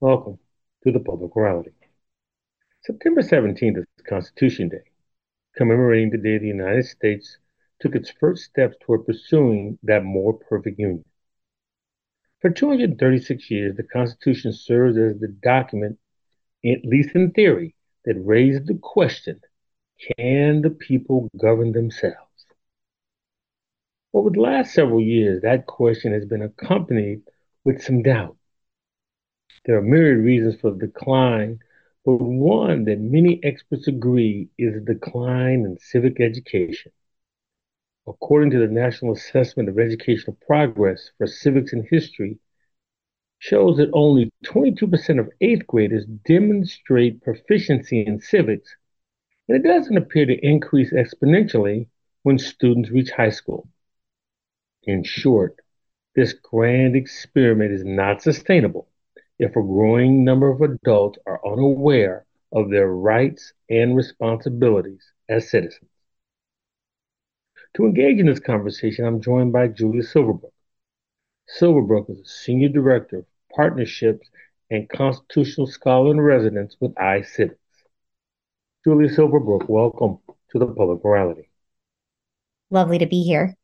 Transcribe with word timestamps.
Welcome 0.00 0.38
to 0.84 0.92
the 0.92 1.00
Public 1.00 1.34
Morality. 1.34 1.72
September 2.82 3.22
17th 3.22 3.78
is 3.78 3.86
Constitution 4.06 4.68
Day, 4.68 4.82
commemorating 5.56 6.10
the 6.10 6.18
day 6.18 6.36
the 6.36 6.48
United 6.48 6.84
States 6.84 7.38
took 7.80 7.94
its 7.94 8.10
first 8.20 8.44
steps 8.44 8.76
toward 8.82 9.06
pursuing 9.06 9.78
that 9.84 10.04
more 10.04 10.34
perfect 10.34 10.78
union. 10.78 11.06
For 12.42 12.50
236 12.50 13.50
years, 13.50 13.74
the 13.74 13.84
Constitution 13.84 14.52
serves 14.52 14.98
as 14.98 15.18
the 15.18 15.28
document, 15.28 15.98
at 16.62 16.84
least 16.84 17.14
in 17.14 17.30
theory, 17.30 17.74
that 18.04 18.20
raised 18.22 18.66
the 18.66 18.74
question 18.74 19.40
can 20.18 20.60
the 20.60 20.76
people 20.78 21.30
govern 21.40 21.72
themselves? 21.72 22.44
Over 24.12 24.28
the 24.28 24.40
last 24.40 24.74
several 24.74 25.00
years, 25.00 25.40
that 25.40 25.64
question 25.64 26.12
has 26.12 26.26
been 26.26 26.42
accompanied 26.42 27.22
with 27.64 27.82
some 27.82 28.02
doubt. 28.02 28.35
There 29.66 29.76
are 29.76 29.82
myriad 29.82 30.24
reasons 30.24 30.60
for 30.60 30.70
the 30.70 30.86
decline, 30.86 31.58
but 32.04 32.20
one 32.20 32.84
that 32.84 33.00
many 33.00 33.40
experts 33.42 33.88
agree 33.88 34.48
is 34.56 34.76
a 34.76 34.80
decline 34.80 35.64
in 35.64 35.76
civic 35.80 36.20
education. 36.20 36.92
According 38.06 38.52
to 38.52 38.60
the 38.60 38.72
National 38.72 39.12
Assessment 39.12 39.68
of 39.68 39.80
Educational 39.80 40.36
Progress 40.46 41.10
for 41.18 41.26
Civics 41.26 41.72
and 41.72 41.84
History, 41.84 42.38
shows 43.40 43.78
that 43.78 43.90
only 43.92 44.30
22% 44.44 45.18
of 45.18 45.32
eighth 45.40 45.66
graders 45.66 46.06
demonstrate 46.24 47.20
proficiency 47.20 48.06
in 48.06 48.20
civics, 48.20 48.76
and 49.48 49.56
it 49.56 49.68
doesn't 49.68 49.96
appear 49.96 50.26
to 50.26 50.46
increase 50.46 50.92
exponentially 50.92 51.88
when 52.22 52.38
students 52.38 52.90
reach 52.90 53.10
high 53.10 53.30
school. 53.30 53.68
In 54.84 55.02
short, 55.02 55.56
this 56.14 56.34
grand 56.34 56.94
experiment 56.94 57.72
is 57.72 57.84
not 57.84 58.22
sustainable 58.22 58.86
if 59.38 59.50
a 59.50 59.62
growing 59.62 60.24
number 60.24 60.50
of 60.50 60.60
adults 60.60 61.18
are 61.26 61.40
unaware 61.46 62.24
of 62.52 62.70
their 62.70 62.88
rights 62.88 63.52
and 63.68 63.96
responsibilities 63.96 65.12
as 65.28 65.50
citizens. 65.50 65.90
To 67.74 67.84
engage 67.84 68.18
in 68.18 68.26
this 68.26 68.40
conversation, 68.40 69.04
I'm 69.04 69.20
joined 69.20 69.52
by 69.52 69.68
Julie 69.68 70.00
Silverbrook. 70.00 70.52
Silverbrook 71.60 72.10
is 72.10 72.20
a 72.20 72.24
Senior 72.24 72.70
Director 72.70 73.18
of 73.18 73.26
Partnerships 73.54 74.28
and 74.70 74.88
Constitutional 74.88 75.66
Scholar 75.66 76.10
in 76.12 76.20
Residence 76.20 76.76
with 76.80 76.94
iCivics. 76.94 77.56
Julie 78.84 79.08
Silverbrook, 79.08 79.68
welcome 79.68 80.18
to 80.50 80.58
the 80.58 80.66
Public 80.66 81.04
Morality. 81.04 81.50
Lovely 82.70 82.98
to 82.98 83.06
be 83.06 83.22
here. 83.22 83.54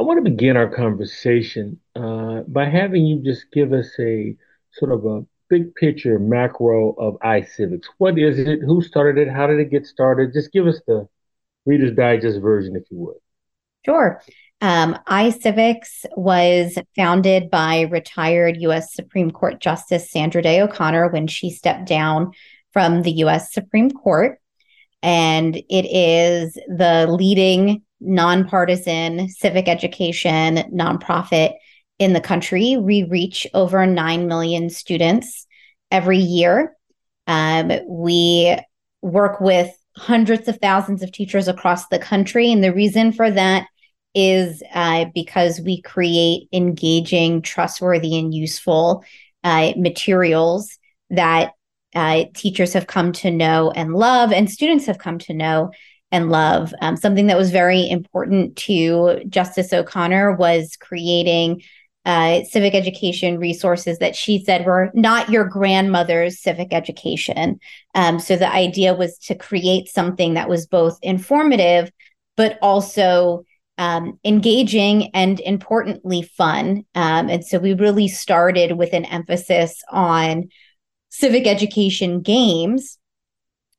I 0.00 0.04
want 0.04 0.24
to 0.24 0.30
begin 0.30 0.56
our 0.56 0.68
conversation 0.68 1.78
uh, 1.94 2.40
by 2.48 2.64
having 2.64 3.06
you 3.06 3.22
just 3.22 3.52
give 3.52 3.72
us 3.72 3.90
a 4.00 4.36
sort 4.74 4.92
of 4.92 5.04
a 5.04 5.24
big 5.48 5.74
picture 5.74 6.18
macro 6.18 6.92
of 6.92 7.18
iCivics. 7.20 7.84
What 7.98 8.18
is 8.18 8.38
it? 8.38 8.60
Who 8.60 8.82
started 8.82 9.20
it? 9.20 9.30
How 9.30 9.46
did 9.46 9.60
it 9.60 9.70
get 9.70 9.86
started? 9.86 10.32
Just 10.32 10.52
give 10.52 10.66
us 10.66 10.80
the 10.86 11.08
Reader's 11.66 11.94
Digest 11.94 12.40
version, 12.40 12.74
if 12.76 12.84
you 12.90 12.98
would. 12.98 13.16
Sure. 13.84 14.22
Um, 14.60 14.96
iCivics 15.08 16.06
was 16.16 16.78
founded 16.94 17.50
by 17.50 17.82
retired 17.82 18.56
U.S. 18.60 18.94
Supreme 18.94 19.30
Court 19.30 19.60
Justice 19.60 20.10
Sandra 20.10 20.40
Day 20.40 20.60
O'Connor 20.60 21.08
when 21.08 21.26
she 21.26 21.50
stepped 21.50 21.86
down 21.86 22.32
from 22.72 23.02
the 23.02 23.12
U.S. 23.12 23.52
Supreme 23.52 23.90
Court. 23.90 24.38
And 25.02 25.56
it 25.56 25.84
is 25.84 26.54
the 26.54 27.08
leading 27.10 27.82
nonpartisan 28.00 29.28
civic 29.28 29.68
education 29.68 30.56
nonprofit 30.72 31.54
in 32.02 32.12
the 32.12 32.20
country. 32.20 32.76
We 32.76 33.04
reach 33.04 33.46
over 33.54 33.86
9 33.86 34.26
million 34.26 34.70
students 34.70 35.46
every 35.90 36.18
year. 36.18 36.76
Um, 37.26 37.72
we 37.88 38.56
work 39.02 39.40
with 39.40 39.70
hundreds 39.96 40.48
of 40.48 40.58
thousands 40.58 41.02
of 41.02 41.12
teachers 41.12 41.48
across 41.48 41.88
the 41.88 41.98
country. 41.98 42.50
And 42.50 42.64
the 42.64 42.72
reason 42.72 43.12
for 43.12 43.30
that 43.30 43.66
is 44.14 44.62
uh, 44.74 45.06
because 45.14 45.60
we 45.60 45.80
create 45.82 46.48
engaging, 46.52 47.42
trustworthy, 47.42 48.18
and 48.18 48.34
useful 48.34 49.04
uh, 49.44 49.72
materials 49.76 50.78
that 51.10 51.52
uh, 51.94 52.24
teachers 52.34 52.72
have 52.72 52.86
come 52.86 53.12
to 53.12 53.30
know 53.30 53.70
and 53.70 53.94
love, 53.94 54.32
and 54.32 54.50
students 54.50 54.86
have 54.86 54.98
come 54.98 55.18
to 55.18 55.34
know 55.34 55.70
and 56.10 56.30
love. 56.30 56.72
Um, 56.80 56.96
something 56.96 57.26
that 57.26 57.38
was 57.38 57.50
very 57.50 57.88
important 57.88 58.56
to 58.56 59.22
Justice 59.28 59.72
O'Connor 59.72 60.36
was 60.36 60.76
creating 60.76 61.62
uh, 62.04 62.42
civic 62.44 62.74
education 62.74 63.38
resources 63.38 63.98
that 63.98 64.16
she 64.16 64.42
said 64.44 64.66
were 64.66 64.90
not 64.94 65.30
your 65.30 65.44
grandmother's 65.44 66.40
civic 66.40 66.72
education. 66.72 67.60
Um, 67.94 68.18
so 68.18 68.36
the 68.36 68.52
idea 68.52 68.94
was 68.94 69.18
to 69.18 69.34
create 69.34 69.88
something 69.88 70.34
that 70.34 70.48
was 70.48 70.66
both 70.66 70.98
informative, 71.02 71.92
but 72.36 72.58
also 72.60 73.44
um, 73.78 74.18
engaging 74.24 75.10
and 75.14 75.40
importantly 75.40 76.22
fun. 76.22 76.84
Um, 76.94 77.28
and 77.28 77.44
so 77.44 77.58
we 77.58 77.74
really 77.74 78.08
started 78.08 78.72
with 78.72 78.92
an 78.92 79.04
emphasis 79.04 79.82
on 79.90 80.48
civic 81.08 81.46
education 81.46 82.20
games, 82.20 82.98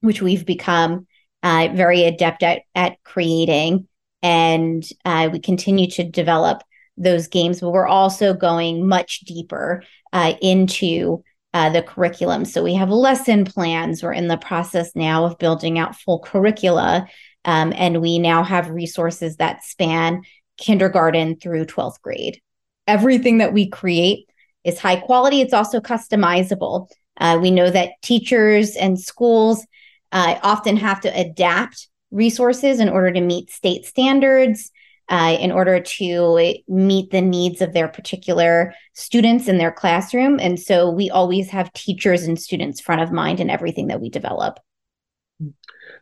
which 0.01 0.21
we've 0.21 0.45
become 0.45 1.07
uh, 1.41 1.69
very 1.73 2.03
adept 2.05 2.41
at, 2.43 2.61
at 2.73 3.03
creating. 3.03 3.87
And 4.21 4.87
uh, 5.03 5.29
we 5.31 5.39
continue 5.39 5.89
to 5.91 6.03
develop 6.03 6.63
those 6.97 7.27
games, 7.27 7.61
but 7.61 7.71
we're 7.71 7.87
also 7.87 8.33
going 8.33 8.87
much 8.87 9.21
deeper 9.21 9.83
uh, 10.11 10.33
into 10.41 11.23
uh, 11.53 11.69
the 11.69 11.83
curriculum. 11.83 12.45
So 12.45 12.63
we 12.63 12.73
have 12.75 12.89
lesson 12.89 13.45
plans. 13.45 14.01
We're 14.01 14.13
in 14.13 14.27
the 14.27 14.37
process 14.37 14.95
now 14.95 15.25
of 15.25 15.37
building 15.37 15.77
out 15.77 15.95
full 15.95 16.19
curricula. 16.19 17.07
Um, 17.45 17.73
and 17.75 18.01
we 18.01 18.19
now 18.19 18.43
have 18.43 18.69
resources 18.69 19.37
that 19.37 19.63
span 19.63 20.23
kindergarten 20.57 21.37
through 21.37 21.65
12th 21.65 22.01
grade. 22.01 22.39
Everything 22.87 23.39
that 23.39 23.53
we 23.53 23.69
create 23.69 24.27
is 24.63 24.79
high 24.79 24.95
quality, 24.95 25.41
it's 25.41 25.53
also 25.53 25.79
customizable. 25.79 26.87
Uh, 27.17 27.37
we 27.41 27.51
know 27.51 27.69
that 27.69 27.91
teachers 28.01 28.75
and 28.75 28.99
schools 28.99 29.65
uh, 30.11 30.39
often 30.41 30.77
have 30.77 31.01
to 31.01 31.19
adapt 31.19 31.87
resources 32.11 32.79
in 32.79 32.89
order 32.89 33.11
to 33.11 33.21
meet 33.21 33.49
state 33.49 33.85
standards, 33.85 34.71
uh, 35.09 35.37
in 35.39 35.51
order 35.51 35.79
to 35.79 36.55
meet 36.67 37.11
the 37.11 37.21
needs 37.21 37.61
of 37.61 37.73
their 37.73 37.87
particular 37.87 38.73
students 38.93 39.47
in 39.47 39.57
their 39.57 39.71
classroom. 39.71 40.39
And 40.39 40.59
so 40.59 40.89
we 40.89 41.09
always 41.09 41.49
have 41.49 41.73
teachers 41.73 42.23
and 42.23 42.39
students 42.39 42.79
front 42.79 43.01
of 43.01 43.11
mind 43.11 43.39
in 43.39 43.49
everything 43.49 43.87
that 43.87 44.01
we 44.01 44.09
develop. 44.09 44.59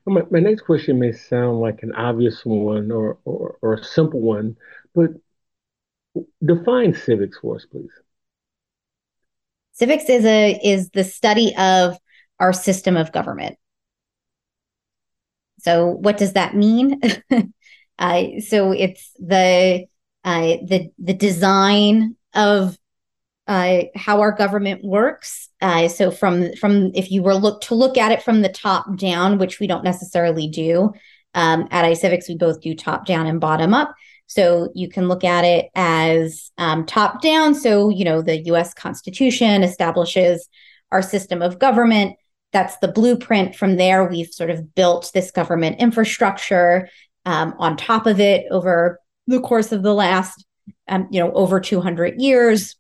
My, 0.06 0.22
my 0.30 0.40
next 0.40 0.62
question 0.62 1.00
may 1.00 1.12
sound 1.12 1.60
like 1.60 1.84
an 1.84 1.94
obvious 1.94 2.42
one 2.44 2.92
or, 2.92 3.18
or, 3.26 3.58
or 3.62 3.74
a 3.76 3.84
simple 3.84 4.20
one, 4.20 4.56
but 4.94 5.12
define 6.44 6.94
civics 6.94 7.38
for 7.40 7.56
us, 7.56 7.66
please. 7.66 7.90
Civics 9.74 10.10
is 10.10 10.26
a 10.26 10.60
is 10.64 10.90
the 10.90 11.04
study 11.04 11.56
of 11.58 11.98
our 12.40 12.54
system 12.54 12.98
of 12.98 13.12
government. 13.12 13.58
So, 15.60 15.88
what 15.88 16.18
does 16.18 16.34
that 16.34 16.56
mean? 16.56 17.00
uh, 18.02 18.40
so, 18.42 18.72
it's 18.72 19.12
the 19.20 19.86
uh, 20.24 20.42
the 20.42 20.90
the 20.98 21.14
design 21.14 22.16
of 22.34 22.76
uh, 23.48 23.84
how 23.96 24.22
our 24.22 24.32
government 24.32 24.84
works. 24.84 25.50
Uh, 25.62 25.88
so, 25.88 26.10
from 26.10 26.54
from 26.56 26.92
if 26.96 27.12
you 27.12 27.22
were 27.22 27.36
look 27.36 27.62
to 27.62 27.76
look 27.76 27.98
at 27.98 28.12
it 28.12 28.24
from 28.24 28.42
the 28.42 28.50
top 28.50 28.98
down, 28.98 29.38
which 29.38 29.60
we 29.60 29.68
don't 29.68 29.84
necessarily 29.84 30.48
do 30.48 30.92
um, 31.36 31.68
at 31.70 31.86
iCivics, 31.86 32.28
we 32.28 32.36
both 32.36 32.60
do 32.60 32.74
top 32.74 33.06
down 33.06 33.28
and 33.28 33.40
bottom 33.40 33.74
up. 33.74 33.94
So 34.26 34.70
you 34.74 34.90
can 34.90 35.08
look 35.08 35.24
at 35.24 35.44
it 35.44 35.70
as 35.76 36.52
um, 36.58 36.86
top 36.86 37.22
down. 37.22 37.54
So 37.54 37.90
you 37.90 38.04
know 38.04 38.24
the 38.24 38.42
U.S. 38.46 38.74
Constitution 38.74 39.62
establishes 39.62 40.50
our 40.92 41.04
system 41.04 41.44
of 41.44 41.60
government 41.60 42.16
that's 42.52 42.78
the 42.78 42.88
blueprint. 42.88 43.56
From 43.56 43.78
there, 43.78 44.04
we've 44.04 44.32
sort 44.32 44.50
of 44.50 44.76
built 44.76 45.12
this 45.14 45.32
government 45.32 45.80
infrastructure 45.80 46.90
um, 47.26 47.54
on 47.60 47.78
top 47.78 48.06
of 48.06 48.20
it 48.20 48.46
over 48.52 49.00
the 49.28 49.40
course 49.40 49.72
of 49.72 49.84
the 49.84 49.94
last, 49.94 50.46
um, 50.88 51.08
you 51.12 51.20
know, 51.20 51.32
over 51.34 51.60
200 51.60 52.20
years. 52.20 52.76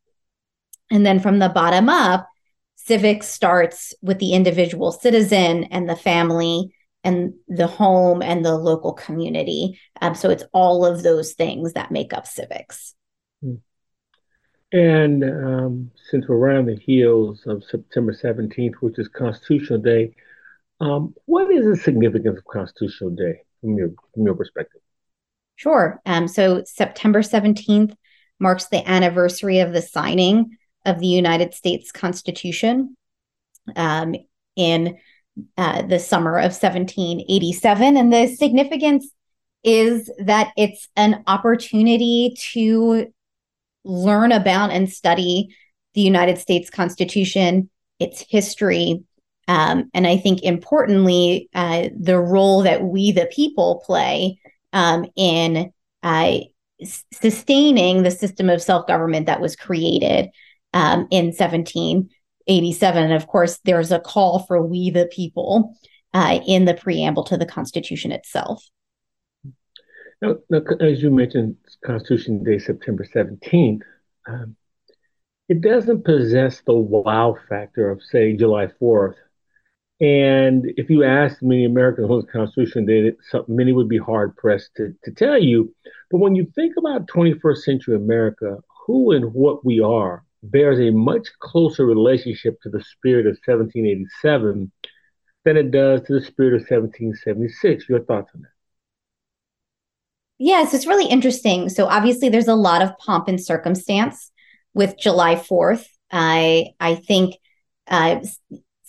And 0.89 1.05
then 1.05 1.19
from 1.19 1.39
the 1.39 1.49
bottom 1.49 1.89
up, 1.89 2.27
civics 2.75 3.27
starts 3.27 3.93
with 4.01 4.19
the 4.19 4.33
individual 4.33 4.91
citizen 4.91 5.65
and 5.65 5.87
the 5.87 5.95
family 5.95 6.73
and 7.03 7.33
the 7.47 7.67
home 7.67 8.21
and 8.21 8.43
the 8.43 8.55
local 8.55 8.93
community. 8.93 9.79
Um, 10.01 10.15
so 10.15 10.29
it's 10.29 10.43
all 10.53 10.85
of 10.85 11.03
those 11.03 11.33
things 11.33 11.73
that 11.73 11.91
make 11.91 12.13
up 12.13 12.27
civics. 12.27 12.95
And 14.73 15.23
um, 15.23 15.91
since 16.09 16.27
we're 16.27 16.37
around 16.37 16.67
the 16.67 16.77
heels 16.77 17.41
of 17.45 17.63
September 17.63 18.13
17th, 18.13 18.75
which 18.75 18.99
is 18.99 19.09
Constitutional 19.09 19.79
Day, 19.79 20.15
um, 20.79 21.13
what 21.25 21.51
is 21.51 21.65
the 21.65 21.75
significance 21.75 22.39
of 22.39 22.45
Constitutional 22.45 23.11
Day 23.11 23.41
from 23.61 23.77
your 23.77 23.89
from 24.13 24.25
your 24.25 24.35
perspective? 24.35 24.81
Sure. 25.55 26.01
Um, 26.05 26.27
so 26.27 26.63
September 26.65 27.21
17th 27.21 27.95
marks 28.39 28.67
the 28.67 28.87
anniversary 28.89 29.59
of 29.59 29.73
the 29.73 29.81
signing 29.81 30.57
of 30.85 30.99
the 30.99 31.07
United 31.07 31.53
States 31.53 31.91
Constitution. 31.91 32.97
um, 33.75 34.15
in 34.55 34.97
uh, 35.57 35.81
the 35.83 35.99
summer 35.99 36.37
of 36.37 36.51
1787. 36.53 37.97
And 37.97 38.11
the 38.11 38.27
significance 38.27 39.09
is 39.63 40.11
that 40.19 40.51
it's 40.57 40.89
an 40.95 41.23
opportunity 41.27 42.35
to 42.53 43.13
learn 43.83 44.31
about 44.31 44.71
and 44.71 44.89
study 44.89 45.55
the 45.93 46.01
United 46.01 46.37
States 46.37 46.69
Constitution, 46.69 47.69
its 47.99 48.25
history, 48.29 49.03
um, 49.47 49.89
and 49.93 50.07
I 50.07 50.17
think 50.17 50.43
importantly, 50.43 51.49
uh, 51.53 51.89
the 51.97 52.19
role 52.19 52.63
that 52.63 52.83
we, 52.83 53.11
the 53.11 53.29
people, 53.31 53.83
play 53.85 54.39
um, 54.73 55.05
in 55.15 55.71
uh, 56.03 56.39
sustaining 57.13 58.03
the 58.03 58.11
system 58.11 58.49
of 58.49 58.61
self 58.61 58.87
government 58.87 59.25
that 59.25 59.41
was 59.41 59.55
created 59.55 60.29
um, 60.73 61.07
in 61.11 61.27
1787. 61.27 63.03
And 63.03 63.13
of 63.13 63.27
course, 63.27 63.59
there's 63.65 63.91
a 63.91 63.99
call 63.99 64.39
for 64.39 64.61
we, 64.65 64.89
the 64.89 65.07
people, 65.07 65.75
uh, 66.13 66.39
in 66.45 66.65
the 66.65 66.73
preamble 66.73 67.23
to 67.25 67.37
the 67.37 67.45
Constitution 67.45 68.11
itself. 68.11 68.67
Now, 70.21 70.35
now, 70.49 70.61
as 70.79 71.01
you 71.01 71.09
mentioned, 71.09 71.57
Constitution 71.83 72.43
Day, 72.43 72.59
September 72.59 73.03
17th, 73.03 73.81
um, 74.27 74.55
it 75.49 75.61
doesn't 75.61 76.05
possess 76.05 76.61
the 76.61 76.73
wow 76.73 77.35
factor 77.49 77.89
of, 77.89 78.03
say, 78.03 78.33
July 78.33 78.67
4th. 78.81 79.15
And 80.01 80.65
if 80.77 80.89
you 80.89 81.03
ask 81.03 81.43
many 81.43 81.63
Americans 81.63 82.09
on 82.09 82.21
the 82.21 82.27
Constitution 82.27 82.87
Day, 82.87 83.11
many 83.47 83.71
would 83.71 83.87
be 83.87 83.99
hard 83.99 84.35
pressed 84.35 84.71
to, 84.77 84.95
to 85.03 85.11
tell 85.11 85.37
you. 85.37 85.73
But 86.09 86.17
when 86.17 86.33
you 86.33 86.51
think 86.55 86.73
about 86.75 87.07
21st 87.07 87.57
century 87.57 87.95
America, 87.95 88.57
who 88.87 89.11
and 89.11 89.31
what 89.33 89.63
we 89.63 89.79
are 89.79 90.23
bears 90.43 90.79
a 90.79 90.91
much 90.91 91.27
closer 91.39 91.85
relationship 91.85 92.59
to 92.61 92.69
the 92.69 92.83
spirit 92.83 93.27
of 93.27 93.37
1787 93.45 94.71
than 95.45 95.57
it 95.57 95.69
does 95.69 96.01
to 96.03 96.13
the 96.13 96.25
spirit 96.25 96.53
of 96.53 96.61
1776. 96.61 97.87
Your 97.87 97.99
thoughts 97.99 98.31
on 98.33 98.41
that? 98.41 98.49
Yes, 100.39 100.73
it's 100.73 100.87
really 100.87 101.05
interesting. 101.05 101.69
So 101.69 101.85
obviously, 101.85 102.29
there's 102.29 102.47
a 102.47 102.55
lot 102.55 102.81
of 102.81 102.97
pomp 102.97 103.27
and 103.27 103.39
circumstance 103.39 104.31
with 104.73 104.97
July 104.99 105.35
4th. 105.35 105.85
I 106.11 106.71
I 106.79 106.95
think 106.95 107.35
uh, 107.87 108.21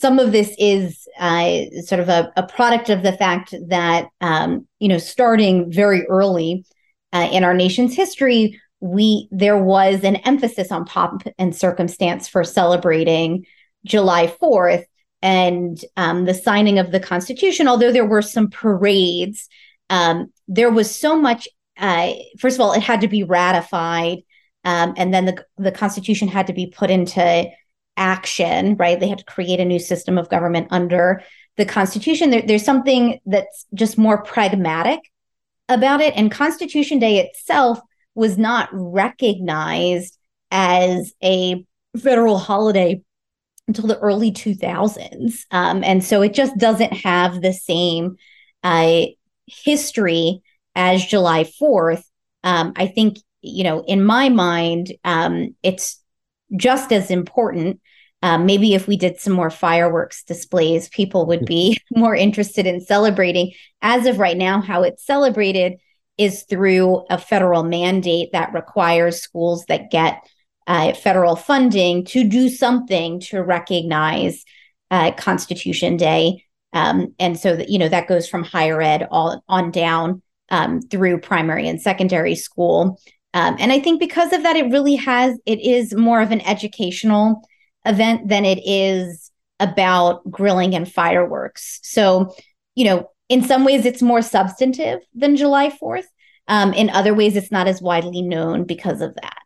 some 0.03 0.19
of 0.19 0.33
this 0.33 0.55
is 0.59 1.09
uh, 1.19 1.61
sort 1.87 2.01
of 2.01 2.09
a, 2.09 2.31
a, 2.37 2.43
product 2.43 2.91
of 2.91 3.03
the 3.03 3.13
fact 3.13 3.55
that 3.69 4.09
um, 4.21 4.67
you 4.81 4.89
know 4.89 4.99
starting 4.99 5.73
very 5.73 6.05
early 6.09 6.65
uh, 7.13 7.29
in 7.33 7.45
our 7.45 7.55
nation's 7.55 7.95
history, 7.95 8.61
we 8.81 9.29
there 9.31 9.63
was 9.63 10.03
an 10.05 10.17
emphasis 10.17 10.73
on 10.73 10.85
pomp 10.85 11.23
and 11.39 11.57
circumstance 11.57 12.29
for 12.29 12.45
celebrating 12.45 13.47
July 13.85 14.27
4th 14.43 14.85
and 15.23 15.83
um, 15.97 16.25
the 16.25 16.35
signing 16.35 16.81
of 16.81 16.91
the 16.91 17.01
Constitution. 17.01 17.69
Although 17.69 17.93
there 17.93 18.05
were 18.05 18.23
some 18.23 18.51
parades 18.51 19.49
um, 19.93 20.33
there 20.49 20.71
was 20.71 20.95
so 20.95 21.21
much. 21.21 21.47
Uh, 21.77 22.15
first 22.39 22.57
of 22.57 22.61
all, 22.63 22.73
it 22.73 22.83
had 22.83 23.03
to 23.03 23.09
be 23.09 23.25
ratified, 23.25 24.19
um, 24.65 24.95
and 24.97 25.13
then 25.13 25.27
the 25.27 25.45
the 25.59 25.71
Constitution 25.71 26.29
had 26.29 26.47
to 26.47 26.55
be 26.55 26.67
put 26.67 26.91
into 26.91 27.45
action. 27.97 28.77
Right, 28.77 28.99
they 28.99 29.09
had 29.09 29.19
to 29.19 29.25
create 29.25 29.61
a 29.61 29.65
new 29.65 29.79
system 29.79 30.19
of 30.19 30.29
government 30.29 30.69
under 30.71 31.23
the 31.57 31.65
Constitution. 31.65 32.31
There, 32.31 32.43
there's 32.43 32.65
something 32.65 33.21
that's 33.27 33.67
just 33.75 33.99
more 33.99 34.23
pragmatic 34.23 35.01
about 35.69 36.01
it, 36.01 36.15
and 36.17 36.31
Constitution 36.31 36.99
Day 36.99 37.19
itself 37.19 37.81
was 38.15 38.37
not 38.37 38.69
recognized 38.73 40.19
as 40.51 41.15
a 41.23 41.65
federal 41.99 42.39
holiday 42.39 43.03
until 43.69 43.87
the 43.87 43.99
early 43.99 44.33
2000s. 44.33 45.45
Um, 45.51 45.83
and 45.85 46.05
so 46.05 46.21
it 46.21 46.35
just 46.35 46.57
doesn't 46.59 46.93
have 46.93 47.41
the 47.41 47.53
same 47.53 48.17
uh, 48.63 49.05
history 49.47 50.43
as 50.75 51.05
July 51.05 51.45
4th, 51.45 52.03
um, 52.45 52.73
I 52.77 52.87
think, 52.87 53.19
you 53.41 53.65
know, 53.65 53.85
in 53.87 54.05
my 54.05 54.29
mind, 54.29 54.93
um, 55.05 55.55
it's 55.63 56.02
just 56.57 56.93
as 56.93 57.11
important. 57.11 57.81
Um, 58.23 58.47
maybe 58.47 58.75
if 58.75 58.87
we 58.87 58.97
did 58.97 59.19
some 59.19 59.33
more 59.33 59.51
fireworks 59.51 60.23
displays, 60.23 60.89
people 60.89 61.27
would 61.27 61.45
be 61.45 61.79
more 61.91 62.15
interested 62.15 62.67
in 62.67 62.81
celebrating. 62.81 63.53
As 63.81 64.07
of 64.07 64.19
right 64.19 64.37
now, 64.37 64.61
how 64.61 64.83
it's 64.83 65.05
celebrated 65.05 65.79
is 66.19 66.45
through 66.45 67.05
a 67.11 67.19
federal 67.19 67.65
mandate 67.65 68.31
that 68.33 68.53
requires 68.53 69.21
schools 69.21 69.65
that 69.67 69.91
get 69.91 70.23
uh, 70.67 70.93
federal 70.95 71.35
funding 71.35 72.05
to 72.05 72.23
do 72.23 72.49
something 72.49 73.19
to 73.19 73.43
recognize 73.43 74.45
uh, 74.91 75.11
Constitution 75.13 75.97
Day 75.97 76.45
um, 76.73 77.15
and 77.19 77.39
so 77.39 77.57
that, 77.57 77.69
you 77.69 77.79
know, 77.79 77.89
that 77.89 78.09
goes 78.09 78.29
from 78.29 78.45
higher 78.45 78.81
ed 78.81 79.07
all 79.11 79.43
on 79.49 79.71
down 79.71 80.23
um, 80.51 80.81
through 80.81 81.21
primary 81.21 81.69
and 81.69 81.81
secondary 81.81 82.35
school. 82.35 83.01
Um, 83.35 83.57
and 83.59 83.73
I 83.73 83.81
think 83.81 83.99
because 83.99 84.33
of 84.33 84.43
that, 84.43 84.57
it 84.57 84.71
really 84.71 84.97
has, 84.97 85.39
it 85.47 85.61
is 85.61 85.95
more 85.95 86.21
of 86.21 86.31
an 86.31 86.41
educational 86.43 87.43
event 87.85 88.29
than 88.29 88.45
it 88.45 88.61
is 88.65 89.31
about 89.59 90.29
grilling 90.31 90.75
and 90.75 90.91
fireworks. 90.91 91.81
So, 91.83 92.35
you 92.75 92.85
know, 92.85 93.11
in 93.29 93.43
some 93.43 93.65
ways 93.65 93.87
it's 93.87 94.03
more 94.03 94.23
substantive 94.23 95.01
than 95.15 95.37
July 95.37 95.71
4th. 95.71 96.05
Um, 96.49 96.75
in 96.75 96.91
other 96.91 97.15
ways, 97.15 97.37
it's 97.37 97.53
not 97.53 97.69
as 97.69 97.81
widely 97.81 98.21
known 98.21 98.65
because 98.65 99.01
of 99.01 99.15
that. 99.15 99.39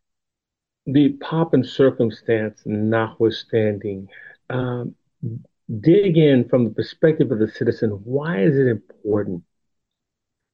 The 0.86 1.10
pomp 1.20 1.52
and 1.52 1.64
circumstance 1.64 2.62
notwithstanding, 2.64 4.08
um, 4.48 4.94
dig 5.80 6.16
in 6.16 6.48
from 6.48 6.64
the 6.64 6.70
perspective 6.70 7.30
of 7.30 7.38
the 7.38 7.48
citizen. 7.48 7.90
Why 7.90 8.42
is 8.42 8.56
it 8.56 8.66
important 8.68 9.42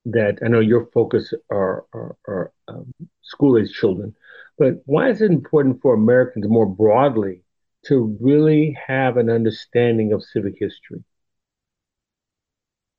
that 0.04 0.38
I 0.44 0.48
know 0.48 0.60
your 0.60 0.86
focus 0.92 1.32
are, 1.50 1.84
are, 1.92 2.16
are 2.26 2.52
um, 2.68 2.92
school 3.22 3.58
age 3.58 3.72
children, 3.72 4.14
but 4.58 4.82
why 4.86 5.10
is 5.10 5.22
it 5.22 5.30
important 5.30 5.80
for 5.80 5.94
Americans 5.94 6.46
more 6.48 6.66
broadly 6.66 7.42
to 7.86 8.16
really 8.20 8.76
have 8.86 9.16
an 9.16 9.30
understanding 9.30 10.12
of 10.12 10.22
civic 10.22 10.54
history? 10.58 11.02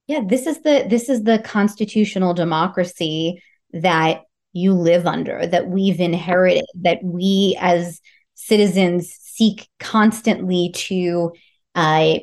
Yeah, 0.08 0.22
this 0.26 0.48
is 0.48 0.62
the 0.62 0.86
this 0.90 1.08
is 1.08 1.24
the 1.24 1.40
constitutional 1.40 2.34
democracy 2.34 3.42
that 3.72 4.24
you 4.52 4.74
live 4.74 5.08
under, 5.08 5.48
that 5.48 5.68
we've 5.68 6.00
inherited, 6.00 6.66
that 6.82 7.00
we 7.04 7.58
as 7.60 8.02
citizens 8.36 9.10
seek 9.10 9.68
constantly 9.80 10.72
to 10.76 11.32
uh, 11.76 12.20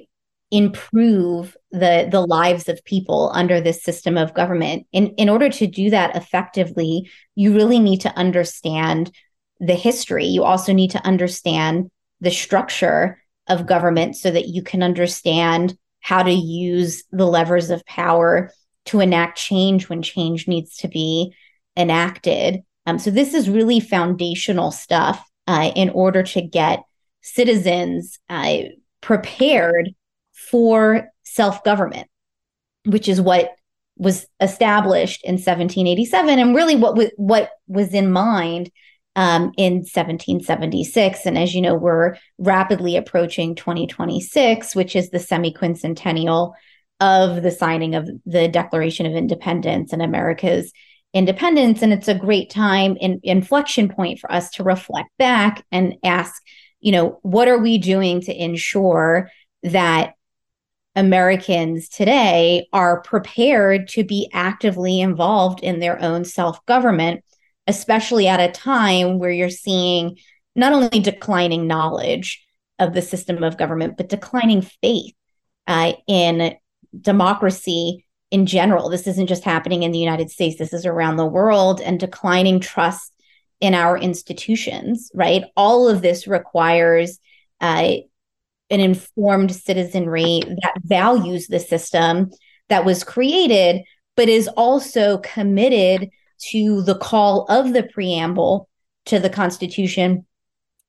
improve 0.51 1.57
the 1.71 2.09
the 2.11 2.21
lives 2.21 2.69
of 2.69 2.85
people 2.85 3.31
under 3.35 3.61
this 3.61 3.83
system 3.83 4.19
of 4.19 4.35
government. 4.35 4.87
In 4.93 5.09
in 5.17 5.29
order 5.29 5.49
to 5.49 5.67
do 5.67 5.91
that 5.91 6.17
effectively, 6.17 7.11
you 7.35 7.55
really 7.55 7.79
need 7.79 8.01
to 8.03 8.17
understand 8.17 9.13
the 9.61 9.75
history. 9.75 10.27
You 10.27 10.45
also 10.45 10.73
need 10.73 10.93
to 10.93 11.07
understand 11.07 11.91
the 12.21 12.31
structure 12.31 13.23
of 13.49 13.67
government 13.67 14.17
so 14.17 14.31
that 14.31 14.49
you 14.49 14.63
can 14.63 14.83
understand 14.83 15.77
how 16.01 16.23
to 16.23 16.33
use 16.33 17.05
the 17.11 17.27
levers 17.27 17.71
of 17.71 17.85
power 17.87 18.51
to 18.87 19.01
enact 19.01 19.39
change 19.39 19.89
when 19.89 20.03
change 20.03 20.49
needs 20.49 20.77
to 20.77 20.89
be 20.89 21.35
enacted. 21.77 22.61
Um, 22.87 22.99
so 22.99 23.11
this 23.11 23.35
is 23.35 23.51
really 23.51 23.81
foundational 23.81 24.71
stuff 24.71 25.23
uh, 25.47 25.71
in 25.77 25.91
order 25.91 26.23
to 26.23 26.41
get 26.41 26.83
citizens 27.21 28.19
uh, 28.29 28.63
prepared 29.01 29.91
for 30.49 31.09
self 31.25 31.63
government, 31.65 32.09
which 32.85 33.09
is 33.09 33.21
what 33.21 33.51
was 33.97 34.27
established 34.41 35.23
in 35.25 35.35
1787 35.35 36.39
and 36.39 36.57
really 36.57 36.77
what 36.77 36.97
was 36.97 37.11
what 37.17 37.51
was 37.67 37.93
in 37.93 38.11
mind 38.11 38.71
um, 39.17 39.53
in 39.59 39.75
1776 39.75 41.27
and 41.27 41.37
as 41.37 41.55
you 41.55 41.61
know 41.61 41.75
we're 41.75 42.17
rapidly 42.39 42.97
approaching 42.97 43.55
2026 43.55 44.75
which 44.75 44.97
is 44.97 45.11
the 45.11 45.19
semi-quincentennial 45.19 46.53
of 47.01 47.43
the 47.43 47.51
signing 47.51 47.95
of 47.95 48.09
the 48.25 48.49
declaration 48.49 49.05
of 49.05 49.13
independence 49.13 49.93
and 49.93 50.01
america's 50.01 50.73
independence. 51.13 51.83
And 51.83 51.93
it's 51.93 52.09
a 52.09 52.15
great 52.15 52.51
time 52.51 52.97
in 53.01 53.21
inflection 53.23 53.89
point 53.89 54.21
for 54.21 54.31
us 54.31 54.51
to 54.53 54.63
reflect 54.63 55.11
back 55.19 55.65
and 55.73 55.97
ask 56.05 56.41
you 56.81 56.93
know, 56.93 57.19
what 57.23 57.47
are 57.47 57.59
we 57.59 57.77
doing 57.79 58.23
to 58.23 58.35
ensure 58.35 59.31
that 59.63 60.15
Americans 60.97 61.89
today 61.89 62.67
are 62.73 63.03
prepared 63.03 63.89
to 63.89 64.05
be 64.05 64.29
actively 64.33 65.01
involved 65.01 65.61
in 65.61 65.79
their 65.79 66.01
own 66.03 66.25
self 66.25 66.65
government, 66.67 67.25
especially 67.67 68.27
at 68.27 68.41
a 68.41 68.53
time 68.53 69.19
where 69.19 69.31
you're 69.31 69.51
seeing 69.51 70.19
not 70.57 70.73
only 70.73 71.01
declining 71.01 71.67
knowledge 71.67 72.45
of 72.79 72.93
the 72.95 73.03
system 73.03 73.43
of 73.45 73.59
government, 73.59 73.97
but 73.97 74.09
declining 74.09 74.63
faith 74.63 75.15
uh, 75.67 75.93
in 76.09 76.57
democracy 77.01 78.05
in 78.31 78.47
general. 78.47 78.89
This 78.89 79.07
isn't 79.07 79.29
just 79.29 79.45
happening 79.45 79.83
in 79.83 79.93
the 79.93 79.99
United 79.99 80.31
States, 80.31 80.59
this 80.59 80.73
is 80.73 80.87
around 80.87 81.17
the 81.17 81.27
world, 81.27 81.81
and 81.81 82.01
declining 82.01 82.59
trust 82.59 83.13
in 83.61 83.75
our 83.75 83.97
institutions, 83.97 85.11
right? 85.15 85.45
All 85.57 85.89
of 85.89 86.03
this 86.03 86.27
requires 86.27 87.19
uh, 87.61 87.97
an 88.71 88.81
informed 88.81 89.55
citizenry 89.55 90.41
that 90.63 90.75
values 90.85 91.49
the 91.49 91.59
system 91.59 92.31
that 92.69 92.85
was 92.85 93.05
created, 93.05 93.83
but 94.17 94.29
is 94.29 94.49
also 94.49 95.19
committed 95.19 96.09
to 96.39 96.83
the 96.83 96.95
call 96.95 97.47
of 97.49 97.73
the 97.73 97.83
preamble 97.83 98.69
to 99.07 99.19
the 99.19 99.31
Constitution. 99.31 100.25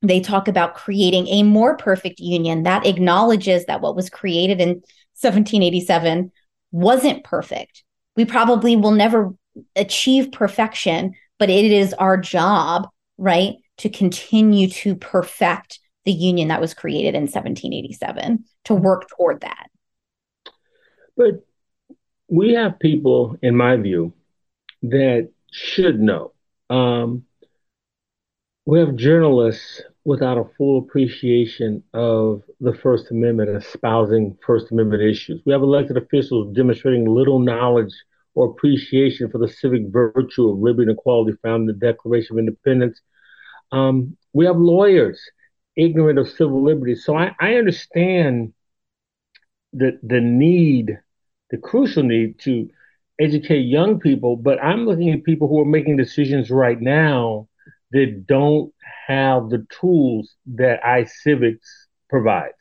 They 0.01 0.19
talk 0.19 0.47
about 0.47 0.75
creating 0.75 1.27
a 1.27 1.43
more 1.43 1.75
perfect 1.77 2.19
union 2.19 2.63
that 2.63 2.85
acknowledges 2.85 3.65
that 3.65 3.81
what 3.81 3.95
was 3.95 4.09
created 4.09 4.61
in 4.61 4.69
1787 5.19 6.31
wasn't 6.71 7.23
perfect. 7.23 7.83
We 8.15 8.25
probably 8.25 8.75
will 8.75 8.91
never 8.91 9.33
achieve 9.75 10.31
perfection, 10.31 11.13
but 11.37 11.49
it 11.49 11.71
is 11.71 11.93
our 11.93 12.17
job, 12.17 12.87
right, 13.17 13.55
to 13.77 13.89
continue 13.89 14.69
to 14.69 14.95
perfect 14.95 15.79
the 16.05 16.11
union 16.11 16.47
that 16.47 16.61
was 16.61 16.73
created 16.73 17.15
in 17.15 17.23
1787 17.23 18.43
to 18.65 18.73
work 18.73 19.07
toward 19.09 19.41
that. 19.41 19.69
But 21.15 21.45
we 22.27 22.53
have 22.53 22.79
people, 22.79 23.37
in 23.41 23.55
my 23.55 23.75
view, 23.75 24.13
that 24.83 25.29
should 25.51 25.99
know. 25.99 26.33
Um, 26.69 27.25
we 28.65 28.79
have 28.79 28.95
journalists 28.95 29.81
without 30.03 30.37
a 30.37 30.49
full 30.57 30.79
appreciation 30.79 31.83
of 31.93 32.43
the 32.59 32.73
First 32.73 33.11
Amendment, 33.11 33.49
espousing 33.49 34.37
First 34.45 34.71
Amendment 34.71 35.03
issues. 35.03 35.41
We 35.45 35.53
have 35.53 35.61
elected 35.61 35.97
officials 35.97 36.55
demonstrating 36.55 37.05
little 37.05 37.39
knowledge 37.39 37.93
or 38.33 38.49
appreciation 38.49 39.29
for 39.29 39.37
the 39.37 39.47
civic 39.47 39.87
virtue 39.89 40.49
of 40.49 40.59
liberty 40.59 40.89
and 40.89 40.97
equality 40.97 41.37
found 41.43 41.61
in 41.61 41.67
the 41.67 41.85
Declaration 41.85 42.35
of 42.35 42.39
Independence. 42.39 42.99
Um, 43.71 44.15
we 44.33 44.45
have 44.45 44.57
lawyers 44.57 45.19
ignorant 45.75 46.19
of 46.19 46.29
civil 46.29 46.63
liberties. 46.63 47.05
So 47.05 47.15
I, 47.15 47.35
I 47.39 47.55
understand 47.55 48.53
the 49.73 49.99
the 50.03 50.21
need, 50.21 50.99
the 51.49 51.57
crucial 51.57 52.03
need 52.03 52.39
to 52.39 52.69
educate 53.19 53.61
young 53.61 53.99
people, 53.99 54.35
but 54.35 54.61
I'm 54.63 54.85
looking 54.85 55.11
at 55.11 55.23
people 55.23 55.47
who 55.47 55.59
are 55.59 55.65
making 55.65 55.97
decisions 55.97 56.49
right 56.49 56.79
now 56.79 57.47
that 57.91 58.25
don't 58.25 58.73
have 59.07 59.49
the 59.49 59.65
tools 59.79 60.35
that 60.55 60.81
iCivics 60.81 61.59
provides. 62.09 62.55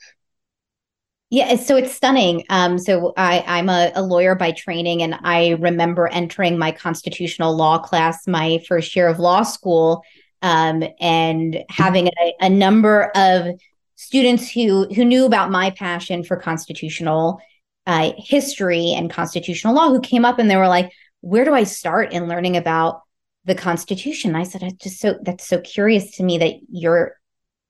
Yeah, 1.33 1.55
so 1.55 1.77
it's 1.77 1.95
stunning. 1.95 2.45
Um, 2.51 2.77
so 2.77 3.13
I, 3.17 3.45
I'm 3.47 3.69
a, 3.69 3.93
a, 3.95 4.03
lawyer 4.03 4.35
by 4.35 4.51
training, 4.51 5.03
and 5.03 5.15
I 5.23 5.51
remember 5.61 6.09
entering 6.09 6.59
my 6.59 6.73
constitutional 6.73 7.57
law 7.57 7.79
class 7.79 8.27
my 8.27 8.61
first 8.67 8.97
year 8.97 9.07
of 9.07 9.21
law 9.21 9.45
school, 9.45 10.03
um, 10.43 10.85
and 11.01 11.65
having 11.69 12.09
a, 12.09 12.35
a, 12.41 12.49
number 12.49 13.11
of 13.15 13.61
students 13.97 14.51
who 14.51 14.87
who 14.95 15.05
knew 15.05 15.27
about 15.27 15.51
my 15.51 15.71
passion 15.71 16.25
for 16.25 16.37
constitutional 16.37 17.41
uh, 17.87 18.13
history 18.17 18.93
and 18.93 19.11
constitutional 19.11 19.75
law, 19.75 19.89
who 19.89 20.01
came 20.01 20.25
up 20.25 20.39
and 20.39 20.51
they 20.51 20.57
were 20.57 20.69
like, 20.69 20.93
"Where 21.21 21.45
do 21.45 21.53
I 21.53 21.65
start 21.65 22.13
in 22.13 22.29
learning 22.29 22.57
about 22.57 23.03
the 23.45 23.55
Constitution?" 23.55 24.35
I 24.35 24.45
said, 24.45 24.63
"I 24.63 24.71
just 24.81 25.01
so 25.01 25.19
that's 25.23 25.47
so 25.47 25.61
curious 25.61 26.17
to 26.17 26.23
me 26.23 26.39
that 26.39 26.55
you're 26.71 27.17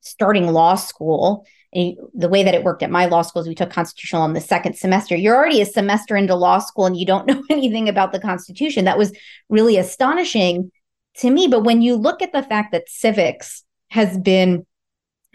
starting 0.00 0.46
law 0.46 0.76
school." 0.76 1.46
The 1.72 2.28
way 2.28 2.42
that 2.42 2.54
it 2.54 2.64
worked 2.64 2.82
at 2.82 2.90
my 2.90 3.06
law 3.06 3.22
school 3.22 3.42
is 3.42 3.48
we 3.48 3.54
took 3.54 3.70
constitutional 3.70 4.24
in 4.24 4.32
the 4.32 4.40
second 4.40 4.76
semester. 4.76 5.14
You're 5.14 5.36
already 5.36 5.60
a 5.60 5.66
semester 5.66 6.16
into 6.16 6.34
law 6.34 6.58
school 6.58 6.86
and 6.86 6.96
you 6.96 7.06
don't 7.06 7.26
know 7.28 7.44
anything 7.48 7.88
about 7.88 8.10
the 8.12 8.18
Constitution. 8.18 8.86
That 8.86 8.98
was 8.98 9.12
really 9.48 9.76
astonishing 9.76 10.72
to 11.18 11.30
me. 11.30 11.46
But 11.48 11.64
when 11.64 11.82
you 11.82 11.96
look 11.96 12.22
at 12.22 12.32
the 12.32 12.42
fact 12.42 12.72
that 12.72 12.88
civics 12.88 13.64
has 13.88 14.16
been 14.18 14.66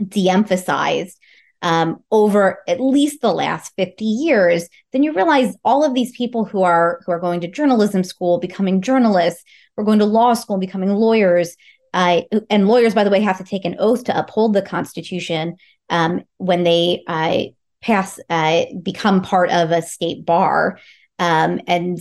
de 0.07 0.29
emphasized 0.29 1.17
um, 1.61 2.03
over 2.11 2.59
at 2.67 2.79
least 2.79 3.21
the 3.21 3.33
last 3.33 3.73
50 3.75 4.05
years, 4.05 4.67
then 4.91 5.03
you 5.03 5.13
realize 5.13 5.55
all 5.63 5.83
of 5.83 5.93
these 5.93 6.15
people 6.15 6.45
who 6.45 6.63
are 6.63 7.01
who 7.05 7.11
are 7.11 7.19
going 7.19 7.41
to 7.41 7.47
journalism 7.47 8.03
school, 8.03 8.39
becoming 8.39 8.81
journalists, 8.81 9.43
or 9.77 9.83
going 9.83 9.99
to 9.99 10.05
law 10.05 10.33
school, 10.33 10.57
becoming 10.57 10.89
lawyers, 10.89 11.55
uh, 11.95 12.23
and 12.49 12.67
lawyers, 12.67 12.93
by 12.93 13.05
the 13.05 13.09
way, 13.09 13.21
have 13.21 13.37
to 13.37 13.43
take 13.45 13.63
an 13.63 13.77
oath 13.79 14.03
to 14.03 14.19
uphold 14.19 14.53
the 14.53 14.61
Constitution 14.61 15.55
um, 15.89 16.23
when 16.37 16.63
they 16.63 17.03
uh, 17.07 17.43
pass, 17.81 18.19
uh, 18.29 18.65
become 18.83 19.21
part 19.21 19.49
of 19.49 19.71
a 19.71 19.81
state 19.81 20.25
bar. 20.25 20.77
Um, 21.19 21.61
and 21.67 21.97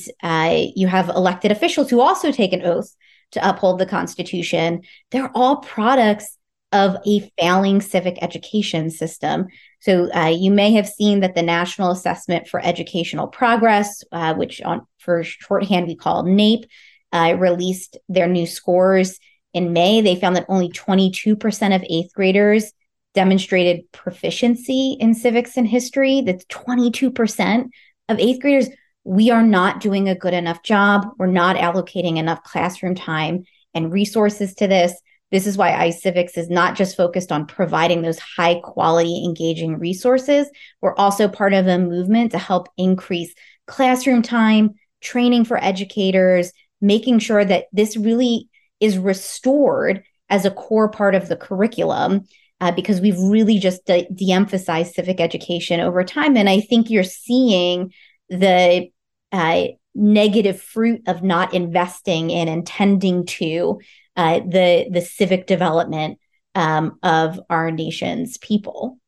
you 0.74 0.88
have 0.88 1.08
elected 1.10 1.52
officials 1.52 1.88
who 1.88 2.00
also 2.00 2.32
take 2.32 2.52
an 2.52 2.62
oath 2.62 2.92
to 3.32 3.48
uphold 3.48 3.78
the 3.78 3.86
Constitution. 3.86 4.82
They're 5.10 5.30
all 5.34 5.56
products 5.56 6.36
of 6.72 6.96
a 7.06 7.30
failing 7.38 7.80
civic 7.80 8.18
education 8.20 8.90
system. 8.90 9.46
So 9.80 10.12
uh, 10.12 10.34
you 10.36 10.50
may 10.50 10.72
have 10.72 10.88
seen 10.88 11.20
that 11.20 11.36
the 11.36 11.42
National 11.42 11.92
Assessment 11.92 12.48
for 12.48 12.60
Educational 12.64 13.28
Progress, 13.28 14.02
uh, 14.10 14.34
which 14.34 14.60
on 14.62 14.86
for 14.98 15.22
shorthand 15.22 15.86
we 15.86 15.94
call 15.94 16.24
NAEP, 16.24 16.64
uh, 17.12 17.36
released 17.38 17.96
their 18.08 18.26
new 18.26 18.46
scores 18.46 19.20
in 19.52 19.72
May. 19.72 20.00
They 20.00 20.16
found 20.16 20.34
that 20.34 20.46
only 20.48 20.68
22% 20.68 21.76
of 21.76 21.84
eighth 21.88 22.12
graders 22.12 22.72
demonstrated 23.14 23.90
proficiency 23.92 24.96
in 24.98 25.14
civics 25.14 25.56
and 25.56 25.68
history. 25.68 26.22
That's 26.22 26.44
22% 26.46 27.68
of 28.08 28.18
eighth 28.18 28.40
graders. 28.40 28.68
We 29.04 29.30
are 29.30 29.42
not 29.42 29.80
doing 29.80 30.08
a 30.08 30.14
good 30.14 30.34
enough 30.34 30.62
job. 30.62 31.06
We're 31.18 31.26
not 31.26 31.56
allocating 31.56 32.16
enough 32.16 32.42
classroom 32.42 32.94
time 32.94 33.44
and 33.74 33.92
resources 33.92 34.54
to 34.56 34.66
this. 34.66 34.94
This 35.30 35.46
is 35.46 35.56
why 35.56 35.72
iCivics 35.72 36.38
is 36.38 36.48
not 36.48 36.76
just 36.76 36.96
focused 36.96 37.32
on 37.32 37.46
providing 37.46 38.02
those 38.02 38.18
high 38.18 38.60
quality, 38.62 39.24
engaging 39.24 39.78
resources. 39.78 40.48
We're 40.80 40.94
also 40.94 41.28
part 41.28 41.52
of 41.54 41.66
a 41.66 41.78
movement 41.78 42.32
to 42.32 42.38
help 42.38 42.68
increase 42.76 43.34
classroom 43.66 44.22
time, 44.22 44.74
training 45.00 45.44
for 45.44 45.62
educators, 45.62 46.52
making 46.80 47.18
sure 47.18 47.44
that 47.44 47.66
this 47.72 47.96
really 47.96 48.48
is 48.80 48.96
restored 48.96 50.04
as 50.28 50.44
a 50.44 50.50
core 50.50 50.88
part 50.88 51.14
of 51.14 51.28
the 51.28 51.36
curriculum 51.36 52.26
uh, 52.60 52.70
because 52.72 53.00
we've 53.00 53.18
really 53.18 53.58
just 53.58 53.84
de- 53.86 54.06
emphasized 54.32 54.94
civic 54.94 55.20
education 55.20 55.80
over 55.80 56.04
time. 56.04 56.36
And 56.36 56.48
I 56.48 56.60
think 56.60 56.90
you're 56.90 57.02
seeing 57.02 57.92
the 58.28 58.88
uh, 59.34 59.66
negative 59.96 60.60
fruit 60.60 61.02
of 61.08 61.22
not 61.22 61.52
investing 61.54 62.30
in 62.30 62.46
intending 62.46 63.26
to 63.26 63.80
uh, 64.16 64.38
the 64.38 64.86
the 64.90 65.00
civic 65.00 65.46
development 65.46 66.18
um, 66.54 66.98
of 67.02 67.40
our 67.50 67.72
nation's 67.72 68.38
people. 68.38 68.98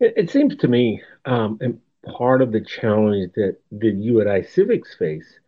It, 0.00 0.14
it 0.16 0.30
seems 0.30 0.56
to 0.56 0.68
me, 0.68 1.02
um, 1.26 1.58
and 1.60 1.80
part 2.16 2.40
of 2.40 2.50
the 2.50 2.62
challenge 2.62 3.32
that 3.34 3.58
the 3.70 3.90
you 3.90 4.20
and 4.20 4.28
iCivics 4.28 4.96
face, 4.98 5.38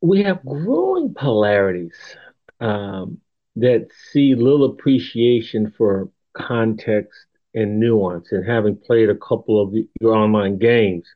we 0.00 0.22
have 0.22 0.44
growing 0.44 1.12
polarities 1.12 1.96
um, 2.60 3.18
that 3.56 3.88
see 4.10 4.34
little 4.34 4.64
appreciation 4.64 5.70
for 5.76 6.08
context 6.32 7.26
and 7.54 7.78
nuance. 7.78 8.32
And 8.32 8.48
having 8.48 8.76
played 8.76 9.10
a 9.10 9.16
couple 9.16 9.60
of 9.60 9.72
the, 9.72 9.86
your 10.00 10.14
online 10.14 10.58
games, 10.58 11.06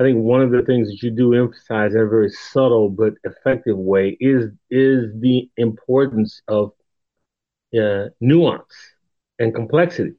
I 0.00 0.02
think 0.02 0.24
one 0.24 0.40
of 0.40 0.50
the 0.50 0.62
things 0.62 0.88
that 0.88 1.02
you 1.02 1.10
do 1.10 1.34
emphasize 1.34 1.94
in 1.94 2.00
a 2.00 2.06
very 2.06 2.30
subtle 2.30 2.88
but 2.88 3.12
effective 3.24 3.76
way 3.76 4.16
is 4.18 4.46
is 4.70 5.12
the 5.20 5.50
importance 5.58 6.40
of 6.48 6.72
uh, 7.78 8.06
nuance 8.18 8.74
and 9.38 9.54
complexity. 9.54 10.14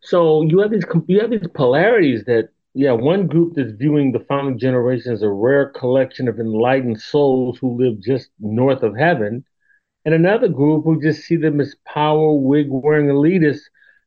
So 0.00 0.42
you 0.42 0.60
have 0.60 0.70
these 0.70 0.86
you 1.08 1.20
have 1.20 1.30
these 1.30 1.46
polarities 1.54 2.24
that 2.24 2.48
yeah, 2.72 2.92
one 2.92 3.26
group 3.26 3.54
that's 3.54 3.72
viewing 3.72 4.12
the 4.12 4.24
founding 4.28 4.58
generation 4.58 5.12
as 5.12 5.22
a 5.22 5.30
rare 5.30 5.66
collection 5.68 6.26
of 6.26 6.40
enlightened 6.40 7.00
souls 7.02 7.58
who 7.58 7.76
live 7.76 8.00
just 8.00 8.30
north 8.40 8.82
of 8.82 8.96
heaven, 8.96 9.44
and 10.06 10.14
another 10.14 10.48
group 10.48 10.84
who 10.84 11.02
just 11.02 11.24
see 11.24 11.36
them 11.36 11.60
as 11.60 11.76
power 11.84 12.32
wig 12.32 12.68
wearing 12.70 13.08
elitists 13.08 13.64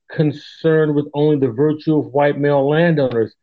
concerned 0.09 0.95
with 0.95 1.07
only 1.13 1.37
the 1.37 1.53
virtue 1.53 1.97
of 1.97 2.07
white 2.07 2.39
male 2.39 2.67
landowners. 2.67 3.35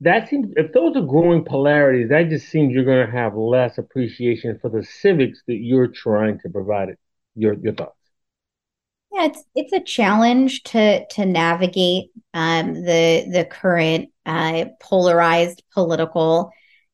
That 0.00 0.28
seems, 0.28 0.52
if 0.56 0.72
those 0.72 0.96
are 0.96 1.02
growing 1.02 1.44
polarities, 1.44 2.10
that 2.10 2.28
just 2.28 2.48
seems 2.48 2.74
you're 2.74 2.84
going 2.84 3.06
to 3.06 3.12
have 3.12 3.36
less 3.36 3.78
appreciation 3.78 4.58
for 4.60 4.68
the 4.68 4.84
civics 4.84 5.42
that 5.46 5.56
you're 5.56 5.88
trying 5.88 6.38
to 6.40 6.48
provide 6.48 6.90
it. 6.90 6.98
Your 7.34 7.54
your 7.54 7.74
thoughts? 7.74 7.96
Yeah, 9.12 9.24
it's 9.24 9.44
it's 9.54 9.72
a 9.72 9.80
challenge 9.80 10.62
to 10.64 11.06
to 11.06 11.26
navigate 11.26 12.10
um, 12.32 12.74
the 12.74 13.26
the 13.30 13.46
current 13.50 14.10
uh, 14.26 14.66
polarized 14.80 15.62
political 15.72 16.50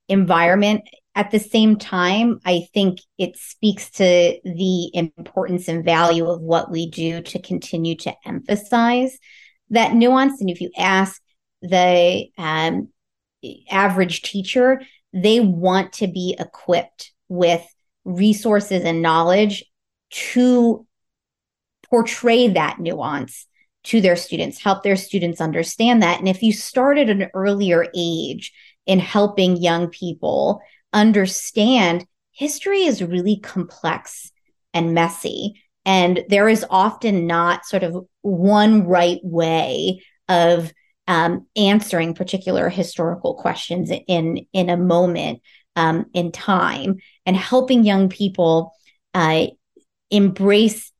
environment 0.09 0.83
at 1.15 1.31
the 1.31 1.39
same 1.39 1.77
time, 1.77 2.41
I 2.45 2.69
think 2.73 3.01
it 3.19 3.37
speaks 3.37 3.91
to 3.93 4.39
the 4.45 4.91
importance 4.95 5.69
and 5.69 5.85
value 5.85 6.27
of 6.29 6.41
what 6.41 6.71
we 6.71 6.89
do 6.89 7.21
to 7.23 7.43
continue 7.43 7.97
to 7.97 8.15
emphasize 8.25 9.19
that 9.71 9.95
nuance. 9.95 10.41
And 10.41 10.49
if 10.49 10.61
you 10.61 10.71
ask 10.79 11.21
the 11.63 12.29
um, 12.39 12.89
average 13.71 14.23
teacher, 14.23 14.83
they 15.13 15.41
want 15.41 15.95
to 15.95 16.07
be 16.07 16.37
equipped 16.39 17.13
with 17.29 17.65
resources 18.05 18.85
and 18.85 19.03
knowledge 19.03 19.65
to 20.11 20.87
portray 21.89 22.49
that 22.49 22.79
nuance 22.79 23.47
to 23.83 24.01
their 24.01 24.17
students, 24.17 24.63
help 24.63 24.83
their 24.83 24.97
students 24.97 25.41
understand 25.41 26.03
that. 26.03 26.19
And 26.19 26.29
if 26.29 26.43
you 26.43 26.53
start 26.53 26.99
at 26.99 27.09
an 27.09 27.29
earlier 27.35 27.87
age 27.97 28.53
in 28.87 28.99
helping 28.99 29.57
young 29.57 29.89
people 29.89 30.61
understand 30.93 32.07
history 32.33 32.83
is 32.83 33.03
really 33.03 33.39
complex 33.39 34.33
and 34.75 34.95
messy. 34.95 35.63
And 35.85 36.25
there 36.29 36.49
is 36.49 36.65
often 36.69 37.27
not 37.27 37.65
sort 37.65 37.83
of 37.83 38.07
one 38.23 38.87
right 38.87 39.21
way 39.23 40.03
of 40.29 40.73
um, 41.11 41.49
answering 41.57 42.15
particular 42.15 42.69
historical 42.69 43.35
questions 43.35 43.91
in 44.07 44.47
in 44.53 44.71
a 44.71 44.77
moment 44.77 45.43
um, 45.75 46.07
in 46.15 46.31
time, 46.31 46.99
and 47.27 47.37
helping 47.37 47.83
young 47.83 48.09
people 48.09 48.73
uh, 49.13 49.47
embrace 50.13 50.93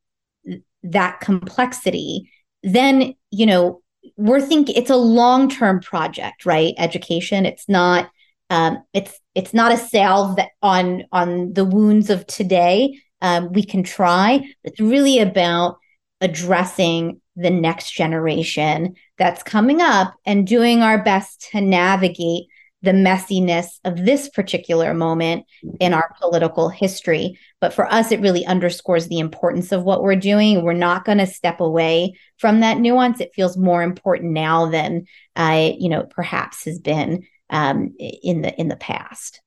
that 0.83 1.21
complexity. 1.21 2.29
Then 2.65 3.15
you 3.31 3.47
know 3.47 3.83
we're 4.17 4.41
thinking 4.41 4.75
it's 4.75 4.91
a 4.91 4.97
long 4.97 5.49
term 5.49 5.79
project, 5.79 6.45
right? 6.45 6.75
Education. 6.77 7.47
It's 7.47 7.69
not. 7.69 8.11
Um, 8.51 8.83
it's 8.93 9.17
it's 9.37 9.55
not 9.55 9.71
a 9.71 9.77
salve 9.77 10.35
that 10.37 10.49
on 10.61 11.05
on 11.13 11.53
the 11.53 11.65
wounds 11.65 12.11
of 12.11 12.27
today. 12.27 12.99
Um, 13.23 13.53
we 13.53 13.63
can 13.63 13.85
try. 13.85 14.45
It's 14.65 14.81
really 14.81 15.21
about 15.21 15.77
addressing 16.21 17.21
the 17.41 17.51
next 17.51 17.93
generation 17.93 18.95
that's 19.19 19.43
coming 19.43 19.81
up 19.81 20.15
and 20.27 20.47
doing 20.47 20.83
our 20.83 21.03
best 21.03 21.49
to 21.53 21.61
navigate 21.61 22.47
the 22.83 22.93
messiness 22.93 23.79
of 23.85 24.05
this 24.05 24.29
particular 24.31 24.95
moment 24.95 25.45
in 25.81 25.93
our 25.93 26.15
political 26.19 26.71
history. 26.71 27.39
But 27.61 27.75
for 27.75 27.91
us, 27.93 28.11
it 28.11 28.21
really 28.21 28.47
underscores 28.47 29.09
the 29.09 29.19
importance 29.19 29.71
of 29.71 29.85
what 29.85 30.03
we're 30.03 30.17
doing. 30.17 30.65
We're 30.65 30.73
not 30.73 31.05
going 31.05 31.19
to 31.19 31.27
step 31.27 31.61
away 31.61 32.15
from 32.39 32.61
that 32.61 32.79
nuance. 32.79 33.21
It 33.21 33.35
feels 33.35 33.59
more 33.59 33.83
important 33.83 34.33
now 34.33 34.71
than, 34.71 35.07
uh, 35.37 35.73
you 35.79 35.91
know, 35.91 36.05
perhaps 36.05 36.65
has 36.65 36.79
been 36.79 37.27
um, 37.51 37.95
in 37.99 38.43
the 38.43 38.59
in 38.59 38.69
the 38.69 38.77
past. 38.77 39.43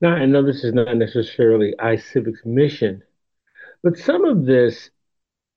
Now, 0.00 0.14
I 0.14 0.26
know 0.26 0.42
this 0.42 0.64
is 0.64 0.72
not 0.72 0.96
necessarily 0.96 1.74
iCivic's 1.78 2.44
mission, 2.44 3.02
but 3.82 3.98
some 3.98 4.24
of 4.24 4.46
this 4.46 4.90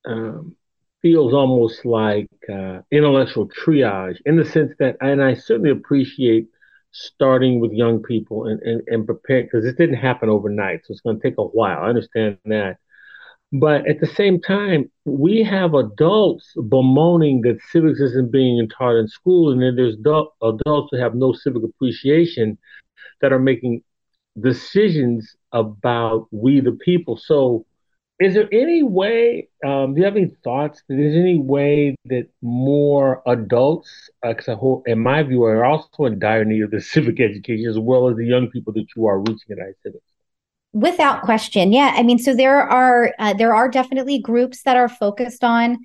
um, 0.06 0.56
feels 1.04 1.34
almost 1.34 1.86
like 1.86 2.28
uh, 2.52 2.80
intellectual 2.90 3.48
triage 3.50 4.18
in 4.26 4.38
the 4.38 4.46
sense 4.46 4.72
that, 4.80 4.96
and 5.02 5.22
I 5.22 5.36
certainly 5.36 5.70
appreciate 5.70 6.48
starting 6.92 7.60
with 7.60 7.72
young 7.72 8.02
people 8.02 8.48
and, 8.48 8.60
and, 8.62 8.82
and 8.88 9.06
preparing 9.06 9.46
because 9.46 9.64
this 9.64 9.76
didn't 9.76 9.98
happen 9.98 10.30
overnight. 10.30 10.80
So 10.86 10.94
it's 10.94 11.02
going 11.02 11.20
to 11.20 11.24
take 11.24 11.38
a 11.38 11.44
while. 11.44 11.80
I 11.80 11.90
understand 11.90 12.38
that. 12.46 12.78
But 13.52 13.88
at 13.88 14.00
the 14.00 14.08
same 14.08 14.42
time, 14.42 14.90
we 15.06 15.44
have 15.44 15.76
adults 15.76 16.52
bemoaning 16.70 17.42
that 17.42 17.60
civics 17.72 18.00
isn't 18.00 18.32
being 18.32 18.68
taught 18.70 18.96
in 18.96 19.08
school, 19.08 19.52
and 19.52 19.62
then 19.62 19.76
there's 19.76 19.96
adults 19.96 20.90
who 20.92 20.98
have 20.98 21.14
no 21.14 21.34
civic 21.34 21.64
appreciation 21.64 22.58
that 23.22 23.32
are 23.32 23.40
making 23.40 23.84
decisions 24.40 25.36
about 25.52 26.28
we 26.32 26.62
the 26.62 26.72
people. 26.72 27.16
So 27.18 27.66
is 28.24 28.34
there 28.36 28.48
any 28.52 28.84
way, 28.84 29.50
um, 29.66 29.94
do 29.94 30.00
you 30.00 30.06
have 30.06 30.16
any 30.16 30.34
thoughts? 30.44 30.80
Is 30.90 31.14
there 31.14 31.22
any 31.22 31.40
way 31.40 31.96
that 32.06 32.30
more 32.42 33.22
adults, 33.28 34.10
because 34.22 34.82
in 34.86 35.00
my 35.00 35.24
view, 35.24 35.44
are 35.44 35.66
also 35.66 36.06
in 36.06 36.20
dire 36.20 36.46
need 36.46 36.64
of 36.64 36.72
the 36.72 36.82
civic 36.94 37.20
education 37.20 37.70
as 37.70 37.78
well 37.78 38.10
as 38.10 38.16
the 38.16 38.26
young 38.26 38.50
people 38.50 38.72
that 38.74 38.86
you 38.96 39.06
are 39.08 39.20
reaching 39.20 39.52
at 39.52 39.58
iCivics? 39.58 40.00
Without 40.72 41.22
question, 41.22 41.72
yeah. 41.72 41.94
I 41.96 42.02
mean, 42.04 42.18
so 42.18 42.34
there 42.34 42.62
are 42.62 43.14
uh, 43.20 43.34
there 43.34 43.54
are 43.54 43.70
definitely 43.70 44.20
groups 44.20 44.64
that 44.64 44.76
are 44.76 44.90
focused 44.90 45.44
on 45.44 45.78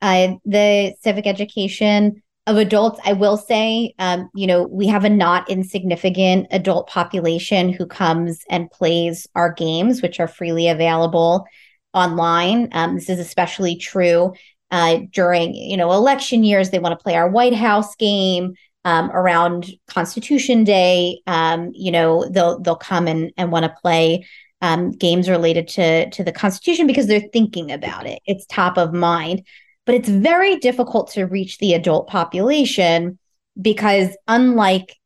uh, 0.00 0.34
the 0.44 0.94
civic 1.00 1.28
education 1.28 2.22
of 2.48 2.56
adults. 2.56 2.98
I 3.04 3.12
will 3.12 3.36
say, 3.36 3.94
um, 4.00 4.30
you 4.34 4.48
know, 4.48 4.64
we 4.64 4.88
have 4.88 5.04
a 5.04 5.10
not 5.10 5.48
insignificant 5.48 6.48
adult 6.50 6.88
population 6.88 7.72
who 7.72 7.86
comes 7.86 8.40
and 8.50 8.68
plays 8.70 9.28
our 9.36 9.52
games, 9.52 10.02
which 10.02 10.18
are 10.18 10.26
freely 10.26 10.68
available 10.68 11.46
online. 11.94 12.68
Um, 12.72 12.94
this 12.94 13.08
is 13.08 13.18
especially 13.18 13.76
true 13.76 14.32
uh, 14.70 15.00
during 15.12 15.54
you 15.54 15.76
know 15.76 15.92
election 15.92 16.44
years. 16.44 16.70
They 16.70 16.78
want 16.78 16.98
to 16.98 17.02
play 17.02 17.14
our 17.14 17.28
White 17.28 17.54
House 17.54 17.94
game 17.96 18.54
um, 18.84 19.10
around 19.12 19.70
Constitution 19.86 20.64
Day. 20.64 21.20
Um, 21.26 21.70
you 21.74 21.92
know 21.92 22.28
they'll 22.28 22.58
they'll 22.60 22.76
come 22.76 23.06
and 23.06 23.32
and 23.36 23.52
want 23.52 23.64
to 23.64 23.74
play 23.80 24.26
um, 24.60 24.92
games 24.92 25.28
related 25.28 25.68
to 25.68 26.10
to 26.10 26.24
the 26.24 26.32
Constitution 26.32 26.86
because 26.86 27.06
they're 27.06 27.28
thinking 27.32 27.70
about 27.70 28.06
it. 28.06 28.20
It's 28.26 28.46
top 28.46 28.78
of 28.78 28.92
mind, 28.92 29.46
but 29.84 29.94
it's 29.94 30.08
very 30.08 30.56
difficult 30.56 31.10
to 31.12 31.24
reach 31.24 31.58
the 31.58 31.74
adult 31.74 32.08
population 32.08 33.18
because 33.60 34.16
unlike 34.28 34.96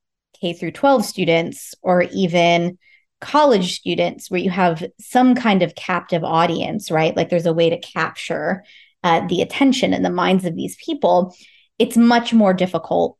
K 0.40 0.52
through 0.52 0.72
12 0.72 1.04
students 1.04 1.74
or 1.82 2.02
even 2.02 2.78
college 3.20 3.76
students 3.76 4.30
where 4.30 4.40
you 4.40 4.50
have 4.50 4.84
some 5.00 5.34
kind 5.34 5.62
of 5.62 5.74
captive 5.74 6.22
audience, 6.22 6.90
right? 6.90 7.16
Like 7.16 7.30
there's 7.30 7.46
a 7.46 7.52
way 7.52 7.70
to 7.70 7.78
capture 7.78 8.64
uh, 9.02 9.26
the 9.28 9.40
attention 9.40 9.94
and 9.94 10.04
the 10.04 10.10
minds 10.10 10.44
of 10.44 10.54
these 10.54 10.76
people. 10.76 11.34
It's 11.78 11.96
much 11.96 12.32
more 12.32 12.52
difficult 12.52 13.18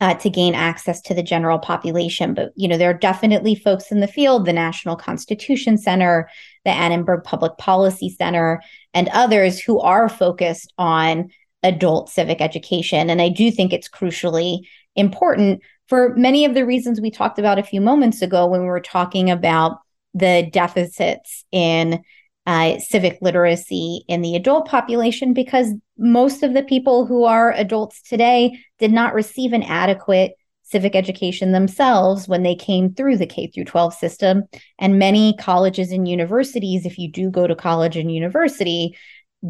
uh, 0.00 0.14
to 0.14 0.30
gain 0.30 0.54
access 0.54 1.00
to 1.02 1.14
the 1.14 1.22
general 1.22 1.58
population. 1.58 2.34
But 2.34 2.52
you 2.54 2.68
know, 2.68 2.78
there 2.78 2.90
are 2.90 2.94
definitely 2.94 3.54
folks 3.54 3.90
in 3.90 4.00
the 4.00 4.06
field, 4.06 4.46
the 4.46 4.52
National 4.52 4.96
Constitution 4.96 5.76
Center, 5.76 6.28
the 6.64 6.70
Annenberg 6.70 7.24
Public 7.24 7.56
Policy 7.58 8.10
Center, 8.10 8.62
and 8.94 9.08
others 9.08 9.58
who 9.58 9.80
are 9.80 10.08
focused 10.08 10.72
on 10.78 11.30
adult 11.62 12.08
civic 12.08 12.40
education. 12.40 13.10
And 13.10 13.20
I 13.20 13.28
do 13.28 13.50
think 13.50 13.72
it's 13.72 13.88
crucially 13.88 14.60
important 14.94 15.62
for 15.88 16.14
many 16.16 16.44
of 16.44 16.54
the 16.54 16.66
reasons 16.66 17.00
we 17.00 17.10
talked 17.10 17.38
about 17.38 17.58
a 17.58 17.62
few 17.62 17.80
moments 17.80 18.22
ago 18.22 18.46
when 18.46 18.60
we 18.60 18.66
were 18.66 18.80
talking 18.80 19.30
about 19.30 19.78
the 20.14 20.48
deficits 20.52 21.44
in 21.52 22.02
uh, 22.46 22.78
civic 22.78 23.18
literacy 23.20 24.04
in 24.08 24.22
the 24.22 24.34
adult 24.34 24.66
population 24.66 25.34
because 25.34 25.72
most 25.98 26.42
of 26.42 26.54
the 26.54 26.62
people 26.62 27.04
who 27.04 27.24
are 27.24 27.52
adults 27.52 28.00
today 28.02 28.58
did 28.78 28.90
not 28.90 29.12
receive 29.14 29.52
an 29.52 29.62
adequate 29.62 30.32
civic 30.62 30.94
education 30.94 31.52
themselves 31.52 32.28
when 32.28 32.42
they 32.42 32.54
came 32.54 32.92
through 32.92 33.16
the 33.16 33.26
K 33.26 33.48
through 33.48 33.64
12 33.64 33.94
system. 33.94 34.44
And 34.78 34.98
many 34.98 35.34
colleges 35.38 35.92
and 35.92 36.06
universities 36.06 36.84
if 36.84 36.98
you 36.98 37.10
do 37.10 37.30
go 37.30 37.46
to 37.46 37.54
college 37.54 37.96
and 37.96 38.12
university 38.12 38.96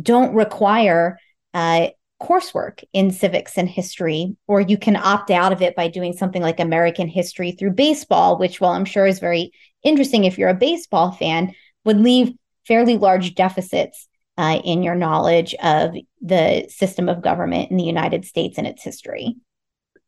don't 0.01 0.35
require 0.35 1.19
uh, 1.55 1.89
coursework 2.21 2.83
in 2.93 3.11
civics 3.11 3.57
and 3.57 3.69
history, 3.69 4.37
or 4.47 4.61
you 4.61 4.77
can 4.77 4.97
opt 4.97 5.31
out 5.31 5.53
of 5.53 5.63
it 5.63 5.77
by 5.77 5.89
doing 5.89 6.13
something 6.13 6.43
like 6.43 6.61
American 6.61 7.09
history 7.09 7.53
through 7.53 7.71
baseball, 7.71 8.39
which, 8.39 8.61
while 8.61 8.73
I'm 8.73 8.85
sure 8.85 9.07
is 9.07 9.21
very 9.21 9.53
interesting 9.83 10.25
if 10.25 10.39
you're 10.39 10.49
a 10.49 10.55
baseball 10.55 11.13
fan, 11.13 11.55
would 11.85 11.99
leave 11.99 12.33
fairly 12.67 12.99
large 12.99 13.35
deficits 13.35 14.09
uh, 14.37 14.61
in 14.65 14.83
your 14.83 14.95
knowledge 14.95 15.55
of 15.63 15.95
the 16.21 16.67
system 16.69 17.09
of 17.09 17.23
government 17.23 17.71
in 17.71 17.77
the 17.77 17.85
United 17.85 18.25
States 18.25 18.59
and 18.59 18.67
its 18.67 18.83
history. 18.83 19.37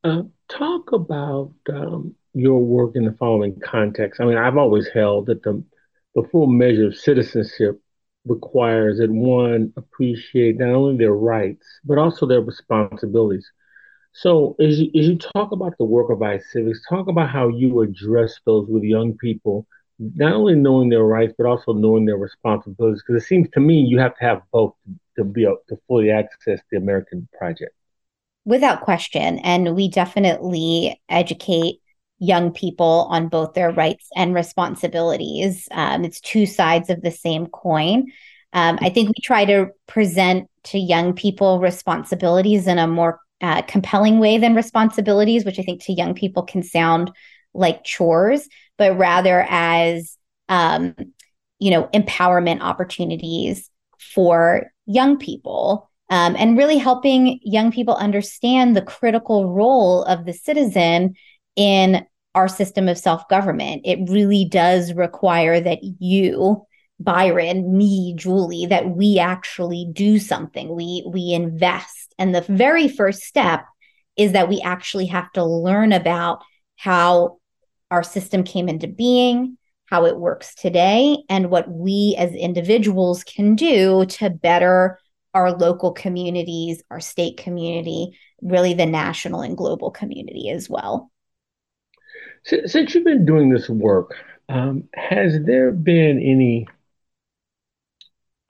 Uh, 0.03 0.23
talk 0.49 0.92
about 0.92 1.53
um, 1.68 2.14
your 2.33 2.61
work 2.61 2.92
in 2.94 3.05
the 3.05 3.12
following 3.12 3.59
context. 3.61 4.20
I 4.20 4.25
mean, 4.25 4.38
I've 4.38 4.57
always 4.57 4.88
held 4.88 5.27
that 5.27 5.42
the 5.42 5.62
the 6.14 6.29
full 6.33 6.49
measure 6.49 6.87
of 6.87 6.96
citizenship 6.96 7.81
requires 8.26 8.98
that 8.98 9.11
one 9.11 9.72
appreciate 9.76 10.59
not 10.59 10.70
only 10.70 10.96
their 10.96 11.14
rights 11.14 11.66
but 11.85 11.98
also 11.98 12.26
their 12.26 12.40
responsibilities. 12.42 13.46
So, 14.12 14.56
as 14.61 14.80
you, 14.80 14.90
as 14.98 15.09
you 15.09 15.18
talk 15.18 15.52
about 15.52 15.74
the 15.78 15.85
work 15.85 16.11
of 16.11 16.18
iCivics, 16.18 16.78
talk 16.88 17.09
about 17.09 17.30
how 17.30 17.48
you 17.48 17.80
address 17.80 18.38
those 18.46 18.66
with 18.68 18.83
young 18.83 19.16
people, 19.18 19.66
not 19.98 20.33
only 20.35 20.54
knowing 20.56 20.88
their 20.88 21.04
rights 21.04 21.35
but 21.38 21.46
also 21.46 21.72
knowing 21.72 22.04
their 22.06 22.16
responsibilities. 22.18 23.02
Because 23.06 23.22
it 23.22 23.26
seems 23.26 23.48
to 23.50 23.61
me 23.61 23.80
you 23.80 23.98
have 23.98 24.16
to 24.18 24.24
have 24.24 24.42
both 24.52 24.74
to 25.16 25.24
be 25.24 25.44
able 25.44 25.59
to 25.68 25.76
fully 25.88 26.11
access 26.11 26.61
the 26.70 26.78
American 26.78 27.28
project. 27.38 27.72
Without 28.44 28.80
question, 28.80 29.38
and 29.40 29.74
we 29.76 29.88
definitely 29.88 31.00
educate 31.09 31.80
young 32.20 32.52
people 32.52 33.09
on 33.11 33.28
both 33.28 33.54
their 33.54 33.72
rights 33.72 34.09
and 34.14 34.35
responsibilities. 34.35 35.66
Um, 35.72 36.04
it's 36.04 36.20
two 36.20 36.46
sides 36.46 36.90
of 36.90 37.00
the 37.00 37.11
same 37.11 37.46
coin. 37.46 38.12
Um, 38.52 38.78
I 38.80 38.90
think 38.90 39.09
we 39.09 39.22
try 39.22 39.44
to 39.46 39.70
present 39.87 40.48
to 40.64 40.78
young 40.78 41.14
people 41.14 41.61
responsibilities 41.61 42.66
in 42.66 42.78
a 42.78 42.87
more 42.87 43.20
uh, 43.40 43.62
compelling 43.62 44.18
way 44.20 44.37
than 44.37 44.54
responsibilities, 44.54 45.44
which 45.44 45.59
I 45.59 45.62
think 45.62 45.83
to 45.85 45.94
young 45.94 46.14
people 46.14 46.42
can 46.42 46.62
sound 46.62 47.11
like 47.54 47.85
chores, 47.85 48.46
but 48.76 48.98
rather 48.98 49.46
as 49.48 50.16
um, 50.48 50.94
you 51.59 51.70
know 51.70 51.88
empowerment 51.94 52.61
opportunities 52.61 53.70
for 53.98 54.70
young 54.87 55.16
people. 55.16 55.88
Um, 56.12 56.35
and 56.37 56.59
really 56.59 56.76
helping 56.76 57.38
young 57.44 57.70
people 57.70 57.94
understand 57.94 58.76
the 58.76 58.83
critical 58.83 59.48
role 59.48 60.02
of 60.02 60.24
the 60.24 60.33
citizen 60.33 61.14
in 61.61 62.07
our 62.35 62.49
system 62.49 62.88
of 62.88 62.96
self 62.96 63.29
government. 63.29 63.83
It 63.85 64.09
really 64.09 64.46
does 64.46 64.94
require 64.94 65.61
that 65.61 65.81
you, 65.83 66.64
Byron, 66.99 67.77
me, 67.77 68.14
Julie, 68.16 68.64
that 68.66 68.88
we 68.88 69.18
actually 69.18 69.87
do 69.92 70.18
something. 70.18 70.75
We 70.75 71.05
we 71.07 71.35
invest. 71.35 72.14
And 72.18 72.35
the 72.35 72.40
very 72.40 72.88
first 72.88 73.25
step 73.25 73.66
is 74.16 74.33
that 74.33 74.49
we 74.49 74.62
actually 74.62 75.07
have 75.07 75.31
to 75.33 75.44
learn 75.44 75.92
about 75.92 76.42
how 76.77 77.40
our 77.90 78.03
system 78.03 78.42
came 78.42 78.70
into 78.70 78.87
being, 78.88 79.59
how 79.85 80.07
it 80.07 80.16
works 80.16 80.55
today, 80.55 81.18
and 81.29 81.51
what 81.51 81.70
we 81.70 82.14
as 82.16 82.33
individuals 82.33 83.23
can 83.23 83.55
do 83.55 84.07
to 84.07 84.31
better 84.31 84.99
our 85.35 85.53
local 85.53 85.92
communities, 85.92 86.83
our 86.90 87.01
state 87.01 87.37
community, 87.37 88.18
really 88.40 88.73
the 88.73 88.87
national 88.87 89.42
and 89.42 89.59
global 89.59 89.90
community 89.90 90.49
as 90.49 90.70
well. 90.70 91.10
Since 92.44 92.94
you've 92.94 93.05
been 93.05 93.24
doing 93.26 93.50
this 93.50 93.68
work, 93.68 94.14
um, 94.48 94.88
has 94.94 95.38
there 95.44 95.70
been 95.72 96.18
any 96.20 96.66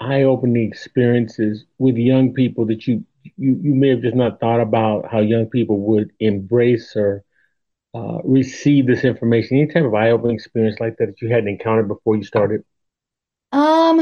eye-opening 0.01 0.67
experiences 0.67 1.65
with 1.79 1.97
young 1.97 2.33
people 2.33 2.67
that 2.67 2.87
you 2.87 3.05
you 3.37 3.59
you 3.63 3.75
may 3.75 3.89
have 3.89 4.01
just 4.01 4.17
not 4.17 4.41
thought 4.41 4.61
about 4.61 5.07
how 5.11 5.21
young 5.21 5.47
people 5.47 5.79
would 5.79 6.11
embrace 6.21 6.97
or 6.97 7.23
uh, 7.95 8.19
receive 8.25 8.87
this 8.87 9.05
information? 9.05 9.59
Any 9.59 9.69
type 9.69 9.85
of 9.85 9.95
eye-opening 9.95 10.37
experience 10.37 10.81
like 10.81 10.97
that 10.99 11.07
that 11.07 11.23
you 11.23 11.29
hadn't 11.31 11.49
encountered 11.49 11.89
before 11.89 12.17
you 12.17 12.25
started? 12.25 12.65
Um, 13.53 14.01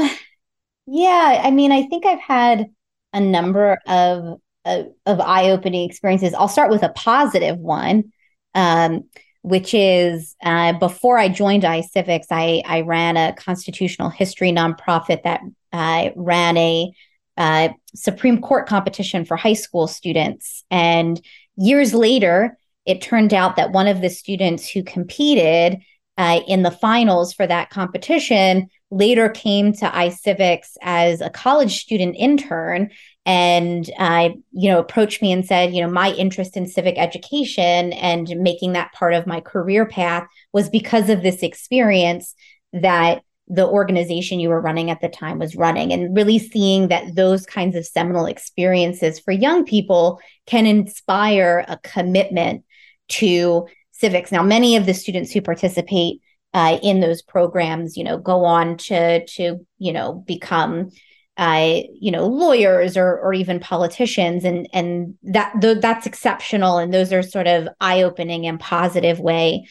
yeah, 0.87 1.41
I 1.43 1.51
mean, 1.51 1.71
I 1.71 1.83
think 1.87 2.05
I've 2.05 2.21
had 2.21 2.67
a 3.13 3.19
number 3.21 3.79
of 3.87 4.39
of, 4.65 4.87
of 5.05 5.19
eye-opening 5.21 5.89
experiences. 5.89 6.33
I'll 6.33 6.47
start 6.49 6.69
with 6.71 6.83
a 6.83 6.89
positive 6.89 7.57
one. 7.57 8.11
Um, 8.55 9.05
which 9.41 9.73
is 9.73 10.35
uh, 10.43 10.73
before 10.73 11.17
I 11.17 11.29
joined 11.29 11.63
iCivics, 11.63 12.27
I, 12.31 12.61
I 12.65 12.81
ran 12.81 13.17
a 13.17 13.33
constitutional 13.33 14.09
history 14.09 14.51
nonprofit 14.51 15.23
that 15.23 15.41
uh, 15.71 16.09
ran 16.15 16.57
a 16.57 16.91
uh, 17.37 17.69
Supreme 17.95 18.41
Court 18.41 18.67
competition 18.67 19.23
for 19.25 19.37
high 19.37 19.53
school 19.53 19.87
students. 19.87 20.63
And 20.69 21.21
years 21.55 21.93
later, 21.93 22.57
it 22.85 23.01
turned 23.01 23.33
out 23.33 23.55
that 23.55 23.71
one 23.71 23.87
of 23.87 24.01
the 24.01 24.09
students 24.09 24.69
who 24.69 24.83
competed 24.83 25.79
uh, 26.19 26.41
in 26.47 26.63
the 26.63 26.69
finals 26.69 27.33
for 27.33 27.47
that 27.47 27.69
competition 27.69 28.67
later 28.91 29.29
came 29.29 29.71
to 29.71 29.85
iCivics 29.85 30.73
as 30.81 31.21
a 31.21 31.29
college 31.29 31.79
student 31.79 32.15
intern 32.17 32.89
and 33.25 33.89
uh, 33.97 34.29
you 34.51 34.69
know 34.69 34.79
approached 34.79 35.21
me 35.21 35.31
and 35.31 35.45
said 35.45 35.73
you 35.73 35.81
know 35.81 35.89
my 35.89 36.11
interest 36.11 36.57
in 36.57 36.67
civic 36.67 36.97
education 36.97 37.93
and 37.93 38.27
making 38.37 38.73
that 38.73 38.91
part 38.91 39.13
of 39.13 39.25
my 39.25 39.39
career 39.39 39.85
path 39.85 40.27
was 40.51 40.69
because 40.69 41.09
of 41.09 41.23
this 41.23 41.41
experience 41.41 42.35
that 42.73 43.21
the 43.47 43.65
organization 43.65 44.39
you 44.39 44.49
were 44.49 44.61
running 44.61 44.91
at 44.91 45.01
the 45.01 45.09
time 45.09 45.39
was 45.39 45.55
running. 45.55 45.91
And 45.91 46.15
really 46.15 46.37
seeing 46.37 46.89
that 46.89 47.15
those 47.15 47.47
kinds 47.47 47.75
of 47.75 47.83
seminal 47.83 48.27
experiences 48.27 49.17
for 49.17 49.31
young 49.31 49.65
people 49.65 50.19
can 50.45 50.67
inspire 50.67 51.65
a 51.67 51.79
commitment 51.79 52.63
to 53.07 53.67
civics. 53.99 54.31
Now 54.31 54.43
many 54.43 54.75
of 54.75 54.85
the 54.85 54.93
students 54.93 55.31
who 55.31 55.41
participate 55.41 56.21
uh, 56.53 56.79
in 56.81 56.99
those 56.99 57.21
programs 57.21 57.95
you 57.95 58.03
know 58.03 58.17
go 58.17 58.45
on 58.45 58.77
to 58.77 59.25
to 59.25 59.65
you 59.77 59.93
know 59.93 60.13
become 60.13 60.89
uh, 61.37 61.81
you 61.93 62.11
know 62.11 62.27
lawyers 62.27 62.97
or 62.97 63.19
or 63.19 63.33
even 63.33 63.59
politicians. 63.59 64.43
And 64.43 64.67
and 64.73 65.15
that 65.23 65.53
th- 65.61 65.81
that's 65.81 66.05
exceptional. 66.05 66.77
And 66.77 66.93
those 66.93 67.13
are 67.13 67.23
sort 67.23 67.47
of 67.47 67.69
eye-opening 67.79 68.45
and 68.45 68.59
positive 68.59 69.19
way 69.19 69.67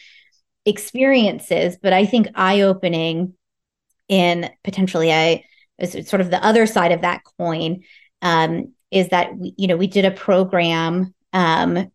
experiences. 0.65 1.77
But 1.81 1.93
i 1.93 2.05
think 2.05 2.27
eye-opening 2.35 3.33
in 4.09 4.49
potentially 4.63 5.11
a 5.11 5.45
sort 6.03 6.19
of 6.19 6.29
the 6.29 6.43
other 6.43 6.65
side 6.65 6.91
of 6.91 7.01
that 7.01 7.21
coin 7.37 7.83
um, 8.21 8.73
is 8.91 9.09
that 9.09 9.37
we, 9.37 9.53
you 9.57 9.67
know 9.67 9.77
we 9.77 9.87
did 9.87 10.03
a 10.03 10.11
program 10.11 11.13
um, 11.31 11.91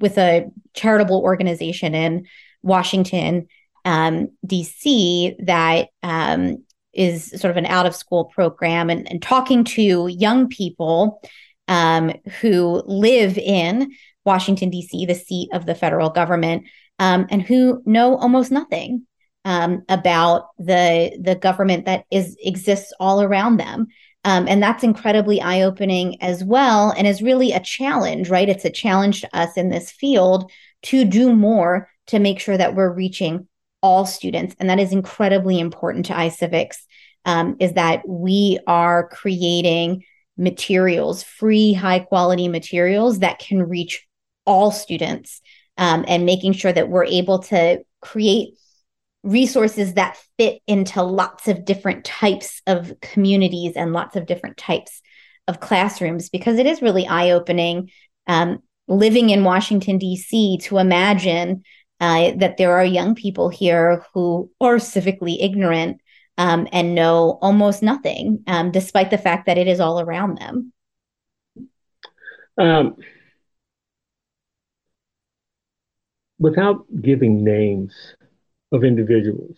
with 0.00 0.18
a 0.18 0.50
charitable 0.74 1.20
organization 1.20 1.94
in 1.94 2.26
washington 2.62 3.46
um, 3.84 4.28
dc 4.46 5.34
that 5.46 5.88
um, 6.02 6.64
is 6.92 7.30
sort 7.30 7.50
of 7.50 7.56
an 7.56 7.66
out 7.66 7.86
of 7.86 7.94
school 7.94 8.26
program 8.26 8.90
and, 8.90 9.10
and 9.10 9.22
talking 9.22 9.64
to 9.64 10.06
young 10.06 10.48
people 10.48 11.20
um, 11.68 12.12
who 12.40 12.82
live 12.86 13.38
in 13.38 13.92
Washington, 14.24 14.70
D.C., 14.70 15.06
the 15.06 15.14
seat 15.14 15.50
of 15.52 15.66
the 15.66 15.74
federal 15.74 16.10
government, 16.10 16.64
um, 16.98 17.26
and 17.30 17.42
who 17.42 17.82
know 17.84 18.16
almost 18.16 18.50
nothing 18.50 19.06
um, 19.44 19.82
about 19.88 20.48
the, 20.58 21.18
the 21.20 21.34
government 21.34 21.86
that 21.86 22.04
is 22.10 22.36
exists 22.42 22.92
all 22.98 23.22
around 23.22 23.58
them. 23.58 23.86
Um, 24.24 24.48
and 24.48 24.62
that's 24.62 24.82
incredibly 24.82 25.40
eye 25.40 25.62
opening 25.62 26.20
as 26.22 26.42
well, 26.42 26.92
and 26.96 27.06
is 27.06 27.22
really 27.22 27.52
a 27.52 27.60
challenge, 27.60 28.30
right? 28.30 28.48
It's 28.48 28.64
a 28.64 28.70
challenge 28.70 29.20
to 29.20 29.36
us 29.36 29.56
in 29.56 29.68
this 29.68 29.90
field 29.90 30.50
to 30.84 31.04
do 31.04 31.34
more 31.34 31.90
to 32.06 32.18
make 32.18 32.40
sure 32.40 32.56
that 32.56 32.74
we're 32.74 32.92
reaching 32.92 33.46
all 33.82 34.06
students. 34.06 34.56
And 34.58 34.70
that 34.70 34.80
is 34.80 34.92
incredibly 34.92 35.60
important 35.60 36.06
to 36.06 36.14
iCivics 36.14 36.76
um, 37.26 37.56
is 37.60 37.74
that 37.74 38.06
we 38.08 38.58
are 38.66 39.08
creating 39.08 40.04
materials, 40.36 41.22
free, 41.22 41.72
high 41.72 42.00
quality 42.00 42.48
materials 42.48 43.20
that 43.20 43.38
can 43.38 43.62
reach 43.62 44.06
all 44.46 44.70
students 44.70 45.40
um, 45.78 46.04
and 46.08 46.26
making 46.26 46.52
sure 46.52 46.72
that 46.72 46.88
we're 46.88 47.04
able 47.04 47.40
to 47.40 47.82
create 48.00 48.54
resources 49.24 49.94
that 49.94 50.18
fit 50.38 50.60
into 50.66 51.02
lots 51.02 51.48
of 51.48 51.64
different 51.64 52.04
types 52.04 52.62
of 52.66 52.92
communities 53.00 53.72
and 53.74 53.92
lots 53.92 54.16
of 54.16 54.26
different 54.26 54.56
types 54.56 55.02
of 55.48 55.60
classrooms 55.60 56.28
because 56.28 56.58
it 56.58 56.66
is 56.66 56.82
really 56.82 57.06
eye 57.06 57.30
opening 57.30 57.90
um, 58.26 58.62
living 58.86 59.30
in 59.30 59.44
Washington, 59.44 59.98
D.C., 59.98 60.58
to 60.62 60.78
imagine 60.78 61.64
uh, 62.00 62.32
that 62.36 62.56
there 62.56 62.76
are 62.76 62.84
young 62.84 63.14
people 63.14 63.48
here 63.48 64.04
who 64.12 64.50
are 64.60 64.76
civically 64.76 65.38
ignorant 65.40 66.00
um, 66.36 66.68
and 66.72 66.94
know 66.94 67.38
almost 67.40 67.82
nothing, 67.82 68.42
um, 68.46 68.70
despite 68.70 69.10
the 69.10 69.18
fact 69.18 69.46
that 69.46 69.58
it 69.58 69.68
is 69.68 69.80
all 69.80 70.00
around 70.00 70.38
them. 70.38 70.72
Um, 72.58 72.96
without 76.38 76.84
giving 77.00 77.42
names 77.42 77.94
of 78.72 78.84
individuals, 78.84 79.56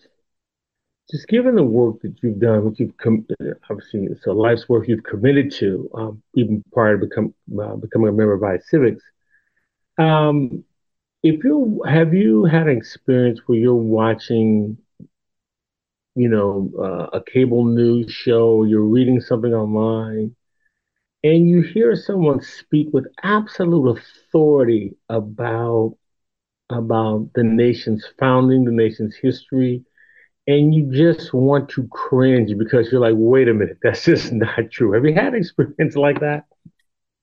just 1.10 1.28
given 1.28 1.54
the 1.54 1.62
work 1.62 2.00
that 2.02 2.16
you've 2.22 2.40
done, 2.40 2.64
what 2.64 2.78
you've 2.80 2.96
com- 2.96 3.26
obviously 3.70 4.04
it's 4.10 4.26
a 4.26 4.32
life's 4.32 4.68
work 4.68 4.88
you've 4.88 5.04
committed 5.04 5.52
to, 5.52 5.88
um, 5.94 6.22
even 6.34 6.62
prior 6.72 6.98
to 6.98 7.06
become 7.06 7.34
uh, 7.60 7.76
becoming 7.76 8.08
a 8.08 8.12
member 8.12 8.34
of 8.34 8.40
iCivics. 8.42 9.00
Um, 9.98 10.64
if 11.22 11.42
you 11.44 11.82
have 11.88 12.14
you 12.14 12.44
had 12.44 12.68
an 12.68 12.76
experience 12.76 13.40
where 13.46 13.58
you're 13.58 13.74
watching, 13.74 14.78
you 16.14 16.28
know, 16.28 16.70
uh, 16.78 17.18
a 17.18 17.22
cable 17.22 17.64
news 17.64 18.10
show, 18.12 18.64
you're 18.64 18.82
reading 18.82 19.20
something 19.20 19.52
online, 19.54 20.34
and 21.22 21.48
you 21.48 21.62
hear 21.62 21.94
someone 21.96 22.40
speak 22.42 22.88
with 22.92 23.06
absolute 23.22 23.98
authority 23.98 24.96
about 25.08 25.96
about 26.70 27.30
the 27.34 27.44
nation's 27.44 28.04
founding, 28.18 28.64
the 28.64 28.72
nation's 28.72 29.16
history, 29.16 29.84
and 30.46 30.74
you 30.74 30.90
just 30.92 31.34
want 31.34 31.68
to 31.70 31.88
cringe 31.88 32.56
because 32.58 32.90
you're 32.92 33.00
like, 33.00 33.14
wait 33.16 33.48
a 33.48 33.54
minute, 33.54 33.78
that's 33.82 34.04
just 34.06 34.32
not 34.32 34.70
true. 34.72 34.92
Have 34.92 35.04
you 35.06 35.14
had 35.14 35.34
experience 35.34 35.96
like 35.96 36.20
that? 36.20 36.44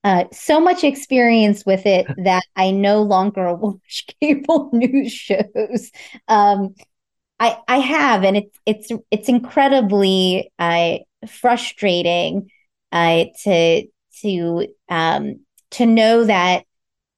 uh, 0.03 0.25
so 0.31 0.59
much 0.59 0.83
experience 0.83 1.65
with 1.65 1.85
it 1.85 2.11
that 2.17 2.43
I 2.55 2.71
no 2.71 3.01
longer 3.03 3.53
watch 3.55 4.05
cable 4.21 4.69
news 4.73 5.11
shows. 5.11 5.91
Um, 6.27 6.75
I 7.39 7.57
I 7.67 7.77
have, 7.79 8.23
and 8.23 8.37
it's 8.37 8.59
it's 8.65 8.91
it's 9.11 9.29
incredibly 9.29 10.51
uh, 10.59 10.97
frustrating 11.27 12.49
uh, 12.91 13.25
to 13.43 13.87
to 14.21 14.67
um, 14.89 15.41
to 15.71 15.85
know 15.85 16.25
that 16.25 16.65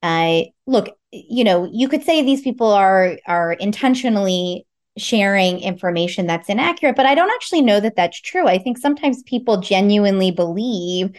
I 0.02 0.46
uh, 0.48 0.70
look. 0.70 0.98
You 1.28 1.44
know, 1.44 1.68
you 1.72 1.88
could 1.88 2.02
say 2.02 2.22
these 2.22 2.42
people 2.42 2.70
are 2.70 3.18
are 3.26 3.52
intentionally 3.54 4.66
sharing 4.98 5.60
information 5.60 6.26
that's 6.26 6.48
inaccurate, 6.48 6.96
but 6.96 7.06
I 7.06 7.14
don't 7.14 7.30
actually 7.30 7.62
know 7.62 7.80
that 7.80 7.96
that's 7.96 8.20
true. 8.20 8.46
I 8.46 8.58
think 8.58 8.78
sometimes 8.78 9.22
people 9.24 9.60
genuinely 9.60 10.30
believe 10.30 11.10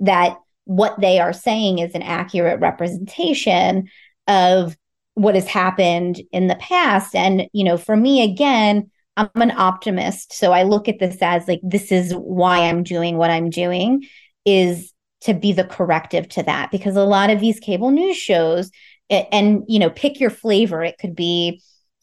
that 0.00 0.36
what 0.64 1.00
they 1.00 1.18
are 1.18 1.32
saying 1.32 1.78
is 1.78 1.94
an 1.94 2.02
accurate 2.02 2.60
representation 2.60 3.88
of 4.28 4.76
what 5.14 5.34
has 5.34 5.46
happened 5.46 6.20
in 6.30 6.46
the 6.46 6.56
past. 6.56 7.14
And 7.14 7.48
you 7.52 7.64
know 7.64 7.76
for 7.76 7.96
me 7.96 8.22
again 8.22 8.90
i'm 9.16 9.28
an 9.34 9.50
optimist. 9.50 10.32
So 10.32 10.52
i 10.52 10.62
look 10.62 10.88
at 10.88 10.98
this 10.98 11.18
as 11.20 11.48
like 11.48 11.60
this 11.62 11.92
is 11.92 12.12
why 12.12 12.60
i'm 12.68 12.82
doing 12.82 13.16
what 13.16 13.30
i'm 13.30 13.50
doing 13.50 14.04
is 14.44 14.92
to 15.22 15.34
be 15.34 15.52
the 15.52 15.64
corrective 15.64 16.28
to 16.30 16.42
that. 16.42 16.70
Because 16.70 16.96
a 16.96 17.04
lot 17.04 17.30
of 17.30 17.40
these 17.40 17.60
cable 17.60 17.90
news 17.90 18.16
shows 18.16 18.70
and 19.12 19.64
you 19.68 19.78
know 19.78 19.90
pick 19.90 20.18
your 20.20 20.30
flavor 20.30 20.82
it 20.82 20.98
could 20.98 21.14
be 21.14 21.62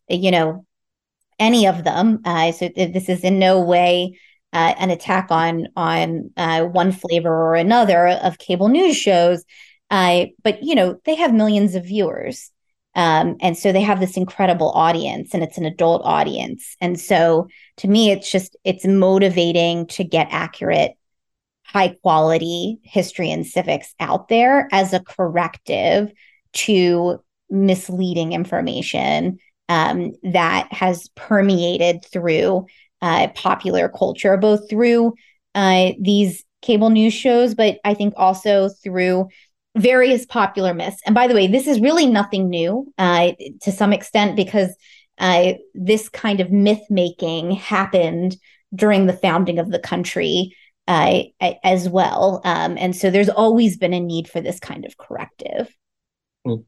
you 0.09 0.31
know 0.31 0.65
any 1.39 1.67
of 1.67 1.83
them 1.83 2.19
uh, 2.25 2.51
so 2.51 2.69
this 2.75 3.09
is 3.09 3.23
in 3.23 3.39
no 3.39 3.61
way 3.61 4.13
uh, 4.53 4.73
an 4.77 4.89
attack 4.89 5.27
on 5.29 5.67
on 5.75 6.31
uh, 6.37 6.63
one 6.63 6.91
flavor 6.91 7.29
or 7.29 7.55
another 7.55 8.07
of 8.07 8.37
cable 8.39 8.69
news 8.69 8.95
shows. 8.95 9.43
Uh, 9.91 10.25
but 10.43 10.63
you 10.63 10.75
know 10.75 10.99
they 11.05 11.15
have 11.15 11.33
millions 11.33 11.75
of 11.75 11.85
viewers, 11.85 12.51
um, 12.95 13.37
and 13.41 13.57
so 13.57 13.71
they 13.71 13.81
have 13.81 13.99
this 13.99 14.17
incredible 14.17 14.71
audience, 14.71 15.33
and 15.33 15.43
it's 15.43 15.57
an 15.57 15.65
adult 15.65 16.01
audience. 16.05 16.75
And 16.81 16.99
so 16.99 17.47
to 17.77 17.87
me, 17.87 18.11
it's 18.11 18.31
just 18.31 18.55
it's 18.63 18.85
motivating 18.85 19.87
to 19.87 20.03
get 20.03 20.27
accurate, 20.31 20.93
high 21.63 21.95
quality 22.01 22.79
history 22.83 23.31
and 23.31 23.45
civics 23.45 23.93
out 23.99 24.27
there 24.27 24.67
as 24.71 24.93
a 24.93 24.99
corrective 24.99 26.11
to 26.53 27.21
misleading 27.49 28.33
information 28.33 29.39
um, 29.67 30.13
that 30.23 30.71
has 30.71 31.09
permeated 31.15 32.03
through 32.05 32.65
uh, 33.01 33.27
popular 33.35 33.89
culture, 33.89 34.38
both 34.38 34.69
through 34.69 35.13
uh, 35.55 35.91
these 35.99 36.43
cable 36.62 36.89
news 36.89 37.13
shows, 37.13 37.55
but 37.55 37.79
I 37.83 37.93
think 37.93 38.13
also 38.17 38.69
through 38.83 39.29
various 39.77 40.25
popular 40.25 40.73
myths. 40.73 41.01
And 41.05 41.15
by 41.15 41.27
the 41.27 41.35
way, 41.35 41.47
this 41.47 41.67
is 41.67 41.79
really 41.79 42.05
nothing 42.05 42.49
new 42.49 42.91
uh, 42.97 43.31
to 43.62 43.71
some 43.71 43.93
extent 43.93 44.35
because 44.35 44.75
uh, 45.19 45.53
this 45.73 46.09
kind 46.09 46.39
of 46.39 46.51
myth 46.51 46.83
making 46.89 47.51
happened 47.51 48.38
during 48.73 49.05
the 49.05 49.13
founding 49.13 49.59
of 49.59 49.71
the 49.71 49.79
country 49.79 50.55
uh, 50.88 51.21
as 51.63 51.88
well. 51.88 52.41
Um, 52.43 52.77
and 52.77 52.95
so 52.95 53.12
there's 53.12 53.29
always 53.29 53.77
been 53.77 53.93
a 53.93 53.99
need 53.99 54.27
for 54.27 54.41
this 54.41 54.59
kind 54.59 54.85
of 54.85 54.97
corrective. 54.97 55.73
Hmm. 56.49 56.62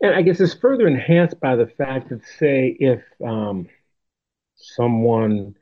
And 0.00 0.14
I 0.14 0.22
guess 0.22 0.40
it's 0.40 0.54
further 0.54 0.86
enhanced 0.86 1.40
by 1.40 1.56
the 1.56 1.66
fact 1.66 2.10
that, 2.10 2.24
say, 2.38 2.76
if 2.78 3.02
um, 3.24 3.68
someone 4.56 5.54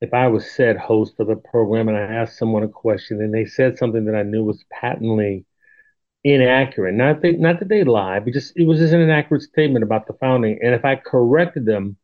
if 0.00 0.14
I 0.14 0.28
was 0.28 0.50
said 0.50 0.76
host 0.76 1.18
of 1.18 1.28
a 1.28 1.36
program 1.36 1.88
and 1.88 1.96
I 1.96 2.02
asked 2.02 2.38
someone 2.38 2.62
a 2.62 2.68
question 2.68 3.20
and 3.20 3.34
they 3.34 3.44
said 3.44 3.78
something 3.78 4.04
that 4.04 4.14
I 4.14 4.22
knew 4.22 4.44
was 4.44 4.64
patently 4.70 5.44
inaccurate, 6.24 6.94
not 6.94 7.22
that 7.22 7.38
not 7.40 7.60
that 7.60 7.68
they 7.68 7.84
lied, 7.84 8.24
but 8.24 8.34
just 8.34 8.56
it 8.56 8.64
was 8.66 8.78
just 8.80 8.92
an 8.94 9.00
inaccurate 9.00 9.42
statement 9.42 9.82
about 9.84 10.06
the 10.06 10.14
founding. 10.14 10.58
And 10.62 10.74
if 10.74 10.84
I 10.84 10.96
corrected 10.96 11.66
them, 11.66 11.96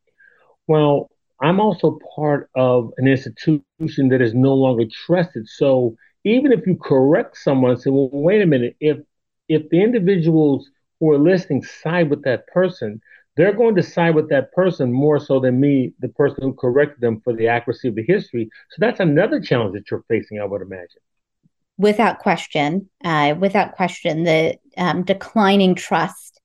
well, 0.67 1.11
I'm 1.41 1.61
also 1.61 1.99
part 2.17 2.51
of 2.55 2.93
an 2.99 3.09
institution 3.09 3.65
that 4.11 4.23
is 4.23 4.35
no 4.35 4.55
longer 4.55 4.85
trusted. 5.07 5.49
So 5.49 5.97
even 6.25 6.53
if 6.53 6.67
you 6.67 6.77
correct 6.77 7.37
someone 7.37 7.77
say, 7.77 7.91
well, 7.91 8.11
wait 8.13 8.43
a 8.43 8.47
minute, 8.47 8.77
if 8.81 8.99
if 9.49 9.69
the 9.71 9.83
individuals 9.83 10.71
who 11.01 11.11
are 11.11 11.19
listening 11.19 11.63
side 11.63 12.11
with 12.11 12.23
that 12.25 12.47
person, 12.49 13.01
they're 13.37 13.53
going 13.53 13.75
to 13.75 13.83
side 13.83 14.15
with 14.15 14.29
that 14.31 14.53
person 14.53 14.93
more 14.93 15.19
so 15.19 15.41
than 15.41 15.61
me, 15.61 15.93
the 15.99 16.09
person 16.09 16.43
who 16.43 16.53
corrected 16.55 17.01
them 17.01 17.21
for 17.21 17.33
the 17.33 17.49
accuracy 17.49 17.89
of 17.89 17.95
the 17.95 18.05
history. 18.05 18.49
So 18.71 18.77
that's 18.79 19.01
another 19.01 19.41
challenge 19.41 19.75
that 19.75 19.91
you're 19.91 20.05
facing, 20.09 20.41
I 20.41 20.45
would 20.45 20.63
imagine. 20.63 21.01
Without 21.77 22.21
question, 22.21 22.89
uh, 23.05 23.35
without 23.39 23.73
question, 23.73 24.23
the 24.23 24.57
um, 24.79 25.03
declining 25.03 25.75
trust 25.75 26.41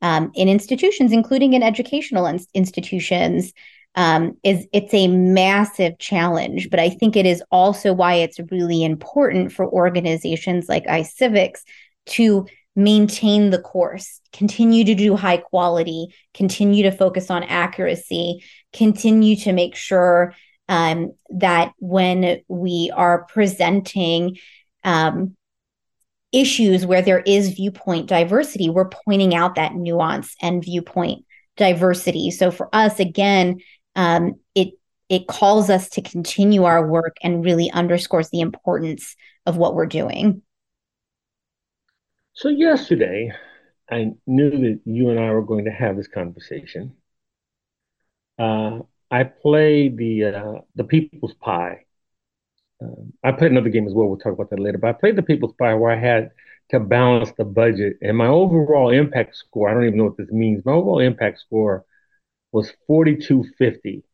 um, 0.00 0.30
in 0.34 0.48
institutions, 0.48 1.12
including 1.12 1.52
in 1.52 1.62
educational 1.62 2.24
in- 2.24 2.40
institutions, 2.54 3.52
um, 3.96 4.36
is 4.42 4.66
it's 4.72 4.94
a 4.94 5.08
massive 5.08 5.98
challenge. 5.98 6.70
But 6.70 6.80
I 6.80 6.88
think 6.88 7.16
it 7.16 7.26
is 7.26 7.42
also 7.50 7.92
why 7.92 8.14
it's 8.14 8.40
really 8.50 8.82
important 8.82 9.52
for 9.52 9.66
organizations 9.68 10.68
like 10.68 10.86
iCivics 10.86 11.60
to 12.06 12.46
maintain 12.76 13.50
the 13.50 13.58
course, 13.58 14.20
continue 14.32 14.84
to 14.84 14.94
do 14.94 15.16
high 15.16 15.36
quality, 15.36 16.14
continue 16.34 16.84
to 16.84 16.92
focus 16.92 17.30
on 17.30 17.42
accuracy, 17.42 18.44
continue 18.72 19.36
to 19.36 19.52
make 19.52 19.74
sure 19.74 20.34
um, 20.68 21.12
that 21.30 21.72
when 21.78 22.40
we 22.48 22.92
are 22.94 23.24
presenting 23.24 24.38
um, 24.84 25.36
issues 26.32 26.86
where 26.86 27.02
there 27.02 27.20
is 27.20 27.50
viewpoint 27.50 28.06
diversity, 28.06 28.70
we're 28.70 28.88
pointing 28.88 29.34
out 29.34 29.56
that 29.56 29.74
nuance 29.74 30.36
and 30.40 30.62
viewpoint 30.62 31.24
diversity. 31.56 32.30
So 32.30 32.50
for 32.50 32.68
us, 32.72 33.00
again, 33.00 33.60
um, 33.96 34.34
it 34.54 34.74
it 35.08 35.26
calls 35.26 35.70
us 35.70 35.88
to 35.90 36.02
continue 36.02 36.62
our 36.62 36.86
work 36.86 37.16
and 37.20 37.44
really 37.44 37.68
underscores 37.72 38.30
the 38.30 38.40
importance 38.40 39.16
of 39.44 39.56
what 39.56 39.74
we're 39.74 39.86
doing. 39.86 40.42
So 42.32 42.48
yesterday, 42.48 43.32
I 43.90 44.14
knew 44.26 44.50
that 44.50 44.80
you 44.84 45.10
and 45.10 45.20
I 45.20 45.30
were 45.32 45.44
going 45.44 45.66
to 45.66 45.70
have 45.70 45.96
this 45.96 46.08
conversation. 46.08 46.96
Uh, 48.38 48.80
I 49.10 49.24
played 49.24 49.96
the 49.96 50.24
uh, 50.24 50.60
the 50.76 50.84
People's 50.84 51.34
Pie. 51.34 51.84
Uh, 52.82 52.86
I 53.24 53.32
played 53.32 53.52
another 53.52 53.70
game 53.70 53.86
as 53.86 53.94
well. 53.94 54.08
We'll 54.08 54.18
talk 54.18 54.32
about 54.32 54.50
that 54.50 54.60
later. 54.60 54.78
But 54.78 54.88
I 54.90 54.92
played 54.94 55.16
the 55.16 55.22
People's 55.22 55.54
Pie 55.58 55.74
where 55.74 55.92
I 55.92 55.96
had 56.00 56.30
to 56.70 56.80
balance 56.80 57.32
the 57.36 57.44
budget, 57.44 57.98
and 58.02 58.16
my 58.16 58.26
overall 58.28 58.90
impact 58.90 59.36
score. 59.36 59.68
I 59.68 59.74
don't 59.74 59.84
even 59.84 59.98
know 59.98 60.04
what 60.04 60.16
this 60.16 60.30
means. 60.30 60.64
My 60.64 60.72
overall 60.72 61.00
impact 61.00 61.40
score 61.40 61.84
was 62.52 62.72
forty 62.86 63.16
two 63.16 63.44
fifty. 63.58 64.04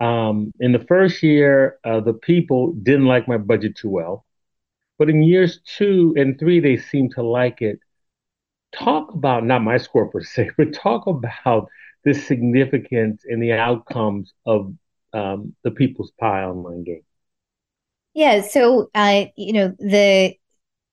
Um, 0.00 0.52
in 0.60 0.72
the 0.72 0.80
first 0.80 1.22
year, 1.24 1.78
uh, 1.84 2.00
the 2.00 2.14
people 2.14 2.74
didn't 2.74 3.06
like 3.06 3.28
my 3.28 3.38
budget 3.38 3.76
too 3.76 3.90
well. 3.90 4.26
But 4.98 5.10
in 5.10 5.22
years 5.22 5.60
two 5.64 6.14
and 6.16 6.38
three, 6.38 6.60
they 6.60 6.76
seem 6.76 7.10
to 7.10 7.22
like 7.22 7.62
it. 7.62 7.80
Talk 8.72 9.12
about 9.14 9.44
not 9.44 9.62
my 9.62 9.78
score 9.78 10.08
per 10.10 10.22
se, 10.22 10.50
but 10.58 10.74
talk 10.74 11.06
about 11.06 11.68
the 12.04 12.14
significance 12.14 13.24
and 13.26 13.42
the 13.42 13.52
outcomes 13.52 14.32
of 14.46 14.74
um, 15.12 15.54
the 15.64 15.70
People's 15.70 16.12
Pie 16.20 16.44
online 16.44 16.84
game. 16.84 17.02
Yeah. 18.14 18.42
So, 18.42 18.90
uh, 18.94 19.26
you 19.36 19.52
know, 19.52 19.74
the 19.78 20.34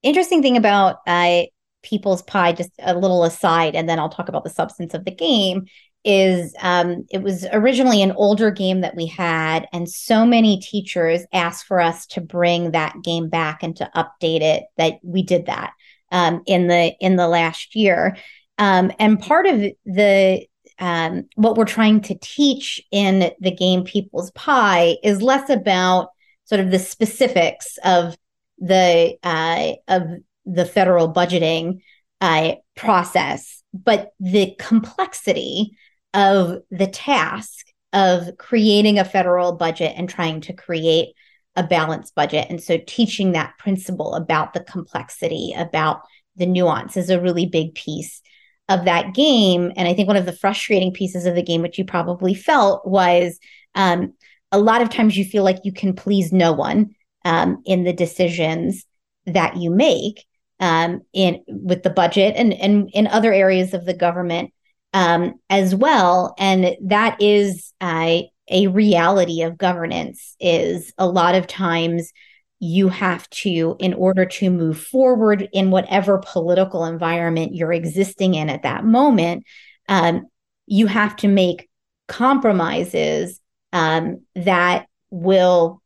interesting 0.04 0.42
thing 0.42 0.58
about 0.58 0.98
uh, 1.08 1.44
People's 1.84 2.24
Pie, 2.24 2.54
just 2.54 2.72
a 2.80 2.96
little 2.98 3.24
aside, 3.24 3.76
and 3.76 3.90
then 3.90 4.00
I'll 4.00 4.10
talk 4.10 4.30
about 4.30 4.44
the 4.44 4.50
substance 4.50 4.94
of 4.94 5.06
the 5.06 5.12
game, 5.12 5.66
is 6.06 6.54
um, 6.62 7.06
it 7.10 7.24
was 7.24 7.46
originally 7.52 8.02
an 8.02 8.12
older 8.12 8.52
game 8.52 8.82
that 8.82 8.96
we 8.96 9.08
had, 9.08 9.68
and 9.74 9.90
so 9.90 10.26
many 10.26 10.60
teachers 10.60 11.26
asked 11.34 11.66
for 11.66 11.82
us 11.82 12.06
to 12.08 12.22
bring 12.22 12.72
that 12.72 13.02
game 13.04 13.28
back 13.28 13.64
and 13.64 13.76
to 13.78 13.90
update 13.96 14.42
it 14.42 14.64
that 14.78 15.00
we 15.04 15.24
did 15.24 15.48
that 15.48 15.74
um, 16.12 16.44
in 16.46 16.68
the 16.68 16.94
in 17.00 17.16
the 17.16 17.28
last 17.28 17.76
year. 17.76 18.16
Um, 18.58 18.92
and 19.00 19.20
part 19.20 19.48
of 19.48 19.60
the 19.86 20.46
um, 20.80 21.26
what 21.36 21.58
we're 21.58 21.66
trying 21.66 22.02
to 22.02 22.18
teach 22.22 22.82
in 22.92 23.32
the 23.40 23.52
game 23.52 23.84
People's 23.84 24.32
Pie 24.32 24.98
is 25.04 25.22
less 25.22 25.50
about 25.50 26.10
sort 26.46 26.62
of 26.62 26.72
the 26.72 26.80
specifics 26.80 27.78
of 27.84 28.16
the 28.60 29.18
uh, 29.24 29.74
of 29.88 30.04
the 30.46 30.66
federal 30.66 31.12
budgeting 31.12 31.82
uh, 32.22 32.54
process, 32.76 33.64
but 33.74 34.14
the 34.20 34.56
complexity 34.60 35.78
of 36.16 36.64
the 36.72 36.88
task 36.88 37.68
of 37.94 38.38
creating 38.38 38.98
a 38.98 39.06
federal 39.06 39.54
budget 39.54 39.94
and 39.96 40.10
trying 40.10 40.42
to 40.42 40.54
create 40.54 41.10
a 41.56 41.64
balanced 41.64 42.16
budget. 42.16 42.48
And 42.50 42.62
so 42.62 42.80
teaching 42.88 43.32
that 43.32 43.58
principle 43.60 44.16
about 44.16 44.54
the 44.54 44.62
complexity, 44.62 45.54
about 45.56 46.02
the 46.36 46.46
nuance 46.46 46.98
is 46.98 47.10
a 47.10 47.22
really 47.22 47.46
big 47.46 47.76
piece 47.76 48.22
of 48.68 48.86
that 48.86 49.14
game. 49.14 49.72
And 49.76 49.88
I 49.88 49.94
think 49.94 50.08
one 50.08 50.18
of 50.18 50.26
the 50.26 50.34
frustrating 50.34 50.92
pieces 50.92 51.26
of 51.26 51.36
the 51.36 51.44
game, 51.44 51.62
which 51.62 51.78
you 51.78 51.86
probably 51.86 52.34
felt, 52.34 52.88
was 52.88 53.40
um, 53.76 54.14
a 54.52 54.60
lot 54.60 54.82
of 54.82 54.90
times 54.90 55.18
you 55.18 55.24
feel 55.24 55.44
like 55.44 55.60
you 55.64 55.72
can 55.72 55.94
please 55.94 56.34
no 56.34 56.52
one 56.52 56.96
um, 57.24 57.62
in 57.66 57.84
the 57.84 57.94
decisions 57.94 58.86
that 59.26 59.58
you 59.58 59.70
make 59.70 60.26
um, 60.60 61.02
in 61.14 61.44
with 61.48 61.84
the 61.84 61.90
budget 61.90 62.36
and 62.38 62.54
and 62.54 62.90
in 62.94 63.08
other 63.08 63.34
areas 63.34 63.74
of 63.74 63.86
the 63.86 63.94
government 63.94 64.54
um, 64.96 65.34
as 65.50 65.76
well. 65.76 66.34
And 66.40 66.78
that 66.86 67.22
is 67.22 67.74
uh, 67.82 68.22
a 68.50 68.68
reality 68.68 69.42
of 69.42 69.58
governance 69.58 70.38
is 70.40 70.94
a 70.98 71.06
lot 71.06 71.36
of 71.36 71.48
times 71.48 72.14
you 72.60 72.88
have 72.88 73.30
to, 73.30 73.76
in 73.80 73.94
order 73.94 74.26
to 74.26 74.50
move 74.50 74.80
forward 74.80 75.50
in 75.52 75.70
whatever 75.70 76.24
political 76.26 76.86
environment 76.86 77.54
you're 77.54 77.74
existing 77.74 78.36
in 78.36 78.50
at 78.50 78.64
that 78.64 78.86
moment, 78.86 79.44
um, 79.90 80.28
you 80.66 80.88
have 80.88 81.18
to 81.18 81.28
make 81.28 81.70
compromises 82.08 83.42
um, 83.74 84.22
that 84.36 84.88
will 85.10 85.82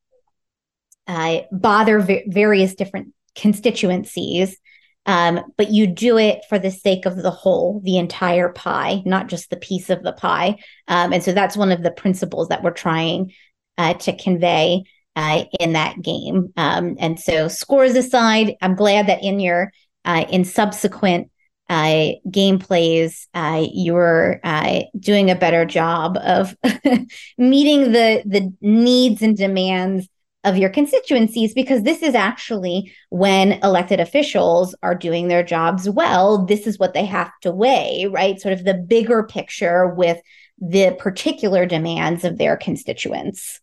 uh, 1.07 1.39
bother 1.51 1.99
v- 1.99 2.25
various 2.27 2.75
different 2.75 3.11
constituencies 3.35 4.55
um, 5.05 5.41
but 5.57 5.71
you 5.71 5.87
do 5.87 6.17
it 6.17 6.41
for 6.49 6.59
the 6.59 6.71
sake 6.71 7.05
of 7.05 7.15
the 7.15 7.31
whole, 7.31 7.81
the 7.83 7.97
entire 7.97 8.49
pie, 8.49 9.01
not 9.05 9.27
just 9.27 9.49
the 9.49 9.57
piece 9.57 9.89
of 9.89 10.03
the 10.03 10.13
pie. 10.13 10.57
Um, 10.87 11.13
and 11.13 11.23
so 11.23 11.31
that's 11.31 11.57
one 11.57 11.71
of 11.71 11.81
the 11.83 11.91
principles 11.91 12.49
that 12.49 12.63
we're 12.63 12.71
trying 12.71 13.33
uh, 13.77 13.93
to 13.95 14.15
convey 14.15 14.83
uh, 15.15 15.45
in 15.59 15.73
that 15.73 16.01
game. 16.01 16.53
Um, 16.57 16.95
and 16.99 17.19
so, 17.19 17.47
scores 17.47 17.95
aside, 17.95 18.55
I'm 18.61 18.75
glad 18.75 19.07
that 19.07 19.23
in 19.23 19.39
your 19.39 19.71
uh, 20.05 20.25
in 20.29 20.45
subsequent 20.45 21.31
uh, 21.69 22.11
gameplays, 22.27 23.27
uh, 23.33 23.65
you're 23.71 24.39
uh, 24.43 24.81
doing 24.99 25.29
a 25.29 25.35
better 25.35 25.65
job 25.65 26.17
of 26.17 26.55
meeting 27.37 27.91
the 27.91 28.23
the 28.25 28.53
needs 28.61 29.21
and 29.21 29.35
demands 29.35 30.07
of 30.43 30.57
your 30.57 30.69
constituencies 30.69 31.53
because 31.53 31.83
this 31.83 32.01
is 32.01 32.15
actually 32.15 32.93
when 33.09 33.53
elected 33.63 33.99
officials 33.99 34.73
are 34.81 34.95
doing 34.95 35.27
their 35.27 35.43
jobs 35.43 35.89
well 35.89 36.45
this 36.45 36.65
is 36.65 36.79
what 36.79 36.93
they 36.93 37.05
have 37.05 37.31
to 37.41 37.51
weigh 37.51 38.07
right? 38.09 38.39
Sort 38.39 38.53
of 38.53 38.63
the 38.63 38.73
bigger 38.73 39.23
picture 39.23 39.87
with 39.87 40.19
the 40.59 40.95
particular 40.99 41.65
demands 41.65 42.23
of 42.23 42.37
their 42.37 42.55
constituents. 42.55 43.59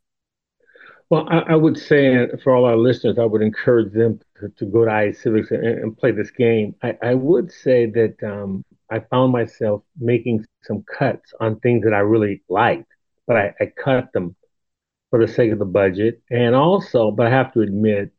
Well 1.09 1.27
i, 1.31 1.39
I 1.53 1.57
would 1.57 1.79
say 1.79 2.29
for 2.43 2.55
all 2.55 2.67
our 2.67 2.77
listeners 2.77 3.19
i 3.19 3.25
would 3.25 3.43
encourage 3.43 3.93
them 3.93 4.21
to, 4.41 4.49
to 4.51 4.67
go 4.67 4.85
to 4.85 4.91
iCivics 4.91 5.51
and, 5.51 5.67
and, 5.67 5.97
play 5.97 6.11
this 6.11 6.31
game. 6.31 6.75
I, 6.83 6.97
I 7.03 7.15
would 7.15 7.51
say 7.51 7.87
that 7.87 8.17
um, 8.23 8.65
i 8.91 8.99
found 8.99 9.33
myself 9.33 9.83
making 9.99 10.45
some 10.63 10.83
cuts 10.83 11.33
on 11.41 11.61
things 11.61 11.85
that 11.85 11.95
i 11.95 12.01
really 12.01 12.43
liked 12.49 12.93
but 13.27 13.37
I, 13.37 13.55
I 13.61 13.73
cut 13.83 14.13
them 14.13 14.37
for 15.11 15.25
the 15.25 15.33
sake 15.33 15.53
of 15.53 15.59
the 15.59 15.65
budget. 15.65 16.23
And 16.31 16.55
also, 16.55 17.11
but 17.11 17.27
I 17.27 17.31
have 17.31 17.53
to 17.55 17.61
admit, 17.61 18.13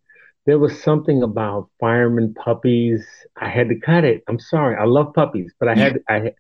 there 0.45 0.57
was 0.57 0.81
something 0.81 1.23
about 1.23 1.69
fireman 1.79 2.33
puppies. 2.33 3.05
I 3.35 3.49
had 3.49 3.69
to 3.69 3.75
cut 3.79 4.05
it. 4.05 4.23
I'm 4.27 4.39
sorry. 4.39 4.77
I 4.77 4.85
love 4.85 5.13
puppies, 5.13 5.53
but 5.59 5.67
I 5.67 5.75
had 5.75 5.99
I 6.07 6.31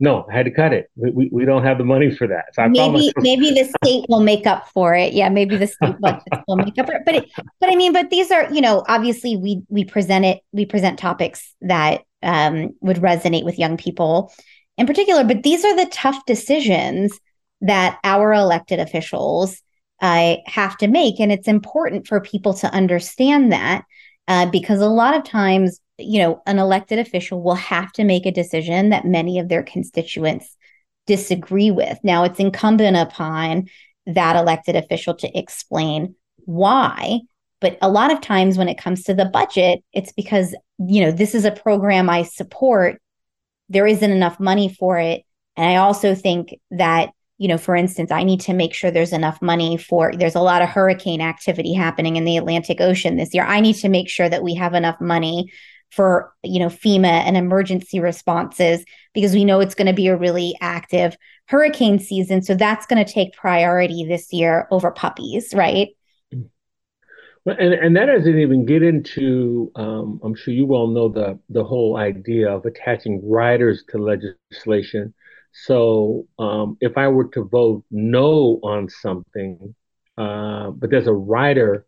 no, 0.00 0.26
I 0.28 0.34
had 0.34 0.46
to 0.46 0.50
cut 0.50 0.72
it. 0.72 0.90
We, 0.96 1.10
we, 1.12 1.28
we 1.30 1.44
don't 1.44 1.62
have 1.62 1.78
the 1.78 1.84
money 1.84 2.10
for 2.10 2.26
that. 2.26 2.46
So 2.54 2.68
maybe 2.68 3.12
maybe 3.18 3.50
the 3.50 3.72
state 3.84 4.04
will 4.08 4.20
make 4.20 4.48
up 4.48 4.68
for 4.70 4.96
it. 4.96 5.12
Yeah, 5.12 5.28
maybe 5.28 5.56
the 5.56 5.68
state 5.68 5.94
will 6.48 6.56
make 6.56 6.76
up 6.76 6.86
for 6.86 6.94
it. 6.94 7.02
But 7.06 7.14
it, 7.14 7.30
but 7.60 7.72
I 7.72 7.76
mean, 7.76 7.92
but 7.92 8.10
these 8.10 8.32
are 8.32 8.52
you 8.52 8.60
know 8.60 8.84
obviously 8.88 9.36
we 9.36 9.62
we 9.68 9.84
present 9.84 10.24
it 10.24 10.40
we 10.50 10.66
present 10.66 10.98
topics 10.98 11.54
that 11.60 12.02
um, 12.24 12.70
would 12.80 12.96
resonate 12.96 13.44
with 13.44 13.60
young 13.60 13.76
people 13.76 14.32
in 14.76 14.88
particular. 14.88 15.22
But 15.22 15.44
these 15.44 15.64
are 15.64 15.76
the 15.76 15.86
tough 15.86 16.26
decisions 16.26 17.20
that 17.60 18.00
our 18.02 18.32
elected 18.32 18.80
officials 18.80 19.62
uh, 20.02 20.36
have 20.46 20.76
to 20.78 20.88
make. 20.88 21.20
And 21.20 21.32
it's 21.32 21.48
important 21.48 22.06
for 22.06 22.20
people 22.20 22.52
to 22.54 22.72
understand 22.74 23.52
that 23.52 23.84
uh, 24.28 24.46
because 24.50 24.80
a 24.80 24.88
lot 24.88 25.16
of 25.16 25.24
times, 25.24 25.80
you 25.98 26.18
know, 26.18 26.42
an 26.46 26.58
elected 26.58 26.98
official 26.98 27.42
will 27.42 27.54
have 27.54 27.92
to 27.92 28.04
make 28.04 28.26
a 28.26 28.32
decision 28.32 28.90
that 28.90 29.06
many 29.06 29.38
of 29.38 29.48
their 29.48 29.62
constituents 29.62 30.56
disagree 31.06 31.70
with. 31.70 31.98
Now, 32.02 32.24
it's 32.24 32.40
incumbent 32.40 32.96
upon 32.96 33.68
that 34.06 34.36
elected 34.36 34.76
official 34.76 35.14
to 35.14 35.38
explain 35.38 36.16
why. 36.38 37.20
But 37.60 37.78
a 37.80 37.88
lot 37.88 38.12
of 38.12 38.20
times 38.20 38.58
when 38.58 38.68
it 38.68 38.78
comes 38.78 39.04
to 39.04 39.14
the 39.14 39.24
budget, 39.24 39.84
it's 39.92 40.12
because, 40.12 40.54
you 40.78 41.00
know, 41.00 41.12
this 41.12 41.34
is 41.34 41.44
a 41.44 41.52
program 41.52 42.10
I 42.10 42.24
support. 42.24 43.00
There 43.68 43.86
isn't 43.86 44.10
enough 44.10 44.40
money 44.40 44.68
for 44.68 44.98
it. 44.98 45.22
And 45.56 45.66
I 45.66 45.76
also 45.76 46.16
think 46.16 46.58
that 46.72 47.10
you 47.42 47.48
know, 47.48 47.58
for 47.58 47.74
instance, 47.74 48.12
I 48.12 48.22
need 48.22 48.40
to 48.42 48.52
make 48.52 48.72
sure 48.72 48.92
there's 48.92 49.12
enough 49.12 49.42
money 49.42 49.76
for 49.76 50.12
there's 50.14 50.36
a 50.36 50.40
lot 50.40 50.62
of 50.62 50.68
hurricane 50.68 51.20
activity 51.20 51.74
happening 51.74 52.14
in 52.14 52.24
the 52.24 52.36
Atlantic 52.36 52.80
Ocean 52.80 53.16
this 53.16 53.34
year. 53.34 53.44
I 53.44 53.58
need 53.58 53.74
to 53.78 53.88
make 53.88 54.08
sure 54.08 54.28
that 54.28 54.44
we 54.44 54.54
have 54.54 54.74
enough 54.74 55.00
money 55.00 55.52
for, 55.90 56.32
you 56.44 56.60
know, 56.60 56.68
FEMA 56.68 57.04
and 57.04 57.36
emergency 57.36 57.98
responses 57.98 58.84
because 59.12 59.34
we 59.34 59.44
know 59.44 59.58
it's 59.58 59.74
going 59.74 59.88
to 59.88 59.92
be 59.92 60.06
a 60.06 60.16
really 60.16 60.54
active 60.60 61.16
hurricane 61.48 61.98
season. 61.98 62.42
So 62.42 62.54
that's 62.54 62.86
going 62.86 63.04
to 63.04 63.12
take 63.12 63.34
priority 63.34 64.04
this 64.04 64.32
year 64.32 64.68
over 64.70 64.92
puppies, 64.92 65.52
right? 65.52 65.88
Well, 67.44 67.56
and, 67.58 67.74
and 67.74 67.96
that 67.96 68.06
doesn't 68.06 68.38
even 68.38 68.64
get 68.66 68.84
into, 68.84 69.72
um, 69.74 70.20
I'm 70.22 70.36
sure 70.36 70.54
you 70.54 70.72
all 70.76 70.86
know 70.86 71.08
the, 71.08 71.40
the 71.48 71.64
whole 71.64 71.96
idea 71.96 72.54
of 72.54 72.66
attaching 72.66 73.20
riders 73.28 73.82
to 73.88 73.98
legislation 73.98 75.12
so 75.52 76.26
um, 76.38 76.76
if 76.80 76.96
I 76.96 77.08
were 77.08 77.28
to 77.28 77.44
vote 77.44 77.84
no 77.90 78.60
on 78.62 78.88
something, 78.88 79.74
uh, 80.16 80.70
but 80.70 80.90
there's 80.90 81.06
a 81.06 81.12
rider 81.12 81.86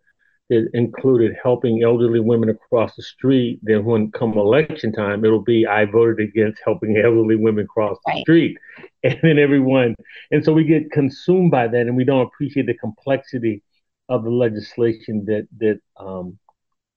that 0.50 0.68
included 0.74 1.34
helping 1.42 1.82
elderly 1.82 2.20
women 2.20 2.50
across 2.50 2.94
the 2.96 3.02
street, 3.02 3.60
then 3.62 3.84
when 3.84 4.10
come 4.12 4.32
election 4.32 4.92
time, 4.92 5.24
it'll 5.24 5.40
be 5.42 5.66
I 5.66 5.86
voted 5.86 6.20
against 6.20 6.60
helping 6.64 6.96
elderly 7.04 7.36
women 7.36 7.66
cross 7.66 7.96
the 8.04 8.12
right. 8.12 8.20
street. 8.22 8.58
And 9.04 9.18
then 9.22 9.38
everyone, 9.38 9.94
and 10.30 10.42
so 10.42 10.54
we 10.54 10.64
get 10.64 10.90
consumed 10.90 11.50
by 11.50 11.68
that 11.68 11.80
and 11.82 11.94
we 11.94 12.04
don't 12.04 12.22
appreciate 12.22 12.64
the 12.64 12.72
complexity 12.72 13.62
of 14.08 14.24
the 14.24 14.30
legislation 14.30 15.26
that 15.26 15.46
that 15.58 15.78
um, 15.98 16.38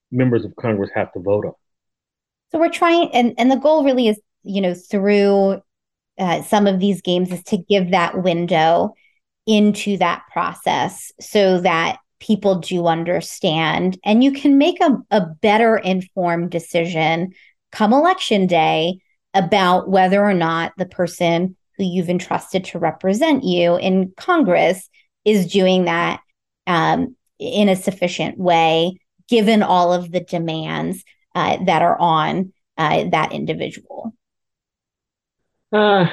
members 0.10 0.46
of 0.46 0.56
Congress 0.56 0.90
have 0.96 1.12
to 1.12 1.20
vote 1.20 1.46
on. 1.46 1.54
So 2.52 2.60
we're 2.60 2.70
trying, 2.70 3.10
and, 3.14 3.34
and 3.38 3.52
the 3.52 3.58
goal 3.58 3.84
really 3.84 4.08
is, 4.08 4.20
you 4.44 4.62
know, 4.62 4.74
through 4.74 5.62
uh, 6.20 6.42
some 6.44 6.68
of 6.68 6.80
these 6.80 7.02
games 7.02 7.32
is 7.32 7.44
to 7.44 7.58
give 7.58 7.92
that 7.92 8.22
window 8.22 8.94
into 9.46 9.98
that 9.98 10.24
process 10.32 11.12
so 11.20 11.62
that 11.62 12.00
people 12.20 12.56
do 12.60 12.88
understand 12.88 13.98
and 14.04 14.24
you 14.24 14.32
can 14.32 14.58
make 14.58 14.82
a, 14.82 14.98
a 15.12 15.22
better 15.22 15.78
informed 15.78 16.50
decision 16.50 17.32
come 17.72 17.94
election 17.94 18.48
day 18.48 19.00
about 19.34 19.90
whether 19.90 20.24
or 20.24 20.34
not 20.34 20.74
the 20.78 20.86
person 20.86 21.56
who 21.78 21.84
you've 21.84 22.10
entrusted 22.10 22.66
to 22.66 22.80
represent 22.80 23.44
you 23.44 23.78
in 23.78 24.12
Congress 24.18 24.90
is 25.26 25.52
doing 25.52 25.86
that 25.86 26.22
um, 26.66 27.16
in 27.38 27.70
a 27.70 27.76
sufficient 27.76 28.38
way, 28.38 29.00
given 29.30 29.62
all 29.62 29.94
of 29.94 30.12
the 30.12 30.22
demands 30.22 31.04
uh, 31.36 31.64
that 31.66 31.82
are 31.82 32.00
on 32.00 32.52
uh, 32.78 33.04
that 33.12 33.32
individual. 33.32 34.14
Uh, 35.72 36.06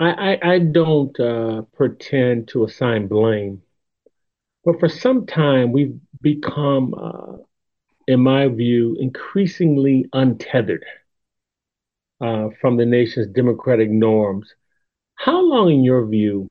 I, 0.00 0.10
I, 0.10 0.54
I 0.54 0.58
don't 0.58 1.18
uh, 1.20 1.62
pretend 1.74 2.48
to 2.48 2.64
assign 2.64 3.06
blame, 3.06 3.62
but 4.64 4.80
for 4.80 4.88
some 4.88 5.26
time 5.26 5.72
we've 5.72 5.98
become, 6.20 6.94
uh, 6.94 7.36
in 8.08 8.20
my 8.20 8.48
view, 8.48 8.96
increasingly 9.00 10.06
untethered 10.12 10.84
uh, 12.20 12.48
from 12.60 12.76
the 12.76 12.86
nation's 12.86 13.28
democratic 13.28 13.90
norms. 13.90 14.52
How 15.16 15.40
long, 15.40 15.70
in 15.72 15.84
your 15.84 16.06
view, 16.06 16.48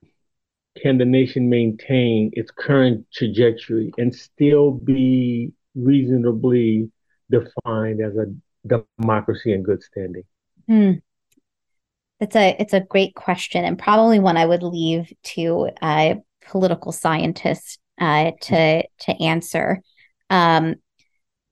can 0.81 0.97
the 0.97 1.05
nation 1.05 1.49
maintain 1.49 2.31
its 2.33 2.51
current 2.51 3.05
trajectory 3.13 3.91
and 3.97 4.13
still 4.13 4.71
be 4.71 5.51
reasonably 5.75 6.89
defined 7.29 8.01
as 8.01 8.15
a 8.15 8.33
democracy 8.97 9.53
in 9.53 9.63
good 9.63 9.83
standing? 9.83 10.23
Hmm. 10.67 10.93
It's 12.23 12.37
a 12.37 12.55
it's 12.57 12.73
a 12.73 12.79
great 12.79 13.15
question 13.15 13.65
and 13.65 13.77
probably 13.77 14.17
one 14.17 14.37
I 14.37 14.45
would 14.45 14.63
leave 14.63 15.11
to 15.35 15.69
a 15.83 16.15
political 16.45 16.93
scientists 16.93 17.77
uh, 17.99 18.31
to 18.43 18.83
to 19.01 19.11
answer. 19.21 19.81
Um, 20.29 20.75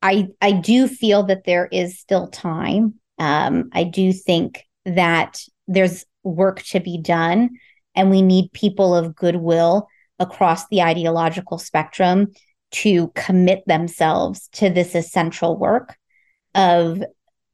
I 0.02 0.30
I 0.40 0.54
do 0.54 0.88
feel 0.88 1.24
that 1.24 1.44
there 1.44 1.68
is 1.68 2.00
still 2.00 2.30
time. 2.30 2.96
Um, 3.20 3.70
I 3.74 3.84
do 3.84 4.14
think 4.14 4.64
that 4.86 5.42
there's 5.68 6.06
work 6.24 6.64
to 6.64 6.80
be 6.80 6.98
done, 6.98 7.50
and 7.94 8.10
we 8.10 8.22
need 8.22 8.54
people 8.54 8.96
of 8.96 9.14
goodwill 9.14 9.88
across 10.20 10.68
the 10.70 10.84
ideological 10.84 11.58
spectrum 11.58 12.32
to 12.72 13.10
commit 13.10 13.64
themselves 13.68 14.48
to 14.54 14.70
this 14.70 14.96
essential 14.96 15.58
work 15.58 15.98
of 16.56 17.04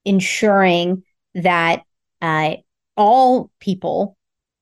ensuring 0.06 1.02
that 1.34 1.82
uh, 2.22 2.58
all 2.98 3.52
people 3.60 4.18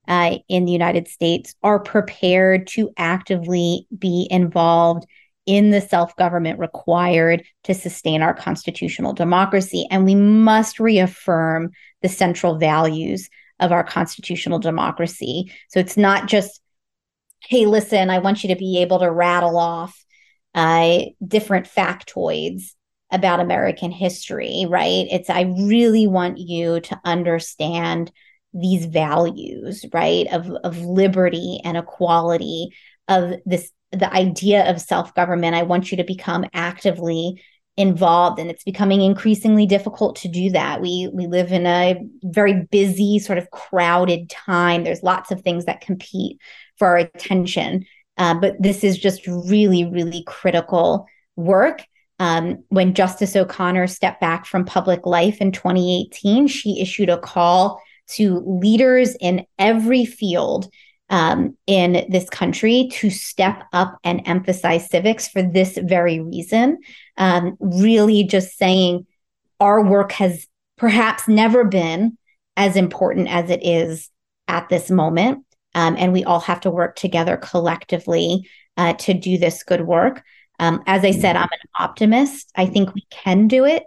uh, 0.07 0.37
in 0.47 0.65
the 0.65 0.71
United 0.71 1.07
States 1.07 1.55
are 1.63 1.79
prepared 1.79 2.67
to 2.67 2.91
actively 2.97 3.87
be 3.97 4.27
involved 4.29 5.05
in 5.45 5.71
the 5.71 5.81
self 5.81 6.15
government 6.15 6.59
required 6.59 7.43
to 7.63 7.73
sustain 7.73 8.21
our 8.21 8.33
constitutional 8.33 9.13
democracy. 9.13 9.87
And 9.89 10.05
we 10.05 10.15
must 10.15 10.79
reaffirm 10.79 11.71
the 12.01 12.09
central 12.09 12.57
values 12.57 13.29
of 13.59 13.71
our 13.71 13.83
constitutional 13.83 14.59
democracy. 14.59 15.51
So 15.69 15.79
it's 15.79 15.97
not 15.97 16.27
just, 16.27 16.61
hey, 17.47 17.65
listen, 17.65 18.09
I 18.09 18.19
want 18.19 18.43
you 18.43 18.49
to 18.49 18.55
be 18.55 18.79
able 18.81 18.99
to 18.99 19.11
rattle 19.11 19.57
off 19.57 19.95
uh, 20.53 21.01
different 21.25 21.67
factoids 21.67 22.71
about 23.11 23.39
American 23.39 23.91
history, 23.91 24.65
right? 24.67 25.07
It's, 25.11 25.29
I 25.29 25.41
really 25.41 26.07
want 26.07 26.37
you 26.39 26.79
to 26.81 26.99
understand 27.05 28.11
these 28.55 28.85
values, 28.85 29.85
right? 29.93 30.27
Of, 30.31 30.49
of 30.63 30.79
liberty 30.79 31.59
and 31.63 31.77
equality, 31.77 32.69
of 33.07 33.33
this, 33.45 33.71
the 33.91 34.11
idea 34.11 34.69
of 34.69 34.81
self 34.81 35.13
government. 35.13 35.55
I 35.55 35.63
want 35.63 35.91
you 35.91 35.97
to 35.97 36.03
become 36.03 36.45
actively 36.53 37.41
involved 37.77 38.39
and 38.39 38.49
it's 38.49 38.63
becoming 38.63 39.01
increasingly 39.01 39.65
difficult 39.65 40.15
to 40.15 40.29
do 40.29 40.49
that 40.49 40.79
we 40.79 41.09
we 41.11 41.27
live 41.27 41.51
in 41.51 41.65
a 41.65 41.99
very 42.23 42.65
busy 42.71 43.19
sort 43.19 43.37
of 43.37 43.51
crowded 43.51 44.29
time 44.29 44.85
there's 44.85 45.03
lots 45.03 45.29
of 45.29 45.41
things 45.41 45.65
that 45.65 45.81
compete 45.81 46.39
for 46.77 46.87
our 46.87 46.95
attention 46.95 47.85
uh, 48.17 48.33
but 48.33 48.55
this 48.61 48.81
is 48.81 48.97
just 48.97 49.27
really 49.27 49.83
really 49.83 50.23
critical 50.25 51.05
work 51.35 51.83
um, 52.19 52.63
when 52.69 52.93
Justice 52.93 53.35
O'Connor 53.35 53.87
stepped 53.87 54.21
back 54.21 54.45
from 54.45 54.63
public 54.63 55.05
life 55.05 55.41
in 55.41 55.51
2018, 55.51 56.47
she 56.47 56.81
issued 56.81 57.09
a 57.09 57.17
call 57.17 57.81
to 58.07 58.39
leaders 58.45 59.15
in 59.19 59.45
every 59.57 60.05
field 60.05 60.69
um, 61.09 61.55
in 61.67 62.05
this 62.09 62.29
country 62.29 62.89
to 62.93 63.09
step 63.09 63.63
up 63.73 63.97
and 64.03 64.21
emphasize 64.25 64.89
civics 64.89 65.27
for 65.27 65.43
this 65.43 65.77
very 65.77 66.19
reason. 66.19 66.79
Um, 67.17 67.57
really, 67.59 68.23
just 68.23 68.57
saying 68.57 69.05
our 69.59 69.83
work 69.83 70.11
has 70.13 70.47
perhaps 70.77 71.27
never 71.27 71.63
been 71.63 72.17
as 72.57 72.75
important 72.75 73.27
as 73.27 73.49
it 73.49 73.65
is 73.65 74.09
at 74.47 74.69
this 74.69 74.89
moment. 74.89 75.45
Um, 75.73 75.95
and 75.97 76.13
we 76.13 76.23
all 76.23 76.39
have 76.39 76.61
to 76.61 76.71
work 76.71 76.95
together 76.95 77.37
collectively 77.37 78.49
uh, 78.77 78.93
to 78.93 79.13
do 79.13 79.37
this 79.37 79.63
good 79.63 79.81
work. 79.81 80.23
Um, 80.59 80.81
as 80.87 81.03
I 81.03 81.11
said, 81.11 81.35
I'm 81.35 81.43
an 81.43 81.69
optimist. 81.77 82.49
I 82.55 82.65
think 82.65 82.93
we 82.93 83.05
can 83.09 83.47
do 83.47 83.65
it. 83.65 83.83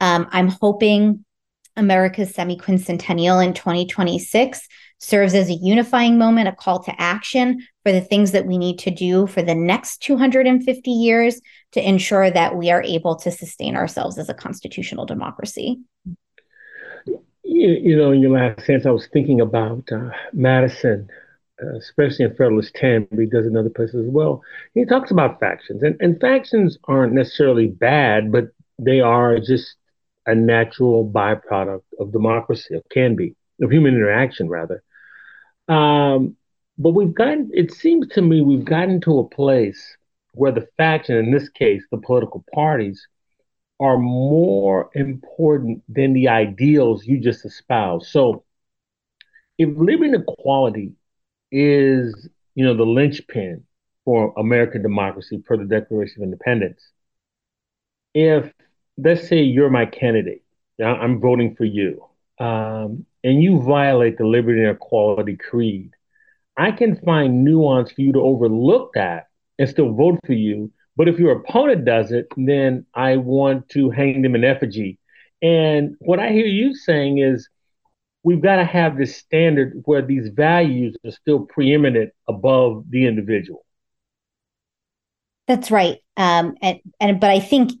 Um, 0.00 0.28
I'm 0.30 0.48
hoping 0.48 1.24
America's 1.76 2.34
semi-quincentennial 2.34 3.44
in 3.44 3.54
2026 3.54 4.68
serves 4.98 5.34
as 5.34 5.48
a 5.48 5.54
unifying 5.54 6.16
moment, 6.16 6.48
a 6.48 6.52
call 6.52 6.82
to 6.82 6.94
action 7.00 7.66
for 7.82 7.92
the 7.92 8.00
things 8.00 8.32
that 8.32 8.46
we 8.46 8.56
need 8.56 8.78
to 8.78 8.90
do 8.90 9.26
for 9.26 9.42
the 9.42 9.54
next 9.54 9.98
250 10.02 10.90
years 10.90 11.40
to 11.72 11.86
ensure 11.86 12.30
that 12.30 12.56
we 12.56 12.70
are 12.70 12.82
able 12.82 13.16
to 13.16 13.30
sustain 13.30 13.74
ourselves 13.74 14.18
as 14.18 14.28
a 14.28 14.34
constitutional 14.34 15.04
democracy. 15.06 15.80
You, 17.06 17.18
you 17.44 17.96
know, 17.96 18.12
in 18.12 18.20
your 18.20 18.30
last 18.30 18.64
sense, 18.64 18.86
I 18.86 18.90
was 18.90 19.08
thinking 19.12 19.40
about 19.40 19.90
uh, 19.90 20.10
Madison, 20.32 21.08
uh, 21.60 21.76
especially 21.76 22.26
in 22.26 22.30
Federalist 22.32 22.74
10, 22.76 23.08
but 23.10 23.18
he 23.18 23.26
does 23.26 23.46
in 23.46 23.56
other 23.56 23.70
places 23.70 24.06
as 24.06 24.12
well. 24.12 24.42
He 24.74 24.84
talks 24.84 25.10
about 25.10 25.40
factions, 25.40 25.82
and, 25.82 25.96
and 26.00 26.20
factions 26.20 26.78
aren't 26.84 27.12
necessarily 27.12 27.66
bad, 27.66 28.30
but 28.30 28.50
they 28.78 29.00
are 29.00 29.38
just 29.40 29.74
a 30.26 30.34
natural 30.34 31.08
byproduct 31.08 31.82
of 31.98 32.12
democracy, 32.12 32.74
or 32.74 32.82
can 32.90 33.16
be, 33.16 33.34
of 33.60 33.70
human 33.70 33.94
interaction, 33.94 34.48
rather. 34.48 34.82
Um, 35.68 36.36
but 36.78 36.90
we've 36.90 37.14
gotten, 37.14 37.50
it 37.52 37.72
seems 37.72 38.08
to 38.08 38.22
me, 38.22 38.40
we've 38.40 38.64
gotten 38.64 39.00
to 39.02 39.18
a 39.18 39.28
place 39.28 39.96
where 40.34 40.52
the 40.52 40.66
faction, 40.76 41.16
in 41.16 41.30
this 41.30 41.48
case, 41.48 41.82
the 41.90 41.98
political 41.98 42.44
parties, 42.54 43.06
are 43.80 43.98
more 43.98 44.90
important 44.94 45.82
than 45.88 46.12
the 46.12 46.28
ideals 46.28 47.04
you 47.04 47.18
just 47.18 47.44
espoused. 47.44 48.06
So 48.06 48.44
if 49.58 49.68
and 49.68 50.14
equality 50.14 50.92
is, 51.50 52.28
you 52.54 52.64
know, 52.64 52.74
the 52.74 52.84
linchpin 52.84 53.64
for 54.04 54.32
American 54.36 54.82
democracy 54.82 55.38
per 55.38 55.56
the 55.56 55.64
Declaration 55.64 56.22
of 56.22 56.26
Independence, 56.26 56.80
if 58.14 58.52
let's 59.02 59.28
say 59.28 59.42
you're 59.42 59.70
my 59.70 59.86
candidate, 59.86 60.42
I'm 60.84 61.20
voting 61.20 61.54
for 61.54 61.64
you, 61.64 62.04
um, 62.38 63.06
and 63.24 63.42
you 63.42 63.60
violate 63.62 64.18
the 64.18 64.26
liberty 64.26 64.60
and 64.60 64.70
equality 64.70 65.36
creed, 65.36 65.92
I 66.56 66.72
can 66.72 66.96
find 66.96 67.44
nuance 67.44 67.92
for 67.92 68.00
you 68.00 68.12
to 68.12 68.20
overlook 68.20 68.92
that 68.94 69.28
and 69.58 69.68
still 69.68 69.92
vote 69.92 70.18
for 70.26 70.34
you. 70.34 70.72
But 70.96 71.08
if 71.08 71.18
your 71.18 71.32
opponent 71.32 71.84
does 71.84 72.12
it, 72.12 72.26
then 72.36 72.84
I 72.94 73.16
want 73.16 73.68
to 73.70 73.90
hang 73.90 74.22
them 74.22 74.34
in 74.34 74.44
effigy. 74.44 74.98
And 75.40 75.96
what 76.00 76.20
I 76.20 76.30
hear 76.30 76.46
you 76.46 76.74
saying 76.74 77.18
is 77.18 77.48
we've 78.22 78.42
got 78.42 78.56
to 78.56 78.64
have 78.64 78.98
this 78.98 79.16
standard 79.16 79.82
where 79.84 80.02
these 80.02 80.28
values 80.28 80.96
are 81.04 81.10
still 81.10 81.40
preeminent 81.40 82.12
above 82.28 82.84
the 82.90 83.06
individual. 83.06 83.64
That's 85.48 85.70
right. 85.70 85.98
Um, 86.16 86.54
and, 86.62 86.80
and 87.00 87.20
but 87.20 87.30
I 87.30 87.40
think 87.40 87.72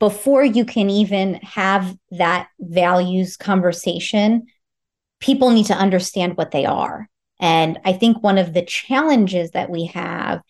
before 0.00 0.44
you 0.44 0.64
can 0.64 0.90
even 0.90 1.34
have 1.36 1.96
that 2.10 2.48
values 2.58 3.36
conversation, 3.36 4.46
people 5.20 5.50
need 5.50 5.66
to 5.66 5.74
understand 5.74 6.36
what 6.36 6.50
they 6.50 6.64
are. 6.66 7.08
And 7.38 7.78
I 7.84 7.92
think 7.92 8.22
one 8.22 8.38
of 8.38 8.52
the 8.52 8.62
challenges 8.62 9.52
that 9.52 9.70
we 9.70 9.86
have, 9.86 10.40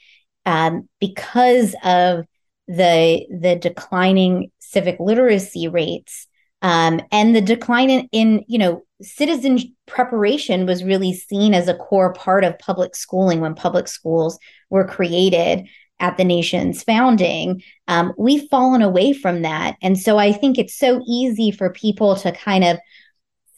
um, 0.47 0.89
because 1.01 1.75
of 1.85 2.25
the 2.67 3.27
the 3.29 3.57
declining 3.57 4.51
civic 4.61 4.99
literacy 5.01 5.67
rates 5.67 6.29
um, 6.63 7.01
and 7.11 7.35
the 7.35 7.41
decline 7.41 7.91
in, 7.91 8.09
in 8.13 8.45
you 8.47 8.59
know 8.59 8.83
citizen 9.03 9.59
preparation 9.87 10.67
was 10.67 10.85
really 10.85 11.13
seen 11.13 11.53
as 11.53 11.69
a 11.69 11.75
core 11.75 12.13
part 12.13 12.45
of 12.45 12.59
public 12.59 12.95
schooling 12.95 13.41
when 13.41 13.55
public 13.55 13.89
schools 13.89 14.39
were 14.69 14.87
created 14.87 15.67
at 16.01 16.17
the 16.17 16.25
nation's 16.25 16.83
founding, 16.83 17.63
um, 17.87 18.13
we've 18.19 18.49
fallen 18.51 18.83
away 18.83 19.13
from 19.13 19.43
that. 19.43 19.77
And 19.83 19.99
so 19.99 20.19
I 20.19 20.33
think 20.33 20.59
it's 20.59 20.77
so 20.77 21.03
easy 21.07 21.51
for 21.51 21.71
people 21.71 22.17
to 22.17 22.33
kind 22.33 22.65
of 22.65 22.79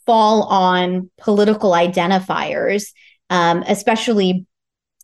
fall 0.05 0.43
on 0.45 1.11
political 1.18 1.70
identifiers, 1.70 2.93
um, 3.30 3.62
especially 3.66 4.47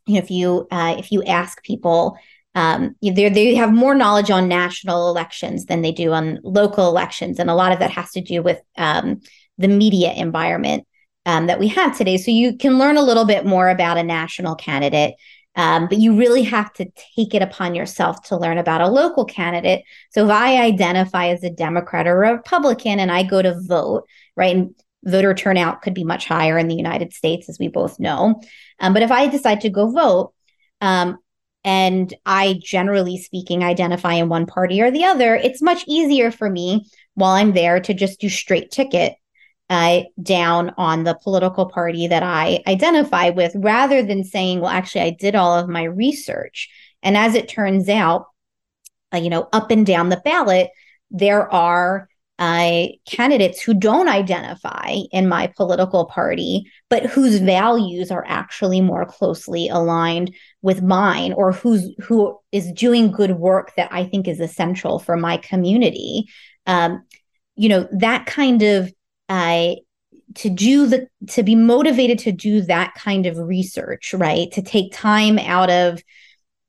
if 0.06 0.30
you 0.30 0.66
uh, 0.70 0.96
if 0.98 1.12
you 1.12 1.22
ask 1.22 1.62
people. 1.62 2.18
Um, 2.54 2.96
they 3.00 3.28
they 3.28 3.54
have 3.54 3.72
more 3.72 3.94
knowledge 3.94 4.30
on 4.30 4.48
national 4.48 5.10
elections 5.10 5.66
than 5.66 5.82
they 5.82 5.92
do 5.92 6.12
on 6.12 6.40
local 6.42 6.88
elections, 6.88 7.38
and 7.38 7.48
a 7.48 7.54
lot 7.54 7.72
of 7.72 7.78
that 7.78 7.92
has 7.92 8.10
to 8.12 8.20
do 8.20 8.42
with 8.42 8.60
um, 8.76 9.20
the 9.58 9.68
media 9.68 10.12
environment 10.12 10.86
um, 11.26 11.46
that 11.46 11.60
we 11.60 11.68
have 11.68 11.96
today. 11.96 12.16
So 12.16 12.30
you 12.30 12.56
can 12.56 12.78
learn 12.78 12.96
a 12.96 13.02
little 13.02 13.26
bit 13.26 13.44
more 13.44 13.68
about 13.68 13.98
a 13.98 14.02
national 14.02 14.56
candidate 14.56 15.14
um, 15.58 15.88
but 15.88 15.98
you 15.98 16.16
really 16.16 16.44
have 16.44 16.72
to 16.74 16.86
take 17.16 17.34
it 17.34 17.42
upon 17.42 17.74
yourself 17.74 18.22
to 18.22 18.36
learn 18.36 18.58
about 18.58 18.80
a 18.80 18.86
local 18.86 19.24
candidate. 19.24 19.82
So 20.10 20.24
if 20.24 20.30
I 20.30 20.62
identify 20.62 21.30
as 21.30 21.42
a 21.42 21.50
Democrat 21.50 22.06
or 22.06 22.22
a 22.22 22.36
Republican 22.36 23.00
and 23.00 23.10
I 23.10 23.24
go 23.24 23.42
to 23.42 23.60
vote, 23.60 24.04
right, 24.36 24.54
and 24.54 24.74
voter 25.04 25.34
turnout 25.34 25.82
could 25.82 25.94
be 25.94 26.04
much 26.04 26.28
higher 26.28 26.56
in 26.58 26.68
the 26.68 26.76
United 26.76 27.12
States, 27.12 27.48
as 27.48 27.58
we 27.58 27.66
both 27.66 27.98
know. 27.98 28.40
Um, 28.78 28.92
but 28.92 29.02
if 29.02 29.10
I 29.10 29.26
decide 29.26 29.62
to 29.62 29.68
go 29.68 29.90
vote, 29.90 30.32
um, 30.80 31.18
and 31.64 32.14
I 32.24 32.60
generally 32.62 33.18
speaking 33.18 33.64
identify 33.64 34.14
in 34.14 34.28
one 34.28 34.46
party 34.46 34.80
or 34.80 34.92
the 34.92 35.06
other, 35.06 35.34
it's 35.34 35.60
much 35.60 35.82
easier 35.88 36.30
for 36.30 36.48
me 36.48 36.86
while 37.14 37.32
I'm 37.32 37.52
there 37.52 37.80
to 37.80 37.94
just 37.94 38.20
do 38.20 38.28
straight 38.28 38.70
ticket 38.70 39.16
uh, 39.70 40.00
down 40.22 40.72
on 40.78 41.04
the 41.04 41.14
political 41.14 41.66
party 41.66 42.06
that 42.06 42.22
I 42.22 42.62
identify 42.66 43.30
with 43.30 43.52
rather 43.54 44.02
than 44.02 44.24
saying, 44.24 44.60
well, 44.60 44.70
actually, 44.70 45.02
I 45.02 45.10
did 45.10 45.34
all 45.34 45.58
of 45.58 45.68
my 45.68 45.84
research. 45.84 46.68
And 47.02 47.16
as 47.16 47.34
it 47.34 47.48
turns 47.48 47.88
out, 47.88 48.26
uh, 49.12 49.18
you 49.18 49.30
know, 49.30 49.48
up 49.52 49.70
and 49.70 49.84
down 49.84 50.08
the 50.08 50.22
ballot, 50.24 50.70
there 51.10 51.52
are 51.52 52.08
uh, 52.38 52.86
candidates 53.08 53.60
who 53.60 53.74
don't 53.74 54.08
identify 54.08 54.94
in 55.10 55.28
my 55.28 55.48
political 55.56 56.06
party, 56.06 56.70
but 56.88 57.04
whose 57.04 57.40
values 57.40 58.10
are 58.10 58.24
actually 58.28 58.80
more 58.80 59.04
closely 59.04 59.68
aligned 59.68 60.32
with 60.62 60.80
mine, 60.80 61.32
or 61.32 61.52
who's 61.52 61.90
who 62.00 62.38
is 62.52 62.70
doing 62.72 63.10
good 63.10 63.32
work 63.32 63.74
that 63.76 63.88
I 63.92 64.04
think 64.04 64.28
is 64.28 64.38
essential 64.38 65.00
for 65.00 65.16
my 65.16 65.36
community. 65.38 66.26
Um, 66.66 67.04
you 67.56 67.68
know, 67.68 67.88
that 67.90 68.26
kind 68.26 68.62
of 68.62 68.92
uh, 69.28 69.74
to 70.34 70.50
do 70.50 70.86
the 70.86 71.08
to 71.28 71.42
be 71.42 71.54
motivated 71.54 72.18
to 72.20 72.32
do 72.32 72.60
that 72.62 72.94
kind 72.94 73.26
of 73.26 73.38
research 73.38 74.14
right? 74.14 74.50
To 74.52 74.62
take 74.62 74.92
time 74.92 75.38
out 75.38 75.70
of 75.70 76.02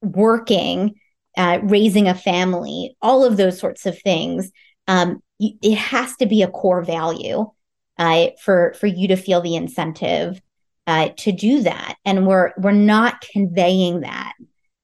working 0.01 0.95
uh, 1.37 1.59
raising 1.63 2.07
a 2.07 2.15
family 2.15 2.95
all 3.01 3.23
of 3.23 3.37
those 3.37 3.59
sorts 3.59 3.85
of 3.85 3.99
things 4.01 4.51
um, 4.87 5.21
it 5.39 5.77
has 5.77 6.15
to 6.17 6.25
be 6.25 6.41
a 6.41 6.49
core 6.49 6.81
value 6.81 7.49
uh, 7.97 8.27
for 8.41 8.73
for 8.79 8.87
you 8.87 9.09
to 9.09 9.15
feel 9.15 9.41
the 9.41 9.55
incentive 9.55 10.41
uh, 10.87 11.09
to 11.17 11.31
do 11.31 11.61
that. 11.61 11.95
And 12.05 12.25
we're 12.25 12.51
we're 12.57 12.71
not 12.71 13.21
conveying 13.21 14.01
that 14.01 14.33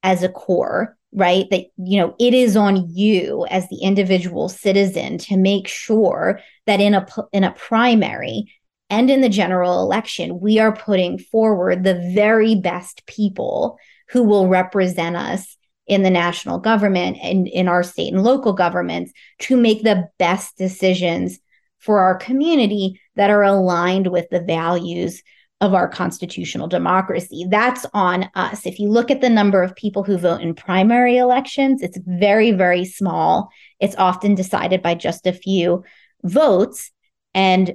as 0.03 0.21
a 0.21 0.29
core 0.29 0.94
right? 1.15 1.45
That 1.49 1.65
you 1.77 1.99
know 1.99 2.15
it 2.19 2.33
is 2.33 2.55
on 2.55 2.89
you 2.93 3.47
as 3.49 3.67
the 3.69 3.79
individual 3.81 4.49
citizen 4.49 5.17
to 5.19 5.37
make 5.37 5.67
sure 5.67 6.41
that 6.67 6.81
in 6.81 6.93
a 6.93 7.07
in 7.31 7.43
a 7.43 7.53
primary 7.53 8.53
and 8.89 9.09
in 9.09 9.21
the 9.21 9.29
general 9.29 9.81
election 9.81 10.39
we 10.39 10.59
are 10.59 10.75
putting 10.75 11.17
forward 11.17 11.83
the 11.83 12.11
very 12.13 12.55
best 12.55 13.05
people 13.07 13.79
who 14.09 14.23
will 14.23 14.47
represent 14.47 15.15
us 15.15 15.57
in 15.87 16.03
the 16.03 16.09
national 16.09 16.59
government 16.59 17.17
and 17.21 17.47
in 17.47 17.67
our 17.67 17.83
state 17.83 18.11
and 18.11 18.23
local 18.23 18.53
governments 18.53 19.11
to 19.39 19.55
make 19.55 19.83
the 19.83 20.09
best 20.19 20.57
decisions 20.57 21.39
for 21.79 21.99
our 21.99 22.15
community 22.17 22.99
that 23.15 23.29
are 23.29 23.43
aligned 23.43 24.07
with 24.07 24.27
the 24.31 24.41
values 24.41 25.21
of 25.65 25.73
our 25.73 25.87
constitutional 25.87 26.67
democracy. 26.67 27.45
That's 27.49 27.85
on 27.93 28.29
us. 28.35 28.65
If 28.65 28.79
you 28.79 28.89
look 28.89 29.11
at 29.11 29.21
the 29.21 29.29
number 29.29 29.61
of 29.63 29.75
people 29.75 30.03
who 30.03 30.17
vote 30.17 30.41
in 30.41 30.53
primary 30.53 31.17
elections, 31.17 31.81
it's 31.81 31.97
very, 32.05 32.51
very 32.51 32.85
small. 32.85 33.49
It's 33.79 33.95
often 33.97 34.35
decided 34.35 34.81
by 34.81 34.95
just 34.95 35.27
a 35.27 35.33
few 35.33 35.83
votes. 36.23 36.91
And, 37.33 37.73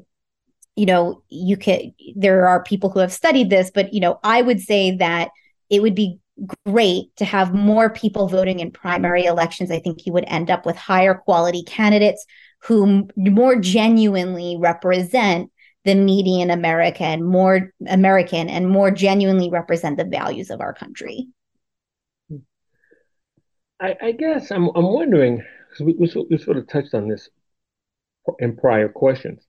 you 0.76 0.86
know, 0.86 1.22
you 1.28 1.57
can, 1.57 1.93
there 2.16 2.49
are 2.49 2.62
people 2.62 2.91
who 2.91 3.01
have 3.01 3.12
studied 3.12 3.51
this, 3.51 3.70
but, 3.70 3.93
you 3.93 4.01
know, 4.01 4.18
I 4.22 4.41
would 4.41 4.61
say 4.61 4.97
that 4.97 5.30
it 5.68 5.82
would 5.82 5.95
be 5.95 6.18
great 6.66 7.14
to 7.16 7.24
have 7.24 7.53
more 7.53 7.91
people 7.91 8.28
voting 8.28 8.61
in 8.61 8.70
primary 8.70 9.24
elections. 9.24 9.70
I 9.70 9.80
think 9.80 10.07
you 10.07 10.12
would 10.12 10.24
end 10.26 10.51
up 10.51 10.64
with 10.64 10.76
higher 10.76 11.14
quality 11.14 11.62
candidates 11.64 12.24
who 12.62 13.09
more 13.16 13.57
genuinely 13.57 14.57
represent 14.59 15.51
the 15.85 15.95
median 15.95 16.51
American, 16.51 17.24
more 17.24 17.72
American, 17.89 18.49
and 18.49 18.68
more 18.68 18.91
genuinely 18.91 19.51
represent 19.51 19.97
the 19.97 20.05
values 20.05 20.51
of 20.51 20.61
our 20.61 20.74
country. 20.74 21.28
I, 23.81 23.97
I 24.01 24.12
guess 24.12 24.51
I'm 24.51 24.68
I'm 24.76 24.93
wondering 24.93 25.43
because 25.70 25.87
we, 25.87 25.95
we, 25.95 26.26
we 26.31 26.39
sort 26.39 26.59
of 26.59 26.68
touched 26.68 26.95
on 26.95 27.09
this 27.09 27.28
in 28.39 28.57
prior 28.57 28.89
questions, 28.89 29.43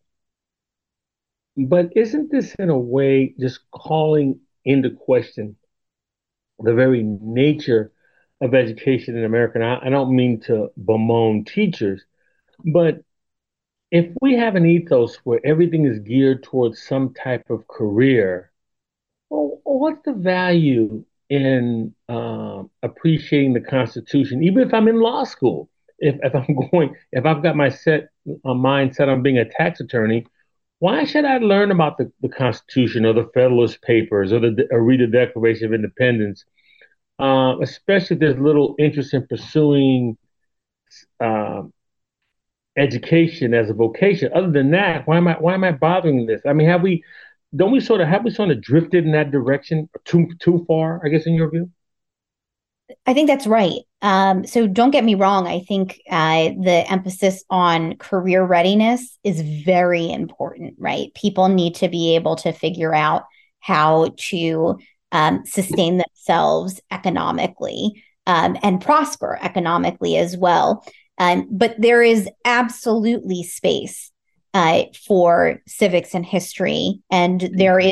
but 1.58 1.90
isn't 1.96 2.32
this 2.32 2.56
in 2.56 2.70
a 2.70 2.78
way 2.78 3.34
just 3.40 3.60
calling 3.72 4.40
into 4.64 4.90
question 4.92 5.56
the 6.60 6.74
very 6.74 7.04
nature 7.04 7.92
of 8.40 8.54
education 8.56 9.18
in 9.18 9.26
America? 9.26 9.56
And 9.56 9.66
I, 9.66 9.80
I 9.84 9.90
don't 9.90 10.16
mean 10.16 10.40
to 10.42 10.70
bemoan 10.78 11.46
teachers, 11.46 12.02
but 12.64 13.04
if 13.92 14.08
we 14.22 14.36
have 14.36 14.56
an 14.56 14.66
ethos 14.66 15.18
where 15.18 15.42
everything 15.46 15.86
is 15.86 16.00
geared 16.00 16.44
towards 16.44 16.82
some 16.82 17.14
type 17.14 17.50
of 17.50 17.68
career, 17.68 18.52
well, 19.30 19.60
what's 19.64 20.04
the 20.06 20.14
value 20.14 21.04
in 21.30 21.94
uh, 22.10 22.64
appreciating 22.84 23.54
the 23.54 23.62
Constitution, 23.62 24.44
even 24.44 24.68
if 24.68 24.74
I'm 24.74 24.88
in 24.88 25.00
law 25.00 25.26
school? 25.26 25.70
If, 26.00 26.16
if 26.24 26.34
I'm 26.34 26.70
going, 26.72 26.96
if 27.12 27.26
I've 27.26 27.44
got 27.44 27.56
my 27.56 27.70
set 27.70 28.10
a 28.46 28.54
mind 28.54 28.96
set 28.96 29.10
on 29.10 29.24
being 29.24 29.38
a 29.38 29.50
tax 29.50 29.82
attorney, 29.82 30.26
why 30.80 31.04
should 31.04 31.26
I 31.26 31.38
learn 31.38 31.70
about 31.72 31.98
the, 31.98 32.12
the 32.22 32.30
Constitution 32.30 33.06
or 33.06 33.14
the 33.14 33.30
Federalist 33.34 33.82
Papers 33.82 34.32
or 34.32 34.39
the 34.39 34.68
or 34.72 34.82
read 34.82 35.02
the 35.02 35.08
Declaration 35.08 35.66
of 35.66 35.74
Independence? 35.74 36.46
Uh, 37.20 37.60
especially 37.62 38.16
if 38.16 38.20
there's 38.20 38.39
little 38.39 38.76
interest 38.80 39.14
in 39.14 39.28
pursuing 39.28 40.18
uh, 41.20 41.62
education 42.78 43.53
as 43.53 43.69
a 43.69 43.74
vocation. 43.74 44.32
Other 44.34 44.51
than 44.51 44.72
that, 44.72 45.07
why 45.07 45.17
am 45.17 45.28
I 45.28 45.34
why 45.34 45.53
am 45.53 45.63
I 45.63 45.72
bothering 45.72 46.26
this? 46.26 46.41
I 46.45 46.53
mean, 46.53 46.67
have 46.67 46.82
we 46.82 47.03
don't 47.55 47.72
we 47.72 47.80
sort 47.80 48.01
of 48.01 48.07
have 48.07 48.24
we 48.24 48.32
sort 48.32 48.51
of 48.51 48.61
drifted 48.61 49.05
in 49.05 49.11
that 49.11 49.32
direction 49.32 49.89
too 50.05 50.28
too 50.39 50.63
far? 50.67 51.01
I 51.05 51.09
guess 51.09 51.26
in 51.26 51.34
your 51.34 51.49
view. 51.49 51.69
I 53.05 53.13
think 53.13 53.30
that's 53.30 53.47
right. 53.47 53.80
Um, 54.01 54.45
so 54.45 54.67
don't 54.67 54.91
get 54.91 55.05
me 55.05 55.15
wrong. 55.15 55.47
I 55.47 55.61
think 55.61 56.01
uh, 56.09 56.49
the 56.61 56.84
emphasis 56.89 57.41
on 57.49 57.95
career 57.97 58.43
readiness 58.43 59.17
is 59.24 59.41
very 59.41 60.11
important. 60.11 60.76
Right, 60.78 61.13
people 61.13 61.47
need 61.47 61.76
to 61.76 61.89
be 61.89 62.15
able 62.15 62.36
to 62.38 62.51
figure 62.51 62.93
out 62.93 63.24
how 63.59 64.13
to 64.17 64.80
um, 65.11 65.45
sustain 65.45 65.97
themselves 65.97 66.82
economically 66.89 68.03
um, 68.28 68.57
and 68.63 68.82
prosper 68.82 69.38
economically 69.41 70.17
as 70.17 70.38
well. 70.38 70.86
Um, 71.22 71.47
but 71.51 71.76
there 71.78 72.01
is 72.01 72.28
absolutely 72.45 73.43
space 73.43 74.11
uh, 74.55 74.86
for 75.05 75.61
civics 75.67 76.15
and 76.15 76.26
history, 76.26 76.99
and 77.11 77.47
there 77.53 77.78
mm-hmm. 77.78 77.91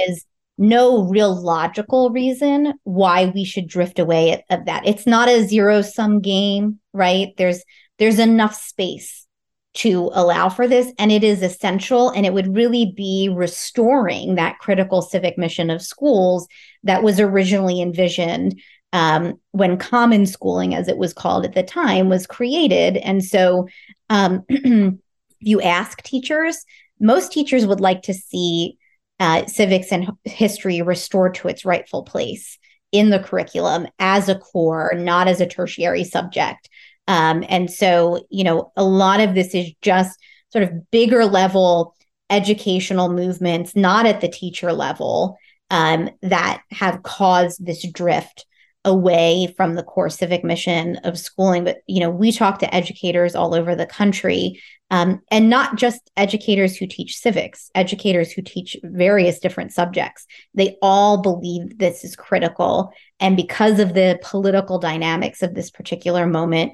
no 0.57 1.03
real 1.03 1.39
logical 1.39 2.09
reason 2.09 2.73
why 2.85 3.27
we 3.27 3.45
should 3.45 3.67
drift 3.67 3.99
away 3.99 4.43
of 4.49 4.65
that. 4.65 4.87
It's 4.87 5.05
not 5.05 5.29
a 5.29 5.45
zero 5.45 5.83
sum 5.83 6.21
game, 6.21 6.79
right? 6.91 7.27
There's 7.37 7.63
there's 7.99 8.17
enough 8.17 8.55
space 8.55 9.27
to 9.75 10.09
allow 10.13 10.49
for 10.49 10.67
this 10.67 10.91
and 10.97 11.11
it 11.11 11.23
is 11.23 11.43
essential 11.43 12.09
and 12.09 12.25
it 12.25 12.33
would 12.33 12.55
really 12.55 12.91
be 12.97 13.29
restoring 13.31 14.33
that 14.33 14.57
critical 14.57 15.03
civic 15.03 15.37
mission 15.37 15.69
of 15.69 15.83
schools 15.83 16.47
that 16.81 17.03
was 17.03 17.19
originally 17.19 17.79
envisioned 17.79 18.59
um, 18.93 19.39
when 19.51 19.77
common 19.77 20.25
schooling, 20.25 20.73
as 20.73 20.87
it 20.87 20.97
was 20.97 21.13
called 21.13 21.45
at 21.45 21.53
the 21.53 21.63
time, 21.63 22.09
was 22.09 22.27
created. 22.27 22.97
And 22.97 23.23
so, 23.23 23.67
um, 24.09 24.45
you 25.39 25.61
ask 25.61 26.01
teachers, 26.01 26.65
most 26.99 27.31
teachers 27.31 27.65
would 27.65 27.79
like 27.79 28.03
to 28.03 28.13
see 28.13 28.77
uh, 29.19 29.45
civics 29.45 29.91
and 29.91 30.11
history 30.23 30.81
restored 30.81 31.35
to 31.35 31.47
its 31.47 31.65
rightful 31.65 32.03
place 32.03 32.57
in 32.91 33.09
the 33.09 33.19
curriculum 33.19 33.87
as 33.99 34.29
a 34.29 34.35
core, 34.35 34.93
not 34.95 35.27
as 35.27 35.39
a 35.41 35.47
tertiary 35.47 36.03
subject. 36.03 36.69
Um, 37.07 37.43
and 37.47 37.69
so, 37.69 38.25
you 38.29 38.43
know, 38.43 38.71
a 38.75 38.83
lot 38.83 39.19
of 39.19 39.35
this 39.35 39.53
is 39.53 39.71
just 39.81 40.19
sort 40.51 40.63
of 40.63 40.89
bigger 40.91 41.25
level 41.25 41.95
educational 42.29 43.09
movements, 43.09 43.75
not 43.75 44.05
at 44.05 44.21
the 44.21 44.27
teacher 44.27 44.71
level, 44.71 45.37
um, 45.71 46.09
that 46.21 46.61
have 46.71 47.03
caused 47.03 47.63
this 47.65 47.87
drift 47.91 48.45
away 48.85 49.53
from 49.57 49.75
the 49.75 49.83
core 49.83 50.09
civic 50.09 50.41
mission 50.41 50.95
of 51.03 51.19
schooling 51.19 51.65
but 51.65 51.79
you 51.85 51.99
know 51.99 52.09
we 52.09 52.31
talk 52.31 52.59
to 52.59 52.73
educators 52.73 53.35
all 53.35 53.53
over 53.53 53.75
the 53.75 53.85
country 53.85 54.61
um, 54.91 55.21
and 55.29 55.49
not 55.49 55.75
just 55.75 56.09
educators 56.17 56.77
who 56.77 56.87
teach 56.87 57.17
civics 57.17 57.69
educators 57.75 58.31
who 58.31 58.41
teach 58.41 58.77
various 58.83 59.39
different 59.39 59.71
subjects. 59.71 60.25
They 60.53 60.77
all 60.81 61.21
believe 61.21 61.77
this 61.77 62.03
is 62.03 62.15
critical 62.15 62.93
and 63.19 63.35
because 63.35 63.79
of 63.79 63.93
the 63.93 64.17
political 64.23 64.79
dynamics 64.79 65.43
of 65.43 65.53
this 65.53 65.69
particular 65.69 66.25
moment 66.25 66.71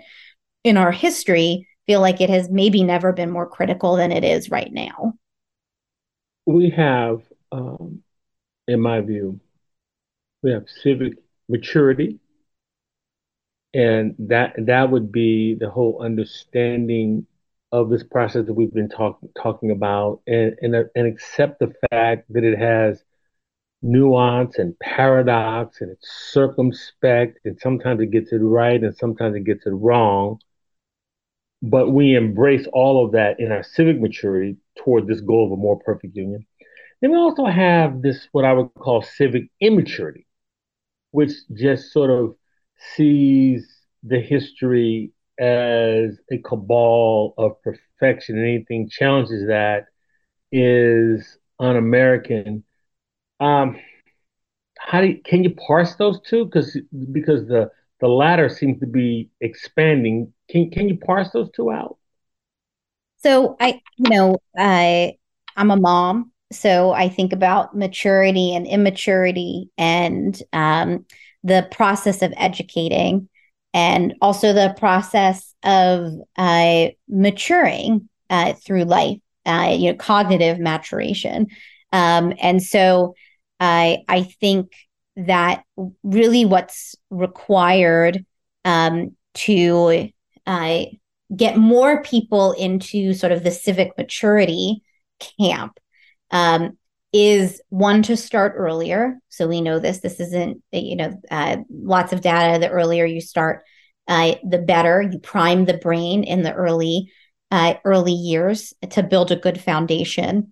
in 0.63 0.77
our 0.77 0.91
history 0.91 1.67
feel 1.87 2.01
like 2.01 2.21
it 2.21 2.29
has 2.29 2.49
maybe 2.49 2.83
never 2.83 3.13
been 3.13 3.31
more 3.31 3.47
critical 3.47 3.95
than 3.95 4.11
it 4.11 4.23
is 4.23 4.49
right 4.49 4.71
now. 4.71 5.13
We 6.45 6.69
have 6.69 7.21
um, 7.51 8.03
in 8.67 8.79
my 8.79 9.01
view 9.01 9.39
we 10.43 10.51
have 10.51 10.65
civic 10.83 11.13
maturity. 11.49 12.19
And 13.73 14.15
that 14.19 14.53
that 14.57 14.89
would 14.91 15.11
be 15.11 15.55
the 15.55 15.69
whole 15.69 16.01
understanding 16.01 17.27
of 17.71 17.89
this 17.89 18.03
process 18.03 18.45
that 18.45 18.53
we've 18.53 18.73
been 18.73 18.89
talking 18.89 19.29
talking 19.41 19.71
about. 19.71 20.21
And, 20.27 20.55
and, 20.61 20.75
and 20.95 21.07
accept 21.07 21.59
the 21.59 21.73
fact 21.91 22.31
that 22.33 22.43
it 22.43 22.57
has 22.57 23.03
nuance 23.81 24.57
and 24.57 24.77
paradox 24.79 25.81
and 25.81 25.91
it's 25.91 26.09
circumspect 26.31 27.39
and 27.45 27.59
sometimes 27.59 28.01
it 28.01 28.11
gets 28.11 28.31
it 28.31 28.37
right 28.37 28.83
and 28.83 28.95
sometimes 28.97 29.35
it 29.35 29.43
gets 29.45 29.65
it 29.65 29.71
wrong. 29.71 30.39
But 31.61 31.91
we 31.91 32.15
embrace 32.15 32.67
all 32.73 33.05
of 33.05 33.11
that 33.13 33.39
in 33.39 33.51
our 33.51 33.63
civic 33.63 33.99
maturity 33.99 34.57
toward 34.77 35.07
this 35.07 35.21
goal 35.21 35.47
of 35.47 35.51
a 35.51 35.61
more 35.61 35.79
perfect 35.79 36.15
union. 36.15 36.45
Then 37.01 37.11
we 37.11 37.17
also 37.17 37.45
have 37.45 38.01
this 38.01 38.27
what 38.31 38.45
i 38.45 38.53
would 38.53 38.73
call 38.75 39.01
civic 39.01 39.43
immaturity 39.61 40.24
which 41.16 41.32
just 41.53 41.93
sort 41.93 42.09
of 42.09 42.36
sees 42.95 43.66
the 44.03 44.20
history 44.20 45.11
as 45.39 46.18
a 46.30 46.38
cabal 46.43 47.34
of 47.38 47.61
perfection. 47.61 48.38
And 48.38 48.45
anything 48.45 48.89
challenges 48.89 49.47
that 49.47 49.86
is 50.51 51.38
un-American. 51.59 52.66
Um, 53.39 53.78
how 54.78 55.01
do 55.01 55.07
you, 55.07 55.22
can 55.24 55.43
you 55.43 55.55
parse 55.55 55.95
those 55.95 56.20
two? 56.22 56.45
Because 56.45 56.78
because 57.11 57.47
the 57.47 57.72
the 58.01 58.07
latter 58.07 58.49
seems 58.49 58.80
to 58.82 58.88
be 58.88 59.30
expanding. 59.39 60.34
Can 60.49 60.70
can 60.70 60.89
you 60.89 60.97
parse 60.97 61.30
those 61.32 61.49
two 61.55 61.72
out? 61.72 61.97
So 63.18 63.55
I, 63.59 63.82
you 63.97 64.09
know, 64.09 64.38
I 64.57 65.18
I'm 65.55 65.72
a 65.72 65.78
mom, 65.78 66.32
so 66.55 66.91
I 66.91 67.09
think 67.09 67.33
about 67.33 67.75
maturity 67.75 68.55
and 68.55 68.65
immaturity 68.65 69.69
and 69.77 70.41
um, 70.53 71.05
the 71.43 71.67
process 71.71 72.21
of 72.21 72.33
educating 72.37 73.29
and 73.73 74.15
also 74.21 74.53
the 74.53 74.73
process 74.77 75.53
of 75.63 76.13
uh, 76.37 76.87
maturing 77.09 78.09
uh, 78.29 78.53
through 78.53 78.85
life, 78.85 79.19
uh, 79.45 79.75
you 79.77 79.91
know, 79.91 79.97
cognitive 79.97 80.59
maturation. 80.59 81.47
Um, 81.91 82.33
and 82.41 82.63
so 82.63 83.15
I, 83.59 83.99
I 84.07 84.23
think 84.23 84.73
that 85.17 85.63
really 86.03 86.45
what's 86.45 86.95
required 87.09 88.25
um, 88.63 89.15
to 89.35 90.09
uh, 90.47 90.85
get 91.35 91.57
more 91.57 92.01
people 92.01 92.53
into 92.53 93.13
sort 93.13 93.31
of 93.31 93.43
the 93.43 93.51
civic 93.51 93.97
maturity 93.97 94.83
camp 95.39 95.79
um, 96.32 96.78
is 97.13 97.61
one 97.69 98.03
to 98.03 98.17
start 98.17 98.53
earlier. 98.57 99.17
So 99.30 99.47
we 99.47 99.61
know 99.61 99.80
this. 99.80 99.99
This 99.99 100.19
isn't, 100.19 100.61
you 100.71 100.95
know, 100.95 101.21
uh, 101.32 101.57
lots 101.69 102.11
of 102.11 102.21
data. 102.21 102.59
The 102.59 102.69
earlier 102.69 103.05
you 103.05 103.21
start, 103.21 103.63
uh, 104.07 104.36
the 104.47 104.59
better. 104.59 105.01
You 105.01 105.19
prime 105.19 105.65
the 105.65 105.78
brain 105.78 106.23
in 106.23 106.43
the 106.43 106.53
early, 106.53 107.11
uh, 107.51 107.76
early 107.86 108.13
years 108.13 108.73
to 108.91 109.03
build 109.03 109.32
a 109.32 109.38
good 109.38 109.61
foundation. 109.61 110.51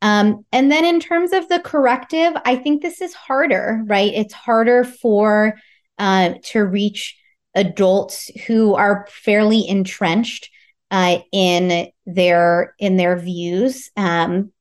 Um, 0.00 0.44
and 0.52 0.70
then 0.70 0.84
in 0.84 1.00
terms 1.00 1.32
of 1.32 1.48
the 1.48 1.60
corrective, 1.60 2.32
I 2.44 2.56
think 2.56 2.82
this 2.82 3.00
is 3.00 3.14
harder, 3.14 3.82
right? 3.86 4.12
It's 4.14 4.34
harder 4.34 4.84
for 4.84 5.58
uh, 5.98 6.34
to 6.44 6.64
reach 6.64 7.18
adults 7.54 8.30
who 8.46 8.74
are 8.74 9.06
fairly 9.10 9.68
entrenched 9.68 10.50
uh, 10.90 11.18
in 11.32 11.90
their 12.06 12.74
in 12.78 12.96
their 12.96 13.18
views. 13.18 13.90
Um, 13.96 14.52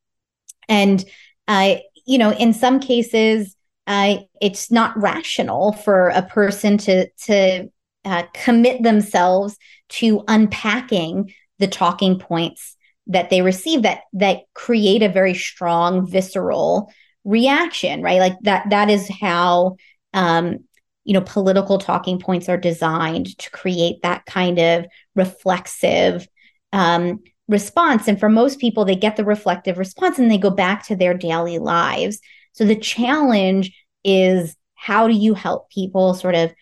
and, 0.67 1.03
uh, 1.47 1.75
you 2.05 2.17
know, 2.17 2.31
in 2.31 2.53
some 2.53 2.79
cases, 2.79 3.55
uh, 3.85 4.17
it's 4.41 4.71
not 4.71 4.97
rational 5.01 5.71
for 5.71 6.09
a 6.09 6.21
person 6.21 6.77
to, 6.77 7.07
to 7.25 7.69
uh, 8.05 8.23
commit 8.33 8.83
themselves 8.83 9.57
to 9.89 10.23
unpacking 10.27 11.33
the 11.59 11.67
talking 11.67 12.19
points 12.19 12.75
that 13.07 13.29
they 13.29 13.41
receive 13.41 13.83
that 13.83 14.01
that 14.13 14.39
create 14.53 15.01
a 15.01 15.09
very 15.09 15.33
strong 15.33 16.05
visceral 16.05 16.91
reaction 17.23 18.01
right? 18.01 18.19
Like 18.19 18.37
that 18.41 18.69
that 18.69 18.89
is 18.89 19.09
how 19.09 19.77
um 20.13 20.59
you 21.03 21.13
know 21.13 21.21
political 21.21 21.77
talking 21.77 22.19
points 22.19 22.49
are 22.49 22.57
designed 22.57 23.37
to 23.37 23.51
create 23.51 24.01
that 24.03 24.25
kind 24.25 24.59
of 24.59 24.85
reflexive 25.15 26.27
um 26.73 27.19
response. 27.47 28.07
And 28.07 28.19
for 28.19 28.29
most 28.29 28.59
people 28.59 28.85
they 28.85 28.95
get 28.95 29.15
the 29.15 29.25
reflective 29.25 29.77
response 29.77 30.19
and 30.19 30.29
they 30.29 30.37
go 30.37 30.49
back 30.49 30.85
to 30.87 30.95
their 30.95 31.13
daily 31.13 31.59
lives. 31.59 32.19
So 32.53 32.65
the 32.65 32.75
challenge 32.75 33.71
is 34.03 34.55
how 34.75 35.07
do 35.07 35.13
you 35.13 35.33
help 35.33 35.69
people 35.69 36.13
sort 36.13 36.35
of 36.35 36.53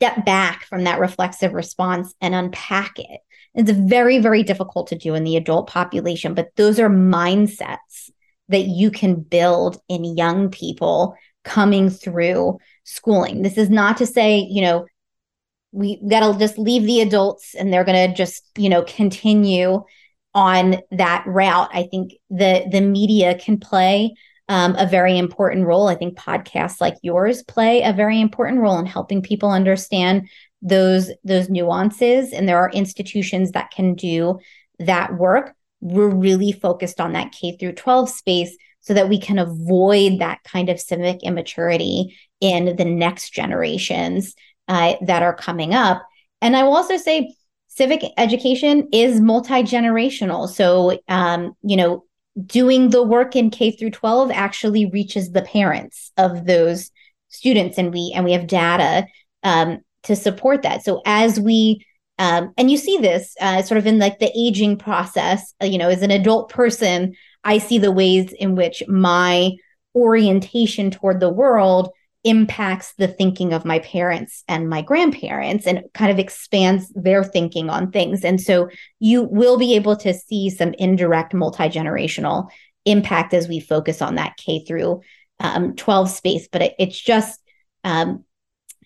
step 0.00 0.24
back 0.24 0.64
from 0.64 0.84
that 0.84 1.00
reflexive 1.00 1.52
response 1.52 2.14
and 2.20 2.34
unpack 2.34 2.98
it? 2.98 3.20
It's 3.54 3.70
very, 3.70 4.18
very 4.18 4.42
difficult 4.42 4.88
to 4.88 4.98
do 4.98 5.14
in 5.14 5.24
the 5.24 5.36
adult 5.36 5.68
population, 5.68 6.34
but 6.34 6.50
those 6.56 6.78
are 6.78 6.90
mindsets 6.90 8.10
that 8.48 8.66
you 8.66 8.90
can 8.90 9.16
build 9.20 9.80
in 9.88 10.04
young 10.04 10.50
people 10.50 11.16
coming 11.44 11.90
through 11.90 12.58
schooling. 12.84 13.42
This 13.42 13.58
is 13.58 13.70
not 13.70 13.96
to 13.98 14.06
say, 14.06 14.38
you 14.38 14.62
know, 14.62 14.86
we 15.72 15.96
to 15.96 16.36
just 16.38 16.58
leave 16.58 16.84
the 16.84 17.00
adults 17.00 17.54
and 17.54 17.72
they're 17.72 17.84
going 17.84 18.08
to 18.08 18.14
just, 18.14 18.44
you 18.56 18.68
know, 18.68 18.82
continue 18.82 19.82
on 20.34 20.76
that 20.90 21.24
route. 21.26 21.70
I 21.72 21.84
think 21.84 22.14
the 22.30 22.66
the 22.70 22.80
media 22.80 23.38
can 23.38 23.58
play 23.58 24.14
um, 24.48 24.76
a 24.76 24.86
very 24.86 25.18
important 25.18 25.66
role. 25.66 25.88
I 25.88 25.94
think 25.94 26.16
podcasts 26.16 26.80
like 26.80 26.96
yours 27.02 27.42
play 27.42 27.82
a 27.82 27.92
very 27.92 28.20
important 28.20 28.60
role 28.60 28.78
in 28.78 28.86
helping 28.86 29.22
people 29.22 29.50
understand 29.50 30.28
those 30.62 31.10
those 31.24 31.48
nuances 31.48 32.32
and 32.32 32.48
there 32.48 32.58
are 32.58 32.70
institutions 32.70 33.52
that 33.52 33.70
can 33.70 33.94
do 33.94 34.38
that 34.80 35.16
work 35.16 35.54
we're 35.80 36.08
really 36.08 36.50
focused 36.50 37.00
on 37.00 37.12
that 37.12 37.30
k 37.30 37.56
through 37.56 37.72
12 37.72 38.10
space 38.10 38.56
so 38.80 38.94
that 38.94 39.08
we 39.08 39.20
can 39.20 39.38
avoid 39.38 40.18
that 40.18 40.42
kind 40.44 40.68
of 40.68 40.80
civic 40.80 41.22
immaturity 41.22 42.16
in 42.40 42.74
the 42.76 42.84
next 42.84 43.30
generations 43.30 44.34
uh, 44.68 44.94
that 45.02 45.22
are 45.22 45.34
coming 45.34 45.74
up 45.74 46.02
and 46.40 46.56
i 46.56 46.62
will 46.62 46.76
also 46.76 46.96
say 46.96 47.34
civic 47.68 48.02
education 48.16 48.88
is 48.92 49.20
multi-generational 49.20 50.48
so 50.48 50.98
um, 51.08 51.52
you 51.62 51.76
know 51.76 52.04
doing 52.46 52.90
the 52.90 53.02
work 53.02 53.34
in 53.34 53.50
k 53.50 53.70
through 53.70 53.90
12 53.90 54.30
actually 54.30 54.86
reaches 54.86 55.32
the 55.32 55.42
parents 55.42 56.12
of 56.16 56.46
those 56.46 56.90
students 57.28 57.78
and 57.78 57.92
we 57.92 58.12
and 58.14 58.24
we 58.24 58.32
have 58.32 58.46
data 58.46 59.06
um, 59.42 59.80
to 60.04 60.16
support 60.16 60.62
that. 60.62 60.84
So 60.84 61.02
as 61.06 61.38
we 61.38 61.84
um, 62.20 62.52
and 62.56 62.68
you 62.68 62.76
see 62.76 62.98
this 62.98 63.36
uh, 63.40 63.62
sort 63.62 63.78
of 63.78 63.86
in 63.86 64.00
like 64.00 64.18
the 64.18 64.32
aging 64.36 64.76
process, 64.76 65.54
uh, 65.62 65.66
you 65.66 65.78
know, 65.78 65.88
as 65.88 66.02
an 66.02 66.10
adult 66.10 66.50
person, 66.50 67.14
I 67.44 67.58
see 67.58 67.78
the 67.78 67.92
ways 67.92 68.32
in 68.32 68.56
which 68.56 68.82
my 68.88 69.52
orientation 69.94 70.90
toward 70.90 71.20
the 71.20 71.30
world 71.30 71.90
impacts 72.24 72.94
the 72.94 73.08
thinking 73.08 73.52
of 73.52 73.64
my 73.64 73.78
parents 73.78 74.42
and 74.48 74.68
my 74.68 74.82
grandparents 74.82 75.66
and 75.66 75.84
kind 75.94 76.10
of 76.10 76.18
expands 76.18 76.88
their 76.94 77.22
thinking 77.22 77.70
on 77.70 77.90
things. 77.90 78.24
And 78.24 78.40
so 78.40 78.68
you 78.98 79.22
will 79.22 79.56
be 79.56 79.76
able 79.76 79.96
to 79.96 80.12
see 80.12 80.50
some 80.50 80.74
indirect 80.78 81.32
multi 81.32 81.64
generational 81.64 82.50
impact 82.84 83.34
as 83.34 83.48
we 83.48 83.60
focus 83.60 84.02
on 84.02 84.16
that 84.16 84.36
K 84.36 84.64
through 84.64 85.02
um, 85.40 85.76
12 85.76 86.10
space. 86.10 86.48
But 86.50 86.62
it, 86.62 86.74
it's 86.78 87.00
just 87.00 87.40
um, 87.84 88.24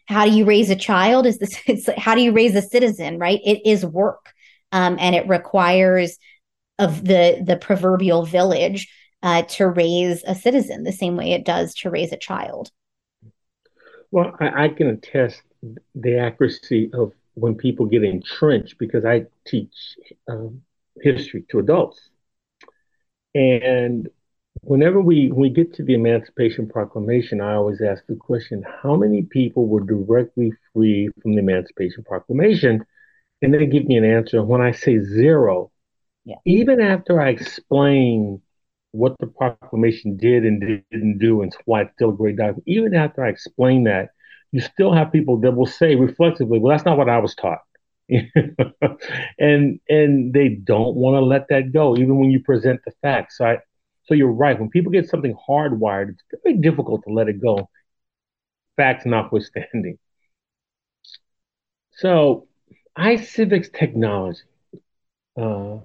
how 0.07 0.27
do 0.27 0.33
you 0.33 0.45
raise 0.45 0.71
a 0.71 0.77
child 0.77 1.27
is 1.27 1.39
this 1.39 1.59
it's 1.67 1.89
how 1.97 2.15
do 2.15 2.21
you 2.21 2.33
raise 2.33 2.55
a 2.55 2.63
citizen 2.63 3.19
right 3.19 3.41
it 3.45 3.67
is 3.69 3.85
work 3.85 4.33
um, 4.73 4.97
and 5.01 5.15
it 5.15 5.29
requires 5.29 6.19
of 6.79 7.05
the 7.05 7.43
the 7.45 7.57
proverbial 7.57 8.25
village 8.25 8.89
uh, 9.23 9.43
to 9.43 9.69
raise 9.69 10.23
a 10.27 10.35
citizen 10.35 10.83
the 10.83 10.93
same 10.93 11.17
way 11.17 11.33
it 11.33 11.45
does 11.45 11.75
to 11.75 11.91
raise 11.91 12.13
a 12.13 12.17
child 12.17 12.71
well 14.13 14.37
I, 14.39 14.65
I 14.65 14.69
can 14.69 14.89
attest 14.89 15.43
the 15.95 16.19
accuracy 16.19 16.91
of 16.95 17.13
when 17.35 17.57
people 17.57 17.87
get 17.87 18.05
entrenched 18.05 18.79
because 18.79 19.05
i 19.05 19.27
teach 19.45 19.97
um, 20.29 20.63
history 21.03 21.45
to 21.51 21.59
adults 21.59 22.11
and 23.35 24.09
whenever 24.63 25.01
we 25.01 25.29
when 25.29 25.41
we 25.41 25.51
get 25.51 25.75
to 25.75 25.83
the 25.83 25.95
Emancipation 25.95 26.69
Proclamation, 26.69 27.41
I 27.41 27.55
always 27.55 27.81
ask 27.81 28.05
the 28.07 28.17
question: 28.17 28.65
How 28.83 28.97
many 28.97 29.23
people 29.23 29.67
were 29.67 29.81
directly 29.81 30.53
free 30.73 31.11
from 31.21 31.33
the 31.33 31.41
Emancipation 31.41 32.05
Proclamation? 32.05 32.85
And 33.41 33.53
they 33.53 33.67
give 33.67 33.87
me 33.87 33.97
an 33.97 34.05
answer. 34.05 34.43
When 34.43 34.61
I 34.61 34.71
say 34.71 35.01
zero, 35.01 35.73
yeah. 36.25 36.37
even 36.45 36.81
after 36.81 37.21
I 37.21 37.31
explain 37.31 38.41
what 38.93 39.17
the 39.21 39.27
proclamation 39.27 40.17
did 40.17 40.45
and 40.45 40.61
didn't 40.61 41.19
do, 41.19 41.43
and 41.43 41.55
why 41.65 41.83
it's 41.83 41.93
still 41.95 42.11
a 42.11 42.17
great 42.17 42.37
document, 42.37 42.43
even 42.49 42.95
after 42.95 43.05
I 43.25 43.31
explain 43.31 43.85
that, 43.85 44.11
you 44.53 44.61
still 44.61 44.93
have 44.93 45.13
people 45.13 45.39
that 45.41 45.53
will 45.53 45.67
say 45.67 45.95
reflexively, 45.97 46.59
"Well, 46.59 46.71
that's 46.71 46.85
not 46.85 46.99
what 46.99 47.09
I 47.09 47.19
was 47.19 47.35
taught." 47.35 47.61
and 49.39 49.81
and 49.89 50.33
they 50.33 50.49
don't 50.65 50.97
want 50.97 51.17
to 51.17 51.21
let 51.25 51.49
that 51.49 51.73
go, 51.73 51.97
even 51.97 52.19
when 52.19 52.31
you 52.31 52.41
present 52.43 52.81
the 52.85 52.93
facts. 53.03 53.39
So 53.39 53.47
I, 53.47 53.59
so 54.05 54.15
you're 54.15 54.33
right. 54.33 54.59
When 54.59 54.71
people 54.71 54.93
get 54.93 55.09
something 55.09 55.35
hardwired, 55.49 56.11
it's 56.11 56.43
very 56.45 56.59
difficult 56.59 57.03
to 57.07 57.13
let 57.15 57.29
it 57.29 57.41
go, 57.41 57.69
facts 58.77 59.07
notwithstanding. 59.07 59.99
So, 61.93 62.49
iCivics 62.99 63.73
technology. 63.73 64.41
Uh, 65.37 65.79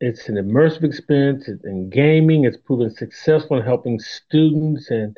it's 0.00 0.28
an 0.28 0.36
immersive 0.36 0.84
experience 0.84 1.48
in 1.48 1.90
gaming. 1.90 2.44
It's 2.44 2.56
proven 2.56 2.90
successful 2.90 3.58
in 3.58 3.64
helping 3.64 4.00
students 4.00 4.90
and 4.90 5.16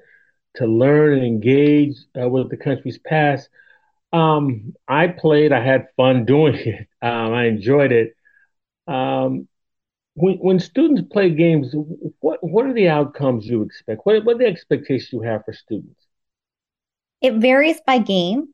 to 0.54 0.66
learn 0.66 1.18
and 1.18 1.26
engage 1.26 1.96
uh, 2.20 2.28
with 2.28 2.50
the 2.50 2.56
country's 2.56 2.98
past. 2.98 3.48
Um, 4.12 4.74
I 4.88 5.09
played. 5.09 5.52
I 5.52 5.64
had 5.64 5.88
fun 5.96 6.24
doing 6.24 6.56
it. 6.56 6.88
Um, 7.00 7.32
I 7.32 7.46
enjoyed 7.46 7.92
it. 7.92 8.14
Um, 8.86 9.48
when, 10.14 10.34
when 10.38 10.61
students 10.61 11.02
play 11.12 11.30
games, 11.30 11.72
what 12.20 12.42
what 12.42 12.66
are 12.66 12.72
the 12.72 12.88
outcomes 12.88 13.46
you 13.46 13.62
expect? 13.62 14.00
What, 14.04 14.24
what 14.24 14.36
are 14.36 14.38
the 14.38 14.46
expectations 14.46 15.12
you 15.12 15.20
have 15.22 15.44
for 15.44 15.52
students? 15.52 16.00
It 17.20 17.34
varies 17.34 17.80
by 17.86 17.98
game. 17.98 18.48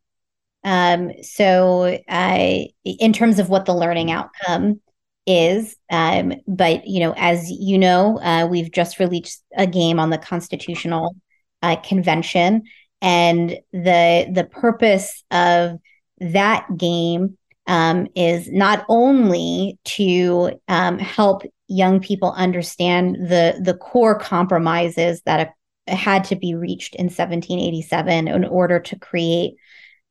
Um, 0.65 1.13
so, 1.23 1.99
uh, 2.09 2.65
in 2.85 3.13
terms 3.13 3.39
of 3.39 3.49
what 3.51 3.67
the 3.67 3.75
learning 3.75 4.11
outcome 4.11 4.81
is, 5.27 5.77
um, 5.91 6.35
but 6.47 6.87
you 6.87 7.01
know, 7.01 7.15
as 7.17 7.51
you 7.51 7.79
know, 7.79 8.19
uh, 8.21 8.47
we've 8.47 8.71
just 8.71 8.99
released 8.99 9.43
a 9.57 9.67
game 9.67 9.99
on 9.99 10.11
the 10.11 10.19
Constitutional 10.19 11.15
uh, 11.63 11.77
Convention, 11.77 12.63
and 13.01 13.59
the 13.73 14.29
the 14.33 14.49
purpose 14.51 15.25
of 15.31 15.79
that 16.19 16.67
game 16.77 17.39
um, 17.67 18.09
is 18.15 18.51
not 18.51 18.85
only 18.89 19.79
to 19.85 20.61
um, 20.69 20.99
help 20.99 21.43
young 21.69 22.01
people 22.01 22.33
understand 22.33 23.17
the 23.17 23.59
the 23.61 23.75
core 23.75 24.19
compromises 24.19 25.23
that 25.23 25.55
had 25.87 26.25
to 26.25 26.37
be 26.37 26.55
reached 26.55 26.95
in 26.95 27.05
1787 27.05 28.29
in 28.29 28.45
order 28.45 28.81
to 28.81 28.99
create 28.99 29.55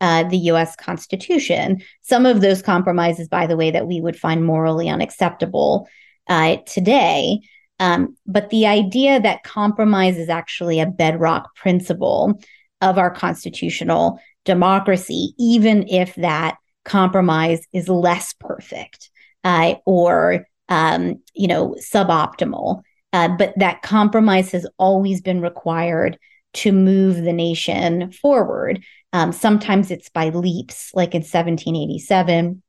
uh, 0.04 0.24
the 0.26 0.38
U.S. 0.38 0.76
Constitution. 0.76 1.82
Some 2.02 2.26
of 2.26 2.42
those 2.42 2.62
compromises, 2.62 3.30
by 3.30 3.48
the 3.48 3.56
way, 3.56 3.72
that 3.72 3.88
we 3.88 4.02
would 4.02 4.20
find 4.20 4.44
morally 4.44 4.90
unacceptable 4.90 5.88
uh, 6.28 6.58
today. 6.66 7.40
Um, 7.80 8.18
but 8.28 8.50
the 8.50 8.68
idea 8.68 9.22
that 9.22 9.44
compromise 9.44 10.18
is 10.18 10.28
actually 10.28 10.82
a 10.82 10.86
bedrock 10.86 11.56
principle 11.56 12.38
of 12.82 12.98
our 12.98 13.12
constitutional 13.12 14.20
democracy, 14.44 15.34
even 15.40 15.88
if 15.88 16.16
that 16.16 16.58
compromise 16.84 17.66
is 17.72 17.88
less 17.88 18.34
perfect 18.34 19.10
uh, 19.46 19.76
or 19.86 20.46
um, 20.68 21.22
you 21.34 21.48
know 21.48 21.78
suboptimal 21.80 22.82
uh, 23.14 23.30
but 23.38 23.54
that 23.58 23.84
compromise 23.84 24.52
has 24.52 24.68
always 24.78 25.22
been 25.22 25.40
required 25.40 26.18
to 26.54 26.72
move 26.72 27.18
the 27.18 27.34
nation 27.34 28.12
forward 28.12 28.84
um, 29.14 29.32
sometimes 29.32 29.92
it's 29.92 30.10
by 30.10 30.30
leaps 30.30 30.92
like 30.94 31.14
in 31.14 31.22
1787 31.22 32.62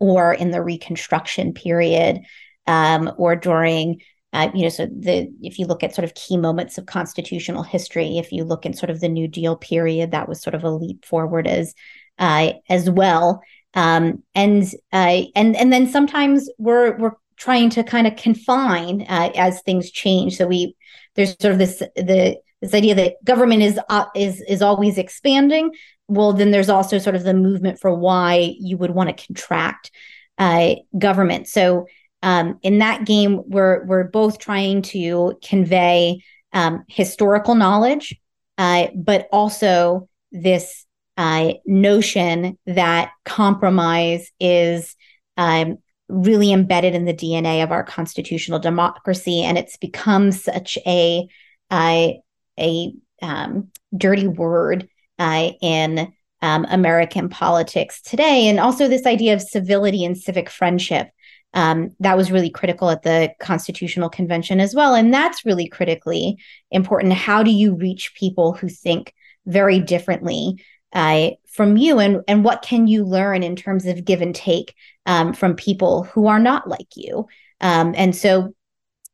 or 0.00 0.34
in 0.34 0.50
the 0.50 0.62
reconstruction 0.62 1.52
period 1.52 2.20
um, 2.66 3.12
or 3.16 3.36
during 3.36 4.00
uh, 4.34 4.50
you 4.52 4.64
know, 4.64 4.68
so 4.68 4.86
the 4.86 5.32
if 5.42 5.60
you 5.60 5.66
look 5.66 5.84
at 5.84 5.94
sort 5.94 6.04
of 6.04 6.12
key 6.14 6.36
moments 6.36 6.76
of 6.76 6.86
constitutional 6.86 7.62
history, 7.62 8.18
if 8.18 8.32
you 8.32 8.42
look 8.42 8.66
in 8.66 8.74
sort 8.74 8.90
of 8.90 8.98
the 8.98 9.08
New 9.08 9.28
Deal 9.28 9.54
period, 9.54 10.10
that 10.10 10.28
was 10.28 10.42
sort 10.42 10.54
of 10.54 10.64
a 10.64 10.70
leap 10.70 11.04
forward 11.04 11.46
as 11.46 11.72
uh, 12.18 12.54
as 12.68 12.90
well. 12.90 13.40
Um, 13.74 14.24
and 14.34 14.64
uh, 14.92 15.22
and 15.36 15.54
and 15.54 15.72
then 15.72 15.86
sometimes 15.86 16.50
we're 16.58 16.96
we're 16.98 17.12
trying 17.36 17.70
to 17.70 17.84
kind 17.84 18.08
of 18.08 18.16
confine 18.16 19.02
uh, 19.08 19.30
as 19.36 19.62
things 19.62 19.92
change. 19.92 20.36
So 20.36 20.48
we 20.48 20.76
there's 21.14 21.36
sort 21.40 21.52
of 21.52 21.60
this 21.60 21.78
the 21.94 22.36
this 22.64 22.74
idea 22.74 22.94
that 22.94 23.24
government 23.24 23.62
is 23.62 23.78
uh, 23.88 24.06
is 24.14 24.40
is 24.42 24.62
always 24.62 24.98
expanding. 24.98 25.72
Well, 26.08 26.32
then 26.32 26.50
there's 26.50 26.68
also 26.68 26.98
sort 26.98 27.16
of 27.16 27.22
the 27.22 27.34
movement 27.34 27.80
for 27.80 27.94
why 27.94 28.54
you 28.58 28.76
would 28.76 28.90
want 28.90 29.16
to 29.16 29.26
contract 29.26 29.90
uh, 30.38 30.76
government. 30.98 31.48
So 31.48 31.86
um, 32.22 32.58
in 32.62 32.78
that 32.78 33.04
game, 33.04 33.42
we're 33.46 33.84
we're 33.84 34.04
both 34.04 34.38
trying 34.38 34.82
to 34.82 35.38
convey 35.42 36.22
um, 36.52 36.84
historical 36.88 37.54
knowledge, 37.54 38.18
uh, 38.58 38.88
but 38.94 39.28
also 39.30 40.08
this 40.32 40.86
uh, 41.16 41.52
notion 41.66 42.58
that 42.66 43.12
compromise 43.24 44.30
is 44.40 44.96
um, 45.36 45.78
really 46.08 46.52
embedded 46.52 46.94
in 46.94 47.04
the 47.04 47.14
DNA 47.14 47.62
of 47.62 47.72
our 47.72 47.84
constitutional 47.84 48.58
democracy, 48.58 49.42
and 49.42 49.58
it's 49.58 49.76
become 49.76 50.32
such 50.32 50.78
a 50.86 51.28
a, 51.72 52.20
a 52.58 52.92
um, 53.22 53.70
dirty 53.96 54.28
word 54.28 54.88
uh, 55.18 55.50
in 55.60 56.12
um, 56.42 56.66
American 56.68 57.28
politics 57.28 58.02
today, 58.02 58.48
and 58.48 58.60
also 58.60 58.86
this 58.88 59.06
idea 59.06 59.34
of 59.34 59.40
civility 59.40 60.04
and 60.04 60.18
civic 60.18 60.50
friendship. 60.50 61.08
Um, 61.54 61.94
that 62.00 62.16
was 62.16 62.32
really 62.32 62.50
critical 62.50 62.90
at 62.90 63.02
the 63.02 63.32
Constitutional 63.38 64.10
Convention 64.10 64.60
as 64.60 64.74
well. 64.74 64.94
And 64.94 65.14
that's 65.14 65.46
really 65.46 65.68
critically 65.68 66.36
important. 66.72 67.12
How 67.12 67.44
do 67.44 67.50
you 67.52 67.76
reach 67.76 68.12
people 68.14 68.52
who 68.52 68.68
think 68.68 69.14
very 69.46 69.78
differently 69.78 70.62
uh, 70.92 71.30
from 71.48 71.76
you? 71.76 72.00
And, 72.00 72.22
and 72.26 72.44
what 72.44 72.62
can 72.62 72.88
you 72.88 73.04
learn 73.04 73.44
in 73.44 73.54
terms 73.54 73.86
of 73.86 74.04
give 74.04 74.20
and 74.20 74.34
take 74.34 74.74
um, 75.06 75.32
from 75.32 75.54
people 75.54 76.02
who 76.02 76.26
are 76.26 76.40
not 76.40 76.68
like 76.68 76.88
you? 76.96 77.28
Um, 77.60 77.94
and 77.96 78.16
so 78.16 78.52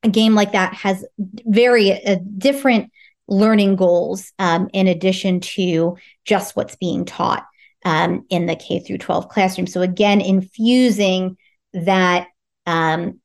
a 0.03 0.09
game 0.09 0.34
like 0.34 0.53
that 0.53 0.72
has 0.74 1.05
very 1.20 1.93
uh, 2.05 2.16
different 2.38 2.91
learning 3.31 3.76
goals 3.76 4.33
um, 4.39 4.68
in 4.72 4.87
addition 4.89 5.41
to 5.41 5.97
just 6.24 6.57
what's 6.57 6.76
being 6.76 7.05
taught 7.05 7.47
um, 7.85 8.26
in 8.28 8.47
the 8.47 8.57
K 8.57 8.81
through 8.81 8.99
12 8.99 9.28
classroom. 9.28 9.66
So 9.66 9.81
again, 9.81 10.20
infusing 10.20 11.37
that 11.72 12.26
um, 12.66 13.20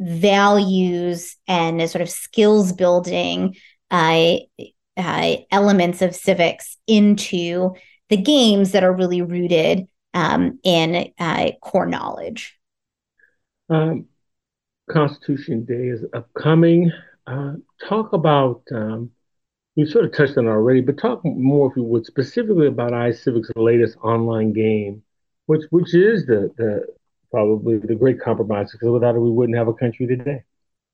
values 0.00 1.36
and 1.46 1.88
sort 1.88 2.02
of 2.02 2.10
skills 2.10 2.72
building 2.72 3.56
uh, 3.90 4.36
uh, 4.96 5.36
elements 5.50 6.02
of 6.02 6.16
civics 6.16 6.76
into 6.86 7.74
the 8.08 8.16
games 8.16 8.72
that 8.72 8.84
are 8.84 8.94
really 8.94 9.22
rooted 9.22 9.86
um, 10.14 10.58
in 10.64 11.12
uh, 11.18 11.50
core 11.60 11.86
knowledge. 11.86 12.58
Um, 13.68 14.06
Constitution 14.90 15.64
Day 15.64 15.88
is 15.88 16.04
upcoming. 16.12 16.92
Uh, 17.26 17.54
talk 17.88 18.12
about 18.12 18.62
um, 18.72 19.10
you 19.74 19.86
sort 19.86 20.04
of 20.04 20.12
touched 20.12 20.36
on 20.36 20.46
it 20.46 20.50
already, 20.50 20.80
but 20.80 20.98
talk 20.98 21.24
more, 21.24 21.70
if 21.70 21.76
you 21.76 21.82
would, 21.82 22.04
specifically 22.04 22.66
about 22.66 22.92
iCivic's 22.92 23.50
latest 23.56 23.96
online 24.02 24.52
game, 24.52 25.02
which 25.46 25.62
which 25.70 25.94
is 25.94 26.26
the 26.26 26.52
the 26.56 26.86
probably 27.30 27.78
the 27.78 27.94
great 27.94 28.20
compromise, 28.20 28.70
because 28.72 28.90
without 28.90 29.14
it, 29.14 29.20
we 29.20 29.30
wouldn't 29.30 29.56
have 29.56 29.68
a 29.68 29.74
country 29.74 30.06
today. 30.06 30.42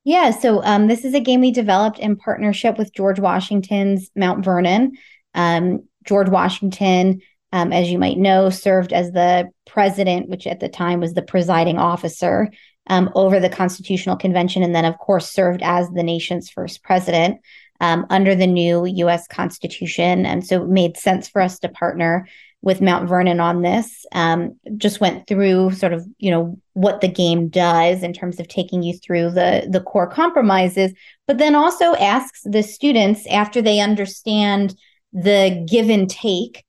Yeah, 0.04 0.30
so 0.30 0.62
um, 0.62 0.86
this 0.86 1.04
is 1.04 1.12
a 1.12 1.20
game 1.20 1.40
we 1.40 1.50
developed 1.50 1.98
in 1.98 2.16
partnership 2.16 2.78
with 2.78 2.94
George 2.94 3.18
Washington's 3.18 4.10
Mount 4.14 4.44
Vernon. 4.44 4.92
Um, 5.34 5.84
George 6.04 6.28
Washington, 6.28 7.20
um, 7.52 7.72
as 7.72 7.90
you 7.90 7.98
might 7.98 8.16
know, 8.16 8.48
served 8.48 8.92
as 8.92 9.10
the 9.10 9.50
president, 9.66 10.28
which 10.28 10.46
at 10.46 10.60
the 10.60 10.68
time 10.68 11.00
was 11.00 11.14
the 11.14 11.22
presiding 11.22 11.78
officer 11.78 12.50
um, 12.86 13.10
over 13.14 13.40
the 13.40 13.50
Constitutional 13.50 14.16
Convention, 14.16 14.62
and 14.62 14.74
then, 14.74 14.84
of 14.84 14.96
course, 14.98 15.30
served 15.30 15.62
as 15.62 15.90
the 15.90 16.02
nation's 16.02 16.48
first 16.48 16.82
president 16.82 17.40
um, 17.80 18.06
under 18.10 18.34
the 18.34 18.46
new 18.46 18.84
US 18.86 19.26
Constitution. 19.26 20.26
And 20.26 20.46
so 20.46 20.62
it 20.62 20.68
made 20.68 20.96
sense 20.96 21.28
for 21.28 21.40
us 21.40 21.58
to 21.60 21.68
partner 21.68 22.26
with 22.60 22.80
Mount 22.80 23.08
Vernon 23.08 23.38
on 23.38 23.62
this. 23.62 24.04
Um, 24.12 24.58
just 24.76 25.00
went 25.00 25.26
through 25.26 25.72
sort 25.72 25.92
of, 25.92 26.06
you 26.18 26.30
know, 26.30 26.58
what 26.72 27.00
the 27.00 27.08
game 27.08 27.48
does 27.48 28.02
in 28.02 28.12
terms 28.12 28.40
of 28.40 28.48
taking 28.48 28.82
you 28.82 28.98
through 28.98 29.30
the, 29.30 29.68
the 29.70 29.80
core 29.80 30.08
compromises, 30.08 30.92
but 31.26 31.38
then 31.38 31.54
also 31.54 31.94
asks 31.94 32.42
the 32.44 32.62
students 32.62 33.26
after 33.28 33.62
they 33.62 33.80
understand 33.80 34.74
the 35.12 35.64
give 35.68 35.88
and 35.88 36.10
take 36.10 36.64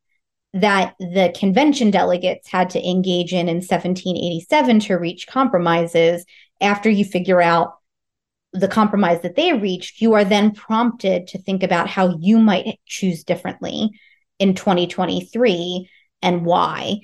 that 0.54 0.96
the 1.00 1.34
convention 1.38 1.92
delegates 1.92 2.48
had 2.48 2.70
to 2.72 2.88
engage 2.88 3.34
in 3.34 3.48
in 3.48 3.58
1787 3.58 4.80
to 4.80 4.96
reach 4.96 5.28
compromises 5.28 6.26
after 6.60 6.90
you 6.90 7.06
figure 7.06 7.42
out 7.42 7.79
the 8.54 8.68
compromise 8.68 9.22
that 9.22 9.36
they 9.36 9.54
reached, 9.54 10.02
you 10.02 10.14
are 10.14 10.26
then 10.26 10.52
prompted 10.52 11.28
to 11.28 11.38
think 11.38 11.64
about 11.64 11.88
how 11.88 12.18
you 12.20 12.40
might 12.40 12.80
choose 12.86 13.24
differently 13.24 13.90
in 14.40 14.56
2023 14.56 15.90
and 16.22 16.46
why. 16.46 17.00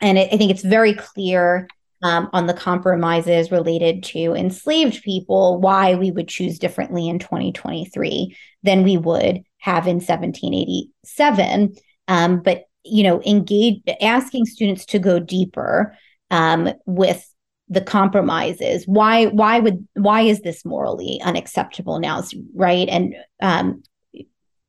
And 0.00 0.18
it, 0.18 0.32
I 0.32 0.36
think 0.36 0.50
it's 0.50 0.62
very 0.62 0.94
clear 0.94 1.68
um, 2.02 2.30
on 2.32 2.46
the 2.46 2.54
compromises 2.54 3.50
related 3.50 4.02
to 4.04 4.34
enslaved 4.34 5.02
people 5.02 5.60
why 5.60 5.94
we 5.94 6.10
would 6.10 6.28
choose 6.28 6.58
differently 6.58 7.08
in 7.08 7.18
2023 7.18 8.36
than 8.62 8.84
we 8.84 8.96
would 8.96 9.42
have 9.58 9.86
in 9.86 9.96
1787. 9.96 11.74
Um, 12.08 12.40
but 12.40 12.64
you 12.82 13.02
know, 13.02 13.22
engage 13.22 13.82
asking 14.00 14.46
students 14.46 14.86
to 14.86 14.98
go 14.98 15.18
deeper 15.18 15.94
um, 16.30 16.72
with 16.86 17.29
the 17.70 17.80
compromises. 17.80 18.84
Why 18.86 19.26
why 19.26 19.60
would 19.60 19.86
why 19.94 20.22
is 20.22 20.42
this 20.42 20.64
morally 20.64 21.20
unacceptable 21.22 22.00
now 22.00 22.22
right? 22.54 22.88
And 22.88 23.14
um, 23.40 23.82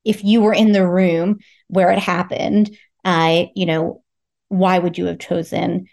if 0.05 0.23
you 0.23 0.41
were 0.41 0.53
in 0.53 0.71
the 0.71 0.87
room 0.87 1.39
where 1.67 1.91
it 1.91 1.99
happened 1.99 2.75
uh, 3.03 3.45
you 3.55 3.65
know 3.65 4.03
why 4.49 4.77
would 4.77 4.97
you 4.97 5.05
have 5.05 5.19
chosen 5.19 5.87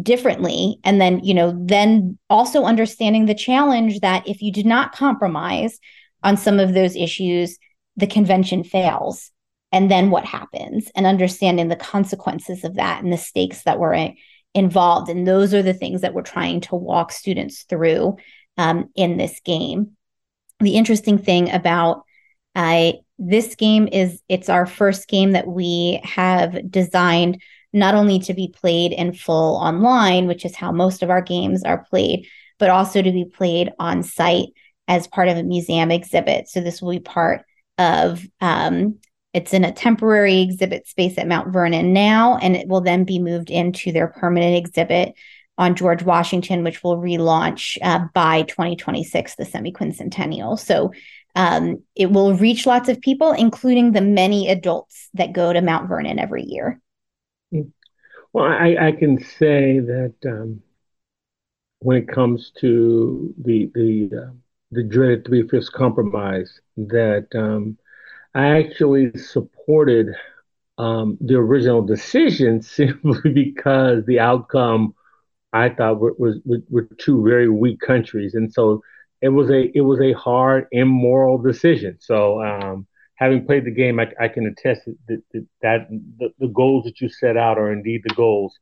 differently? 0.00 0.78
And 0.84 1.00
then 1.00 1.24
you 1.24 1.34
know 1.34 1.58
then 1.58 2.18
also 2.28 2.64
understanding 2.64 3.26
the 3.26 3.34
challenge 3.34 4.00
that 4.00 4.28
if 4.28 4.42
you 4.42 4.52
did 4.52 4.66
not 4.66 4.92
compromise 4.94 5.78
on 6.22 6.36
some 6.36 6.60
of 6.60 6.74
those 6.74 6.94
issues 6.94 7.58
the 7.96 8.06
convention 8.06 8.64
fails. 8.64 9.30
And 9.72 9.90
then 9.90 10.10
what 10.10 10.24
happens? 10.24 10.90
And 10.94 11.06
understanding 11.06 11.68
the 11.68 11.76
consequences 11.76 12.64
of 12.64 12.74
that 12.74 13.02
and 13.02 13.12
the 13.12 13.16
stakes 13.16 13.62
that 13.62 13.78
were 13.78 13.94
involved. 14.54 15.08
And 15.08 15.26
those 15.26 15.54
are 15.54 15.62
the 15.62 15.74
things 15.74 16.00
that 16.00 16.14
we're 16.14 16.22
trying 16.22 16.60
to 16.62 16.74
walk 16.76 17.12
students 17.12 17.62
through 17.62 18.16
um, 18.56 18.90
in 18.94 19.16
this 19.16 19.40
game. 19.40 19.96
The 20.60 20.76
interesting 20.76 21.18
thing 21.18 21.50
about 21.50 22.04
uh, 22.54 22.92
this 23.18 23.54
game 23.54 23.88
is 23.90 24.20
it's 24.28 24.48
our 24.48 24.66
first 24.66 25.08
game 25.08 25.32
that 25.32 25.46
we 25.46 26.00
have 26.04 26.70
designed 26.70 27.40
not 27.72 27.94
only 27.94 28.18
to 28.18 28.34
be 28.34 28.48
played 28.48 28.92
in 28.92 29.12
full 29.12 29.56
online, 29.56 30.26
which 30.26 30.44
is 30.44 30.56
how 30.56 30.72
most 30.72 31.02
of 31.02 31.10
our 31.10 31.22
games 31.22 31.62
are 31.62 31.84
played, 31.84 32.26
but 32.58 32.68
also 32.70 33.00
to 33.00 33.12
be 33.12 33.24
played 33.24 33.70
on 33.78 34.02
site 34.02 34.48
as 34.88 35.06
part 35.06 35.28
of 35.28 35.36
a 35.36 35.42
museum 35.42 35.90
exhibit. 35.90 36.48
So 36.48 36.60
this 36.60 36.82
will 36.82 36.90
be 36.90 37.00
part 37.00 37.44
of 37.78 38.26
um, 38.40 38.98
it's 39.32 39.54
in 39.54 39.64
a 39.64 39.72
temporary 39.72 40.40
exhibit 40.40 40.88
space 40.88 41.16
at 41.18 41.28
Mount 41.28 41.52
Vernon 41.52 41.92
now, 41.92 42.36
and 42.38 42.56
it 42.56 42.66
will 42.66 42.80
then 42.80 43.04
be 43.04 43.18
moved 43.18 43.50
into 43.50 43.92
their 43.92 44.08
permanent 44.08 44.56
exhibit 44.56 45.14
on 45.56 45.76
George 45.76 46.02
Washington, 46.02 46.64
which 46.64 46.82
will 46.82 46.96
relaunch 46.96 47.76
uh, 47.82 48.06
by 48.14 48.42
2026, 48.42 49.36
the 49.36 49.44
semi-quincentennial. 49.44 50.58
So 50.58 50.92
um, 51.34 51.82
it 51.94 52.10
will 52.10 52.34
reach 52.34 52.66
lots 52.66 52.88
of 52.88 53.00
people, 53.00 53.32
including 53.32 53.92
the 53.92 54.00
many 54.00 54.48
adults 54.48 55.10
that 55.14 55.32
go 55.32 55.52
to 55.52 55.60
Mount 55.60 55.88
Vernon 55.88 56.18
every 56.18 56.44
year. 56.44 56.80
Well, 58.32 58.46
I, 58.46 58.76
I 58.80 58.92
can 58.92 59.22
say 59.22 59.80
that 59.80 60.14
um, 60.24 60.62
when 61.80 61.96
it 61.98 62.08
comes 62.08 62.52
to 62.60 63.34
the 63.38 63.70
the 63.74 64.10
uh, 64.16 64.30
the 64.70 64.84
dreaded 64.84 65.24
three 65.24 65.46
fifths 65.48 65.68
compromise, 65.68 66.60
that 66.76 67.26
um, 67.34 67.76
I 68.34 68.58
actually 68.58 69.12
supported 69.18 70.08
um, 70.78 71.18
the 71.20 71.34
original 71.34 71.82
decision 71.82 72.62
simply 72.78 73.32
because 73.32 74.04
the 74.06 74.20
outcome 74.20 74.94
I 75.52 75.68
thought 75.68 76.00
were, 76.00 76.14
was, 76.18 76.38
were 76.46 76.88
two 76.98 77.24
very 77.24 77.48
weak 77.48 77.80
countries, 77.80 78.34
and 78.34 78.52
so 78.52 78.82
it 79.20 79.28
was 79.30 79.50
a 79.50 79.70
it 79.76 79.80
was 79.80 80.00
a 80.00 80.12
hard, 80.12 80.66
immoral 80.70 81.38
decision. 81.38 81.98
So 82.00 82.40
um, 82.42 82.86
having 83.16 83.44
played 83.44 83.64
the 83.64 83.70
game, 83.70 83.98
I, 84.00 84.10
I 84.20 84.28
can 84.28 84.46
attest 84.46 84.82
that, 84.86 85.22
that, 85.32 85.46
that 85.62 85.88
the, 86.18 86.30
the, 86.38 86.48
goals 86.48 86.84
that 86.84 87.00
you 87.00 87.08
set 87.08 87.36
out 87.36 87.58
are 87.58 87.72
indeed 87.72 88.02
the 88.04 88.14
goals. 88.14 88.58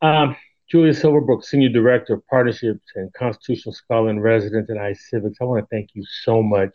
Um, 0.00 0.36
Julie 0.70 0.90
Silverbrook, 0.90 1.44
Senior 1.44 1.68
Director 1.68 2.14
of 2.14 2.26
Partnerships 2.26 2.86
and 2.94 3.12
Constitutional 3.12 3.72
Scholar 3.72 4.10
in 4.10 4.20
Residence 4.20 4.70
at 4.70 4.76
iCivics, 4.76 5.36
I 5.40 5.44
want 5.44 5.62
to 5.62 5.68
thank 5.70 5.90
you 5.94 6.04
so 6.22 6.42
much 6.42 6.74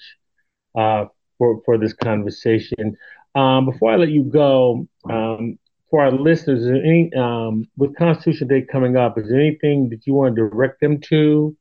uh, 0.77 1.05
for, 1.41 1.59
for 1.65 1.75
this 1.79 1.93
conversation. 1.93 2.95
Um, 3.33 3.65
before 3.65 3.91
I 3.91 3.95
let 3.95 4.09
you 4.09 4.21
go, 4.21 4.87
um, 5.09 5.57
for 5.89 6.03
our 6.03 6.11
listeners, 6.11 6.67
any, 6.67 7.11
um, 7.15 7.67
with 7.77 7.95
Constitution 7.95 8.47
Day 8.47 8.61
coming 8.61 8.95
up, 8.95 9.17
is 9.17 9.27
there 9.27 9.39
anything 9.39 9.89
that 9.89 10.05
you 10.05 10.13
want 10.13 10.35
to 10.35 10.49
direct 10.49 10.79
them 10.81 10.99
to? 11.09 11.57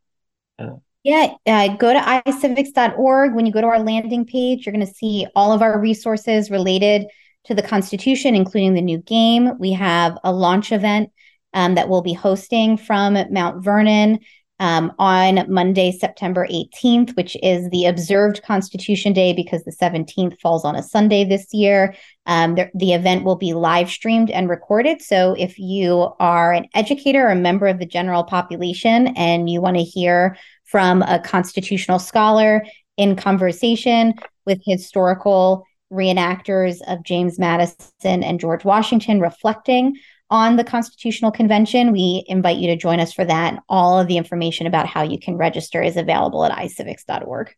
Uh, 0.59 0.77
yeah, 1.03 1.33
uh, 1.47 1.69
go 1.79 1.95
to 1.95 1.99
icivics.org. 1.99 3.35
When 3.35 3.47
you 3.47 3.53
go 3.53 3.63
to 3.63 3.69
our 3.69 3.83
landing 3.83 4.27
page, 4.27 4.67
you're 4.67 4.75
going 4.75 4.87
to 4.87 4.93
see 4.93 5.27
all 5.35 5.51
of 5.51 5.63
our 5.63 5.81
resources 5.81 6.51
related 6.51 7.07
to 7.45 7.55
the 7.55 7.63
Constitution, 7.63 8.35
including 8.35 8.75
the 8.75 8.83
new 8.83 8.99
game. 8.99 9.59
We 9.59 9.73
have 9.73 10.19
a 10.23 10.31
launch 10.31 10.73
event 10.73 11.11
um, 11.55 11.77
that 11.77 11.89
we'll 11.89 12.03
be 12.03 12.13
hosting 12.13 12.77
from 12.77 13.17
Mount 13.31 13.65
Vernon 13.65 14.19
um, 14.61 14.93
on 14.99 15.51
Monday, 15.53 15.91
September 15.91 16.47
18th, 16.47 17.17
which 17.17 17.35
is 17.43 17.69
the 17.71 17.87
observed 17.87 18.43
Constitution 18.43 19.15
Day 19.15 19.33
because 19.33 19.65
the 19.65 19.73
17th 19.73 20.39
falls 20.39 20.67
on 20.67 20.77
a 20.77 20.83
Sunday 20.83 21.25
this 21.25 21.53
year. 21.53 21.95
Um, 22.27 22.55
the, 22.55 22.71
the, 22.75 22.93
event 22.93 23.25
will 23.25 23.37
be 23.37 23.55
live 23.55 23.91
streamed 23.91 24.31
and 24.31 24.51
recorded. 24.51 25.01
So 25.01 25.35
if 25.39 25.59
you 25.59 26.13
are 26.21 26.53
an 26.53 26.67
educator 26.75 27.27
or 27.27 27.31
a 27.31 27.37
member 27.37 27.67
of 27.67 27.79
the 27.79 27.87
general 27.87 28.23
population 28.23 29.09
and 29.17 29.49
you 29.49 29.63
want 29.63 29.79
to 29.79 29.83
hear 29.83 30.37
from 30.65 31.03
a 31.03 31.19
constitutional 31.19 31.99
scholar 31.99 32.65
in 32.99 33.17
conversation 33.17 34.13
with 34.45 34.61
historical 34.65 35.67
reenactors 35.91 36.81
of 36.87 37.03
James 37.03 37.39
Madison 37.39 38.23
and 38.23 38.39
George 38.39 38.65
Washington 38.65 39.21
reflecting 39.21 39.97
on 40.31 40.57
the 40.57 40.65
Constitutional 40.65 41.31
Convention. 41.31 41.93
We 41.93 42.25
invite 42.27 42.59
you 42.59 42.69
to 42.69 42.77
join 42.77 43.01
us 43.01 43.13
for 43.13 43.25
that. 43.25 43.63
All 43.69 43.99
of 43.99 44.07
the 44.07 44.17
information 44.17 44.67
about 44.67 44.87
how 44.87 45.03
you 45.03 45.19
can 45.19 45.37
register 45.37 45.83
is 45.83 45.97
available 45.97 46.45
at 46.45 46.53
icivics.org. 46.53 47.55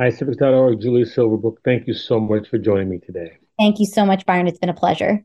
iCivics.org, 0.00 0.80
Julie 0.80 1.04
Silverbrook, 1.04 1.56
thank 1.64 1.86
you 1.86 1.94
so 1.94 2.18
much 2.18 2.48
for 2.48 2.58
joining 2.58 2.88
me 2.88 2.98
today. 2.98 3.36
Thank 3.58 3.78
you 3.78 3.86
so 3.86 4.06
much, 4.06 4.24
Byron. 4.24 4.48
It's 4.48 4.58
been 4.58 4.70
a 4.70 4.74
pleasure. 4.74 5.22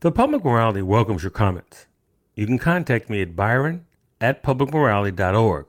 The 0.00 0.10
Public 0.10 0.44
Morality 0.44 0.82
welcomes 0.82 1.22
your 1.22 1.30
comments. 1.30 1.86
You 2.34 2.46
can 2.46 2.58
contact 2.58 3.10
me 3.10 3.20
at 3.20 3.36
byron 3.36 3.84
at 4.20 4.42
publicmorality.org. 4.42 5.66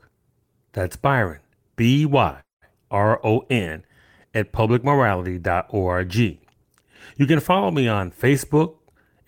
That's 0.71 0.95
Byron, 0.95 1.39
B 1.75 2.05
Y 2.05 2.41
R 2.89 3.19
O 3.23 3.45
N, 3.49 3.85
at 4.33 4.51
publicmorality.org. 4.51 6.15
You 6.15 7.27
can 7.27 7.39
follow 7.39 7.71
me 7.71 7.87
on 7.87 8.11
Facebook, 8.11 8.75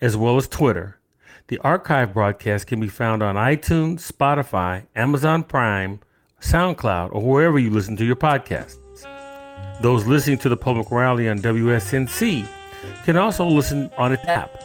as 0.00 0.16
well 0.16 0.36
as 0.36 0.48
Twitter. 0.48 0.98
The 1.48 1.58
archive 1.58 2.12
broadcast 2.12 2.66
can 2.66 2.80
be 2.80 2.88
found 2.88 3.22
on 3.22 3.36
iTunes, 3.36 4.10
Spotify, 4.10 4.84
Amazon 4.94 5.42
Prime, 5.42 6.00
SoundCloud, 6.40 7.14
or 7.14 7.22
wherever 7.22 7.58
you 7.58 7.70
listen 7.70 7.96
to 7.96 8.04
your 8.04 8.16
podcasts. 8.16 8.76
Those 9.80 10.06
listening 10.06 10.38
to 10.38 10.48
the 10.48 10.56
Public 10.56 10.90
Morality 10.90 11.28
on 11.28 11.38
WSNC 11.38 12.46
can 13.04 13.16
also 13.16 13.46
listen 13.46 13.90
on 13.96 14.12
its 14.12 14.24
app. 14.24 14.62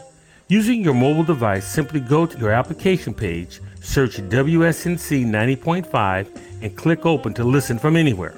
Using 0.49 0.84
your 0.84 0.93
mobile 0.93 1.23
device, 1.23 1.65
simply 1.65 1.99
go 1.99 2.25
to 2.25 2.38
your 2.38 2.51
application 2.51 3.13
page, 3.13 3.61
search 3.79 4.17
WSNC 4.17 5.25
90.5, 5.25 6.61
and 6.61 6.75
click 6.75 7.05
open 7.05 7.34
to 7.36 7.43
listen 7.43 7.79
from 7.79 7.95
anywhere. 7.95 8.36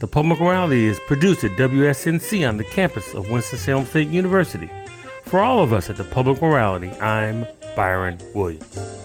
The 0.00 0.08
Public 0.08 0.40
Morality 0.40 0.86
is 0.86 0.98
produced 1.06 1.44
at 1.44 1.52
WSNC 1.52 2.48
on 2.48 2.56
the 2.56 2.64
campus 2.64 3.14
of 3.14 3.30
Winston-Salem 3.30 3.86
State 3.86 4.08
University. 4.08 4.68
For 5.32 5.40
all 5.40 5.62
of 5.62 5.72
us 5.72 5.88
at 5.88 5.96
the 5.96 6.04
Public 6.04 6.42
Morality, 6.42 6.90
I'm 7.00 7.46
Byron 7.74 8.18
Williams. 8.34 9.01